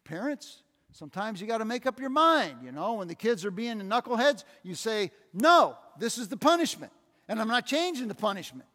Parents, 0.04 0.62
sometimes 0.92 1.42
you 1.42 1.48
got 1.48 1.60
to 1.60 1.66
make 1.66 1.86
up 1.86 2.00
your 2.00 2.10
mind. 2.10 2.58
You 2.64 2.72
know, 2.72 2.94
when 2.94 3.08
the 3.08 3.16
kids 3.16 3.44
are 3.46 3.52
being 3.52 3.80
knuckleheads, 3.80 4.44
you 4.62 4.76
say, 4.76 5.12
no, 5.34 5.78
this 5.98 6.18
is 6.18 6.28
the 6.28 6.38
punishment. 6.38 6.92
And 7.28 7.40
I'm 7.40 7.48
not 7.48 7.66
changing 7.66 8.08
the 8.08 8.16
punishment. 8.16 8.68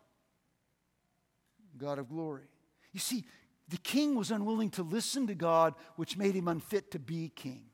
God 1.77 1.99
of 1.99 2.09
glory. 2.09 2.49
You 2.93 3.01
see, 3.01 3.25
the 3.69 3.77
king 3.77 4.17
was 4.17 4.31
unwilling 4.31 4.71
to 4.71 4.83
listen 4.83 5.27
to 5.29 5.35
God, 5.35 5.75
which 5.97 6.17
made 6.17 6.35
him 6.35 6.49
unfit 6.49 6.91
to 6.93 6.99
be 6.99 7.29
king 7.29 7.67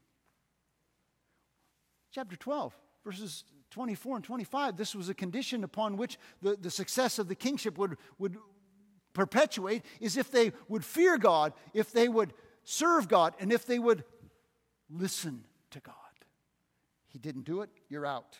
chapter 2.14 2.36
12, 2.36 2.72
verses 3.04 3.42
24 3.72 4.16
and 4.16 4.24
25. 4.24 4.76
This 4.76 4.94
was 4.94 5.08
a 5.08 5.14
condition 5.14 5.64
upon 5.64 5.96
which 5.96 6.16
the, 6.40 6.56
the 6.56 6.70
success 6.70 7.18
of 7.18 7.26
the 7.26 7.34
kingship 7.34 7.76
would, 7.76 7.96
would 8.18 8.36
perpetuate, 9.14 9.82
is 10.00 10.16
if 10.16 10.30
they 10.30 10.52
would 10.68 10.84
fear 10.84 11.18
God, 11.18 11.52
if 11.72 11.90
they 11.90 12.08
would 12.08 12.32
serve 12.62 13.08
God, 13.08 13.34
and 13.40 13.52
if 13.52 13.66
they 13.66 13.80
would 13.80 14.04
listen 14.88 15.44
to 15.70 15.80
God. 15.80 15.94
He 17.08 17.18
didn't 17.18 17.46
do 17.46 17.62
it, 17.62 17.70
you're 17.88 18.06
out. 18.06 18.38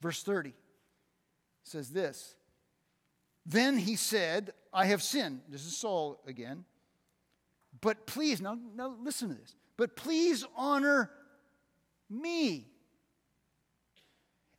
Verse 0.00 0.22
30 0.22 0.54
says 1.64 1.90
this 1.90 2.36
Then 3.44 3.78
he 3.78 3.96
said, 3.96 4.52
I 4.72 4.86
have 4.86 5.02
sinned. 5.02 5.40
This 5.48 5.66
is 5.66 5.76
Saul 5.76 6.22
again. 6.24 6.64
But 7.80 8.06
please, 8.06 8.40
now, 8.40 8.56
now 8.76 8.94
listen 9.02 9.28
to 9.30 9.34
this. 9.34 9.56
But 9.76 9.96
please 9.96 10.44
honor 10.56 11.10
me 12.08 12.68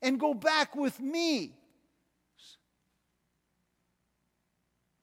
and 0.04 0.20
go 0.20 0.34
back 0.34 0.76
with 0.76 1.00
me 1.00 1.56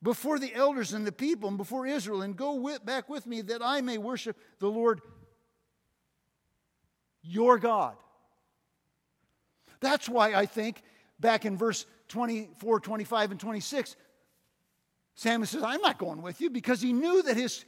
before 0.02 0.38
the 0.38 0.54
elders 0.54 0.92
and 0.92 1.06
the 1.06 1.12
people 1.12 1.48
and 1.48 1.58
before 1.58 1.86
Israel 1.86 2.22
and 2.22 2.36
go 2.36 2.54
with, 2.54 2.84
back 2.84 3.08
with 3.08 3.26
me 3.26 3.40
that 3.42 3.62
I 3.62 3.80
may 3.80 3.98
worship 3.98 4.36
the 4.60 4.68
Lord 4.68 5.00
your 7.22 7.58
God. 7.58 7.96
That's 9.80 10.08
why 10.08 10.34
I 10.34 10.46
think 10.46 10.82
back 11.18 11.44
in 11.44 11.56
verse 11.56 11.86
24, 12.08 12.80
25, 12.80 13.30
and 13.32 13.40
26, 13.40 13.96
Samuel 15.14 15.46
says, 15.46 15.62
I'm 15.62 15.80
not 15.80 15.98
going 15.98 16.22
with 16.22 16.40
you 16.40 16.50
because 16.50 16.80
he 16.80 16.92
knew 16.92 17.22
that 17.22 17.36
his 17.36 17.64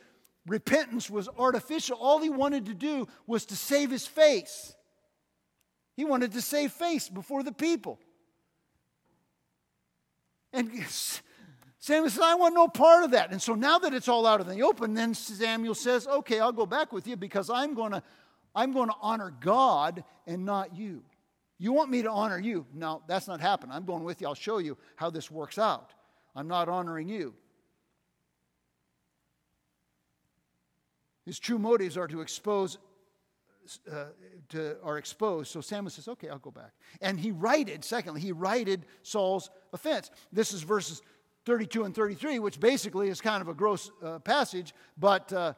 repentance 0.46 1.08
was 1.10 1.28
artificial. 1.38 1.96
All 1.98 2.20
he 2.20 2.30
wanted 2.30 2.66
to 2.66 2.74
do 2.74 3.08
was 3.26 3.46
to 3.46 3.56
save 3.56 3.90
his 3.90 4.06
face. 4.06 4.74
He 5.96 6.04
wanted 6.04 6.32
to 6.32 6.40
save 6.40 6.72
face 6.72 7.08
before 7.08 7.42
the 7.42 7.52
people. 7.52 7.98
And 10.52 10.70
Samuel 11.78 12.10
says, 12.10 12.20
I 12.22 12.34
want 12.34 12.54
no 12.54 12.68
part 12.68 13.04
of 13.04 13.10
that. 13.10 13.32
And 13.32 13.42
so 13.42 13.54
now 13.54 13.78
that 13.78 13.92
it's 13.92 14.08
all 14.08 14.26
out 14.26 14.40
in 14.40 14.48
the 14.48 14.62
open, 14.62 14.94
then 14.94 15.14
Samuel 15.14 15.74
says, 15.74 16.06
Okay, 16.06 16.40
I'll 16.40 16.52
go 16.52 16.66
back 16.66 16.92
with 16.92 17.06
you 17.06 17.16
because 17.16 17.50
I'm 17.50 17.74
going 17.74 17.92
to 17.92 18.02
I'm 18.54 18.72
going 18.72 18.88
to 18.88 18.94
honor 19.00 19.32
God 19.40 20.04
and 20.26 20.44
not 20.44 20.76
you. 20.76 21.02
You 21.58 21.72
want 21.72 21.90
me 21.90 22.02
to 22.02 22.10
honor 22.10 22.38
you? 22.38 22.66
No, 22.74 23.02
that's 23.06 23.28
not 23.28 23.40
happening. 23.40 23.74
I'm 23.74 23.84
going 23.84 24.04
with 24.04 24.20
you. 24.20 24.26
I'll 24.26 24.34
show 24.34 24.58
you 24.58 24.76
how 24.96 25.10
this 25.10 25.30
works 25.30 25.58
out. 25.58 25.94
I'm 26.34 26.48
not 26.48 26.68
honoring 26.68 27.08
you. 27.08 27.34
His 31.24 31.38
true 31.38 31.58
motives 31.58 31.96
are 31.96 32.08
to 32.08 32.20
expose 32.20 32.78
uh, 33.90 34.06
to, 34.50 34.76
are 34.82 34.98
exposed. 34.98 35.50
So 35.50 35.60
Samuel 35.60 35.90
says, 35.90 36.08
okay, 36.08 36.28
I'll 36.28 36.38
go 36.38 36.50
back. 36.50 36.72
And 37.00 37.18
he 37.18 37.30
righted, 37.30 37.84
secondly, 37.84 38.20
he 38.20 38.32
righted 38.32 38.86
Saul's 39.02 39.50
offense. 39.72 40.10
This 40.32 40.52
is 40.52 40.62
verses 40.62 41.02
32 41.44 41.84
and 41.84 41.94
33, 41.94 42.38
which 42.38 42.60
basically 42.60 43.08
is 43.08 43.20
kind 43.20 43.40
of 43.40 43.48
a 43.48 43.54
gross 43.54 43.90
uh, 44.02 44.18
passage, 44.20 44.74
but 44.96 45.32
uh, 45.32 45.54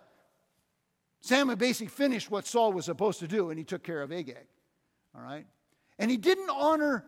Samuel 1.21 1.57
basically 1.57 1.89
finished 1.89 2.31
what 2.31 2.47
Saul 2.47 2.73
was 2.73 2.87
supposed 2.87 3.21
to 3.21 3.29
do, 3.29 3.51
and 3.51 3.59
he 3.59 3.65
took 3.65 3.83
care 3.83 4.03
of 4.03 4.13
Agag. 4.13 4.47
All 5.15 5.23
right? 5.23 5.47
And 5.99 6.11
he 6.11 6.17
didn't 6.17 6.51
honor 6.51 7.05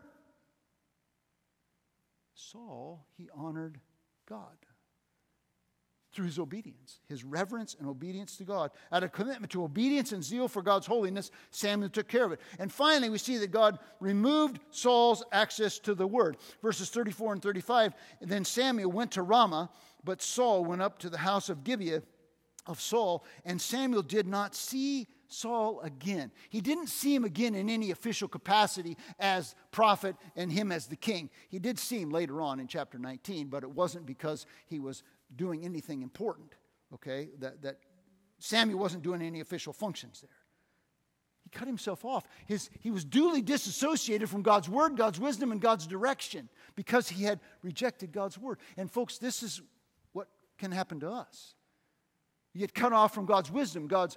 Saul, 2.34 3.06
he 3.16 3.28
honored 3.34 3.80
God 4.28 4.56
through 6.16 6.24
his 6.24 6.38
obedience, 6.38 7.00
his 7.10 7.24
reverence 7.24 7.76
and 7.78 7.86
obedience 7.86 8.38
to 8.38 8.44
God. 8.44 8.70
Out 8.90 9.04
of 9.04 9.12
commitment 9.12 9.52
to 9.52 9.62
obedience 9.62 10.12
and 10.12 10.24
zeal 10.24 10.48
for 10.48 10.62
God's 10.62 10.86
holiness, 10.86 11.30
Samuel 11.50 11.90
took 11.90 12.08
care 12.08 12.24
of 12.24 12.32
it. 12.32 12.40
And 12.58 12.72
finally, 12.72 13.10
we 13.10 13.18
see 13.18 13.36
that 13.36 13.50
God 13.50 13.78
removed 14.00 14.58
Saul's 14.70 15.22
access 15.30 15.78
to 15.80 15.94
the 15.94 16.06
word. 16.06 16.38
Verses 16.62 16.88
34 16.88 17.34
and 17.34 17.42
35 17.42 17.92
and 18.22 18.30
Then 18.30 18.46
Samuel 18.46 18.90
went 18.90 19.12
to 19.12 19.22
Ramah, 19.22 19.68
but 20.04 20.22
Saul 20.22 20.64
went 20.64 20.80
up 20.80 20.98
to 21.00 21.10
the 21.10 21.18
house 21.18 21.50
of 21.50 21.64
Gibeah 21.64 22.02
of 22.66 22.80
Saul, 22.80 23.22
and 23.44 23.60
Samuel 23.60 24.02
did 24.02 24.26
not 24.26 24.54
see 24.54 25.06
Saul 25.28 25.80
again. 25.80 26.30
He 26.48 26.60
didn't 26.60 26.88
see 26.88 27.14
him 27.14 27.24
again 27.24 27.54
in 27.54 27.68
any 27.68 27.90
official 27.90 28.28
capacity 28.28 28.96
as 29.18 29.54
prophet 29.70 30.16
and 30.34 30.50
him 30.50 30.72
as 30.72 30.86
the 30.86 30.96
king. 30.96 31.30
He 31.48 31.58
did 31.58 31.78
see 31.78 32.00
him 32.00 32.10
later 32.10 32.40
on 32.40 32.58
in 32.58 32.68
chapter 32.68 32.98
19, 32.98 33.48
but 33.48 33.62
it 33.62 33.70
wasn't 33.70 34.06
because 34.06 34.46
he 34.66 34.78
was 34.78 35.02
doing 35.34 35.64
anything 35.64 36.02
important, 36.02 36.52
okay? 36.94 37.30
That, 37.38 37.62
that 37.62 37.78
Samuel 38.38 38.78
wasn't 38.78 39.02
doing 39.02 39.22
any 39.22 39.40
official 39.40 39.72
functions 39.72 40.20
there. 40.20 40.30
He 41.42 41.50
cut 41.50 41.68
himself 41.68 42.04
off. 42.04 42.26
His, 42.46 42.70
he 42.80 42.90
was 42.90 43.04
duly 43.04 43.40
disassociated 43.40 44.28
from 44.28 44.42
God's 44.42 44.68
word, 44.68 44.96
God's 44.96 45.20
wisdom, 45.20 45.52
and 45.52 45.60
God's 45.60 45.86
direction 45.86 46.48
because 46.74 47.08
he 47.08 47.24
had 47.24 47.38
rejected 47.62 48.12
God's 48.12 48.36
word. 48.36 48.58
And, 48.76 48.90
folks, 48.90 49.18
this 49.18 49.42
is 49.44 49.62
what 50.12 50.26
can 50.58 50.72
happen 50.72 51.00
to 51.00 51.10
us. 51.10 51.54
You 52.52 52.60
get 52.60 52.74
cut 52.74 52.92
off 52.92 53.14
from 53.14 53.26
God's 53.26 53.50
wisdom, 53.50 53.86
God's 53.86 54.16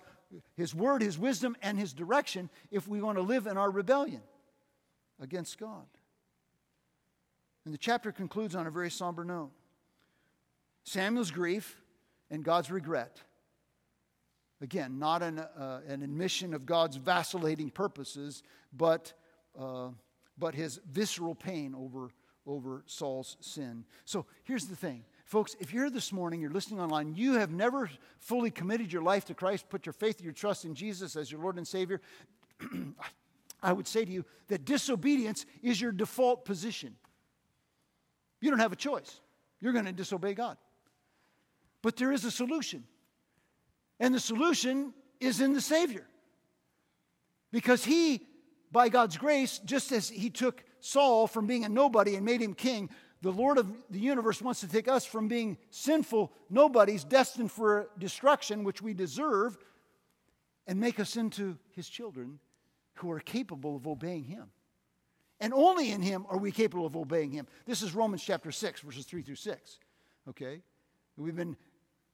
his 0.56 0.76
word, 0.76 1.02
his 1.02 1.18
wisdom, 1.18 1.56
and 1.62 1.78
his 1.78 1.94
direction 1.94 2.50
if 2.72 2.88
we 2.88 3.02
want 3.02 3.18
to 3.18 3.24
live 3.24 3.48
in 3.48 3.58
our 3.58 3.72
rebellion 3.72 4.22
against 5.20 5.58
God. 5.58 5.86
And 7.66 7.74
the 7.74 7.78
chapter 7.78 8.12
concludes 8.12 8.56
on 8.56 8.68
a 8.68 8.72
very 8.72 8.92
somber 8.92 9.24
note. 9.24 9.52
Samuel's 10.84 11.32
grief 11.32 11.82
and 12.30 12.44
God's 12.44 12.72
regret. 12.72 13.22
Again, 14.62 15.00
not 15.00 15.24
an, 15.24 15.40
uh, 15.40 15.82
an 15.88 16.02
admission 16.02 16.54
of 16.54 16.66
God's 16.66 16.98
vacillating 16.98 17.70
purposes, 17.70 18.44
but, 18.74 19.14
uh, 19.58 19.90
but 20.38 20.54
his 20.54 20.80
visceral 20.92 21.34
pain 21.34 21.74
over, 21.74 22.10
over 22.46 22.84
Saul's 22.86 23.38
sin. 23.40 23.86
So 24.04 24.26
here's 24.44 24.66
the 24.66 24.76
thing. 24.76 25.06
Folks, 25.26 25.56
if 25.60 25.72
you're 25.72 25.84
here 25.84 25.92
this 25.92 26.12
morning, 26.12 26.42
you're 26.42 26.50
listening 26.50 26.82
online, 26.82 27.14
you 27.16 27.34
have 27.34 27.52
never 27.52 27.90
fully 28.18 28.52
committed 28.52 28.92
your 28.92 29.04
life 29.04 29.26
to 29.26 29.34
Christ, 29.34 29.70
put 29.70 29.86
your 29.86 29.94
faith, 29.94 30.18
and 30.18 30.26
your 30.26 30.34
trust 30.34 30.66
in 30.66 30.74
Jesus 30.74 31.16
as 31.16 31.32
your 31.32 31.40
Lord 31.40 31.58
and 31.58 31.68
Savior, 31.68 32.02
I 33.64 33.72
would 33.72 33.88
say 33.88 34.04
to 34.04 34.12
you 34.12 34.26
that 34.48 34.66
disobedience 34.66 35.46
is 35.62 35.80
your 35.80 35.92
default 35.92 36.46
position. 36.46 36.96
You 38.42 38.50
don't 38.50 38.60
have 38.60 38.72
a 38.74 38.78
choice. 38.78 39.22
You're 39.62 39.74
going 39.74 39.86
to 39.86 39.92
disobey 39.92 40.34
God. 40.34 40.58
But 41.82 41.96
there 41.96 42.12
is 42.12 42.26
a 42.26 42.32
solution. 42.32 42.84
And 44.00 44.14
the 44.14 44.20
solution 44.20 44.94
is 45.20 45.42
in 45.42 45.54
the 45.54 45.62
Savior. 45.62 46.06
Because 47.52 47.84
He, 47.84 48.28
by 48.72 48.90
God's 48.90 49.18
grace, 49.18 49.60
just 49.66 49.92
as 49.92 50.10
He 50.10 50.30
took 50.30 50.64
Saul 50.80 51.28
from 51.28 51.48
being 51.48 51.66
a 51.66 51.70
nobody 51.70 52.16
and 52.16 52.26
made 52.26 52.42
him 52.42 52.54
king, 52.54 52.90
the 53.22 53.32
Lord 53.32 53.58
of 53.58 53.68
the 53.90 54.00
universe 54.00 54.42
wants 54.42 54.62
to 54.62 54.68
take 54.68 54.88
us 54.88 55.06
from 55.06 55.28
being 55.28 55.58
sinful 55.72 56.32
nobodies 56.50 57.04
destined 57.04 57.52
for 57.52 57.90
destruction, 57.98 58.64
which 58.64 58.82
we 58.82 58.94
deserve, 58.94 59.58
and 60.68 60.80
make 60.80 61.00
us 61.00 61.18
into 61.18 61.58
his 61.72 61.90
children 61.90 62.40
who 62.96 63.12
are 63.12 63.20
capable 63.20 63.76
of 63.76 63.88
obeying 63.88 64.24
him. 64.24 64.50
And 65.42 65.54
only 65.54 65.92
in 65.92 66.02
him 66.02 66.26
are 66.30 66.38
we 66.38 66.52
capable 66.52 66.86
of 66.86 66.96
obeying 66.96 67.32
him. 67.32 67.48
This 67.66 67.82
is 67.82 67.96
Romans 67.96 68.24
chapter 68.24 68.52
6, 68.52 68.82
verses 68.82 69.06
3 69.06 69.22
through 69.22 69.36
6. 69.36 69.80
Okay? 70.30 70.62
We've 71.18 71.36
been 71.36 71.58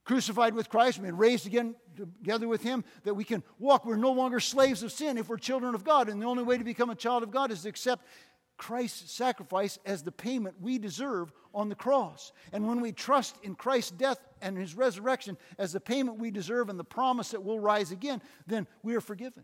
crucified 0.06 0.54
with 0.54 0.70
Christ, 0.70 1.02
been 1.02 1.18
raised 1.18 1.46
again 1.48 1.76
together 1.96 2.48
with 2.48 2.64
him, 2.64 2.84
that 3.04 3.16
we 3.16 3.24
can 3.24 3.44
walk. 3.60 3.86
We're 3.86 3.96
no 3.98 4.12
longer 4.12 4.40
slaves 4.40 4.84
of 4.84 4.92
sin 4.92 5.18
if 5.18 5.28
we're 5.28 5.38
children 5.38 5.76
of 5.76 5.84
God. 5.84 6.08
And 6.08 6.22
the 6.22 6.28
only 6.28 6.44
way 6.44 6.58
to 6.58 6.64
become 6.64 6.90
a 6.90 6.96
child 6.96 7.24
of 7.24 7.32
God 7.32 7.52
is 7.52 7.64
to 7.64 7.70
accept 7.70 8.06
Christ's 8.58 9.12
sacrifice 9.12 9.80
as 9.86 10.04
the 10.04 10.12
payment 10.12 10.62
we 10.62 10.78
deserve 10.78 11.34
on 11.54 11.70
the 11.70 11.76
cross. 11.76 12.32
And 12.54 12.68
when 12.68 12.80
we 12.80 12.92
trust 12.92 13.38
in 13.44 13.56
Christ's 13.56 13.92
death 13.92 14.20
and 14.42 14.58
his 14.58 14.76
resurrection 14.76 15.38
as 15.58 15.74
the 15.74 15.80
payment 15.80 16.20
we 16.20 16.32
deserve 16.32 16.70
and 16.70 16.80
the 16.80 16.84
promise 16.84 17.32
that 17.32 17.44
we'll 17.44 17.60
rise 17.60 17.92
again, 17.92 18.22
then 18.48 18.68
we 18.84 18.96
are 18.96 19.02
forgiven. 19.02 19.44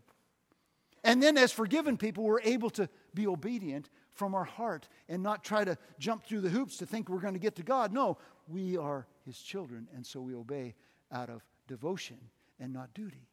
And 1.04 1.20
then, 1.20 1.36
as 1.36 1.50
forgiven 1.50 1.96
people, 1.96 2.22
we're 2.22 2.40
able 2.42 2.70
to 2.70 2.88
be 3.12 3.26
obedient 3.26 3.90
from 4.12 4.34
our 4.34 4.44
heart 4.44 4.88
and 5.08 5.22
not 5.22 5.42
try 5.42 5.64
to 5.64 5.76
jump 5.98 6.24
through 6.24 6.42
the 6.42 6.48
hoops 6.48 6.76
to 6.76 6.86
think 6.86 7.08
we're 7.08 7.18
going 7.18 7.34
to 7.34 7.40
get 7.40 7.56
to 7.56 7.64
God. 7.64 7.92
No, 7.92 8.18
we 8.52 8.76
are 8.76 9.06
his 9.24 9.38
children, 9.38 9.88
and 9.94 10.04
so 10.04 10.20
we 10.20 10.34
obey 10.34 10.74
out 11.10 11.30
of 11.30 11.42
devotion 11.66 12.18
and 12.60 12.72
not 12.72 12.92
duty. 12.94 13.28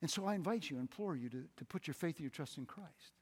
And 0.00 0.10
so 0.10 0.24
I 0.24 0.34
invite 0.34 0.70
you, 0.70 0.78
implore 0.78 1.16
you 1.16 1.28
to, 1.28 1.44
to 1.56 1.64
put 1.64 1.86
your 1.86 1.94
faith 1.94 2.16
and 2.16 2.24
your 2.24 2.30
trust 2.30 2.56
in 2.56 2.66
Christ. 2.66 3.12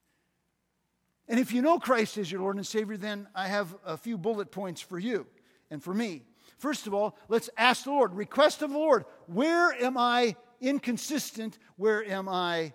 And 1.28 1.40
if 1.40 1.52
you 1.52 1.62
know 1.62 1.78
Christ 1.78 2.18
as 2.18 2.30
your 2.30 2.42
Lord 2.42 2.56
and 2.56 2.66
Savior, 2.66 2.96
then 2.96 3.26
I 3.34 3.48
have 3.48 3.74
a 3.84 3.96
few 3.96 4.16
bullet 4.16 4.50
points 4.50 4.80
for 4.80 4.98
you 4.98 5.26
and 5.70 5.82
for 5.82 5.92
me. 5.92 6.22
First 6.58 6.86
of 6.86 6.94
all, 6.94 7.16
let's 7.28 7.50
ask 7.56 7.84
the 7.84 7.90
Lord, 7.90 8.14
request 8.14 8.62
of 8.62 8.70
the 8.70 8.78
Lord, 8.78 9.04
where 9.26 9.72
am 9.72 9.98
I 9.98 10.36
inconsistent? 10.60 11.58
Where 11.76 12.04
am 12.04 12.28
I 12.28 12.72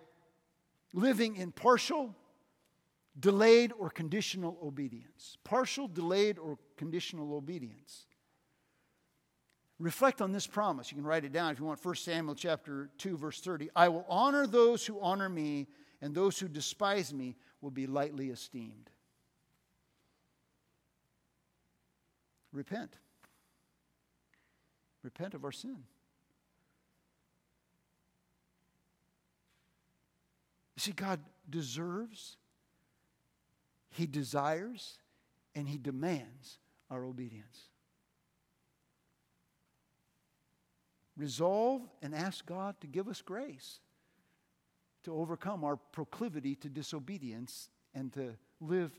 living 0.94 1.38
in 1.38 1.52
partial, 1.52 2.16
delayed, 3.18 3.72
or 3.80 3.90
conditional 3.90 4.58
obedience? 4.62 5.38
Partial, 5.44 5.88
delayed, 5.88 6.38
or 6.38 6.58
conditional 6.82 7.36
obedience. 7.36 8.08
Reflect 9.78 10.20
on 10.20 10.32
this 10.32 10.48
promise. 10.48 10.90
You 10.90 10.96
can 10.98 11.06
write 11.06 11.24
it 11.24 11.32
down 11.32 11.52
if 11.52 11.60
you 11.60 11.66
want 11.66 11.86
1 11.86 11.94
Samuel 11.94 12.34
chapter 12.34 12.90
2 12.98 13.18
verse 13.18 13.40
30. 13.40 13.70
I 13.76 13.88
will 13.90 14.04
honor 14.10 14.48
those 14.48 14.84
who 14.84 15.00
honor 15.00 15.30
me 15.30 15.68
and 16.02 16.16
those 16.16 16.40
who 16.40 16.48
despise 16.48 17.14
me 17.14 17.36
will 17.62 17.70
be 17.70 17.86
lightly 17.86 18.32
esteemed. 18.32 18.90
Repent. 22.52 22.98
Repent 25.04 25.36
of 25.36 25.46
our 25.46 25.52
sin. 25.52 25.84
You 30.76 30.80
see, 30.80 30.94
God 30.94 31.20
deserves, 31.48 32.38
He 33.92 34.08
desires, 34.08 34.98
and 35.54 35.70
He 35.70 35.78
demands 35.78 36.58
our 36.92 37.04
obedience. 37.06 37.70
Resolve 41.18 41.82
and 42.02 42.14
ask 42.14 42.46
God 42.46 42.76
to 42.82 42.88
give 42.88 43.08
us 43.08 43.22
grace 43.22 43.80
to 45.04 45.14
overcome 45.14 45.64
our 45.64 45.78
proclivity 45.78 46.56
to 46.56 46.70
disobedience 46.70 47.70
and 47.94 48.14
to 48.14 48.36
live 48.60 48.92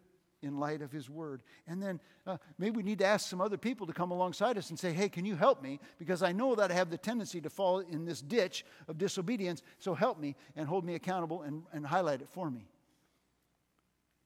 in 0.42 0.58
light 0.58 0.82
of 0.82 0.90
His 0.90 1.08
Word. 1.08 1.42
And 1.68 1.80
then 1.80 2.00
uh, 2.26 2.36
maybe 2.58 2.78
we 2.78 2.82
need 2.82 2.98
to 2.98 3.06
ask 3.06 3.30
some 3.30 3.40
other 3.40 3.56
people 3.56 3.86
to 3.86 3.92
come 3.92 4.10
alongside 4.10 4.58
us 4.58 4.70
and 4.70 4.78
say, 4.78 4.92
hey, 4.92 5.08
can 5.08 5.24
you 5.24 5.36
help 5.36 5.62
me? 5.62 5.78
Because 5.98 6.22
I 6.22 6.32
know 6.32 6.56
that 6.56 6.70
I 6.70 6.74
have 6.74 6.90
the 6.90 6.98
tendency 6.98 7.40
to 7.40 7.50
fall 7.50 7.78
in 7.78 8.04
this 8.04 8.20
ditch 8.20 8.64
of 8.88 8.98
disobedience, 8.98 9.62
so 9.78 9.94
help 9.94 10.18
me 10.18 10.34
and 10.56 10.66
hold 10.66 10.84
me 10.84 10.96
accountable 10.96 11.42
and, 11.42 11.62
and 11.72 11.86
highlight 11.86 12.20
it 12.20 12.28
for 12.28 12.50
me. 12.50 12.66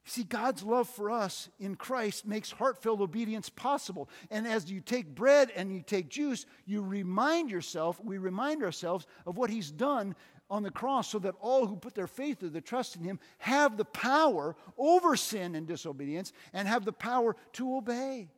See, 0.09 0.23
God's 0.23 0.63
love 0.63 0.87
for 0.87 1.11
us 1.11 1.49
in 1.59 1.75
Christ 1.75 2.25
makes 2.25 2.49
heartfelt 2.49 3.01
obedience 3.01 3.49
possible. 3.49 4.07
And 4.31 4.47
as 4.47 4.71
you 4.71 4.79
take 4.79 5.13
bread 5.13 5.51
and 5.53 5.69
you 5.69 5.81
take 5.81 6.07
juice, 6.07 6.45
you 6.65 6.81
remind 6.81 7.49
yourself, 7.51 7.99
we 8.01 8.17
remind 8.17 8.63
ourselves 8.63 9.05
of 9.25 9.37
what 9.37 9.49
He's 9.49 9.69
done 9.69 10.15
on 10.49 10.63
the 10.63 10.71
cross 10.71 11.09
so 11.09 11.19
that 11.19 11.35
all 11.41 11.67
who 11.67 11.75
put 11.75 11.93
their 11.93 12.07
faith 12.07 12.41
or 12.41 12.47
their 12.47 12.61
trust 12.61 12.95
in 12.95 13.03
him 13.03 13.19
have 13.37 13.75
the 13.75 13.83
power 13.83 14.55
over 14.77 15.17
sin 15.17 15.55
and 15.55 15.67
disobedience 15.67 16.31
and 16.53 16.69
have 16.69 16.85
the 16.85 16.93
power 16.93 17.35
to 17.51 17.75
obey. 17.75 18.29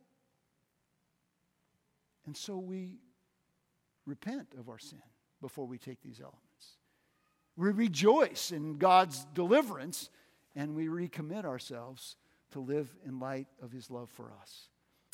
And 2.26 2.36
so 2.36 2.58
we 2.58 2.98
repent 4.06 4.48
of 4.58 4.68
our 4.68 4.80
sin 4.80 5.02
before 5.40 5.66
we 5.66 5.78
take 5.78 6.02
these 6.02 6.18
elements. 6.18 6.40
We 7.56 7.70
rejoice 7.70 8.50
in 8.50 8.76
God's 8.76 9.24
deliverance 9.34 10.10
and 10.60 10.74
we 10.74 10.88
recommit 10.88 11.46
ourselves 11.46 12.16
to 12.50 12.60
live 12.60 12.94
in 13.06 13.18
light 13.18 13.46
of 13.62 13.72
his 13.72 13.90
love 13.90 14.10
for 14.10 14.30
us. 14.42 14.68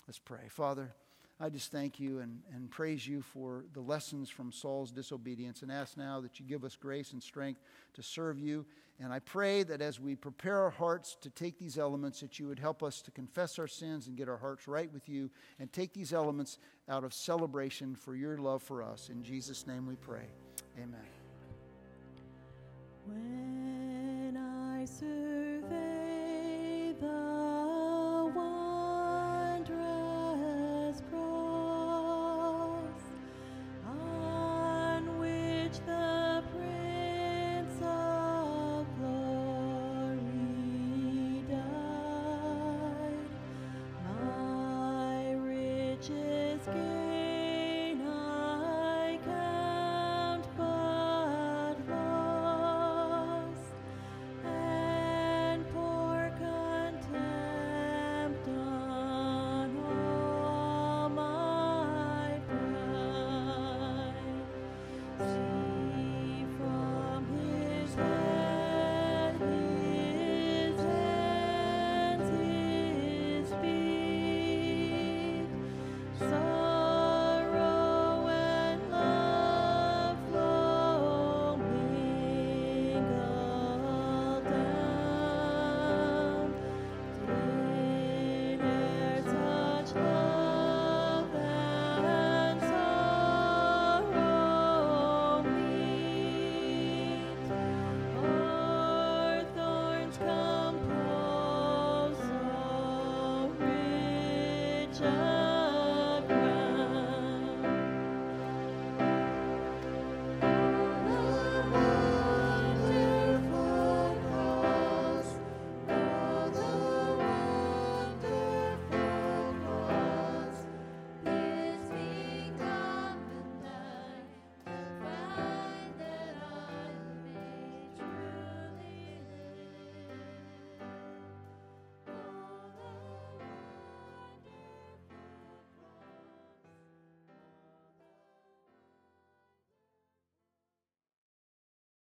Let's 0.09 0.19
pray. 0.19 0.49
Father, 0.49 0.93
I 1.39 1.51
just 1.51 1.71
thank 1.71 2.01
you 2.01 2.19
and, 2.19 2.41
and 2.53 2.69
praise 2.69 3.07
you 3.07 3.23
for 3.23 3.65
the 3.73 3.81
lessons 3.81 4.29
from 4.29 4.51
Saul's 4.51 4.91
disobedience 4.91 5.63
and 5.63 5.71
ask 5.71 5.97
now 5.97 6.21
that 6.23 6.41
you 6.41 6.47
give 6.47 6.65
us 6.65 6.75
grace 6.75 7.13
and 7.13 7.23
strength 7.23 7.61
to 7.95 8.03
serve 8.03 8.41
you. 8.41 8.67
And 8.99 9.13
I 9.13 9.21
pray 9.21 9.63
that 9.63 9.81
as 9.81 10.01
we 10.01 10.17
prepare 10.17 10.63
our 10.63 10.71
hearts 10.71 11.17
to 11.21 11.31
take 11.31 11.61
these 11.61 11.79
elements, 11.79 12.19
that 12.21 12.41
you 12.41 12.49
would 12.49 12.59
help 12.59 12.83
us 12.83 13.01
to 13.03 13.13
confess 13.13 13.57
our 13.61 13.69
sins 13.69 14.09
and 14.09 14.17
get 14.17 14.29
our 14.29 14.39
hearts 14.39 14.67
right 14.67 14.93
with 14.93 15.09
you 15.09 15.31
and 15.61 15.73
take 15.73 15.93
these 15.93 16.13
elements 16.13 16.59
out 16.89 17.05
of 17.05 17.15
celebration 17.15 17.95
for 17.95 18.17
your 18.17 18.37
love 18.37 18.65
for 18.65 18.83
us. 18.83 19.11
In 19.11 19.23
Jesus' 19.23 19.65
name 19.65 19.87
we 19.87 19.95
pray. 19.95 20.27
Amen. 20.77 21.07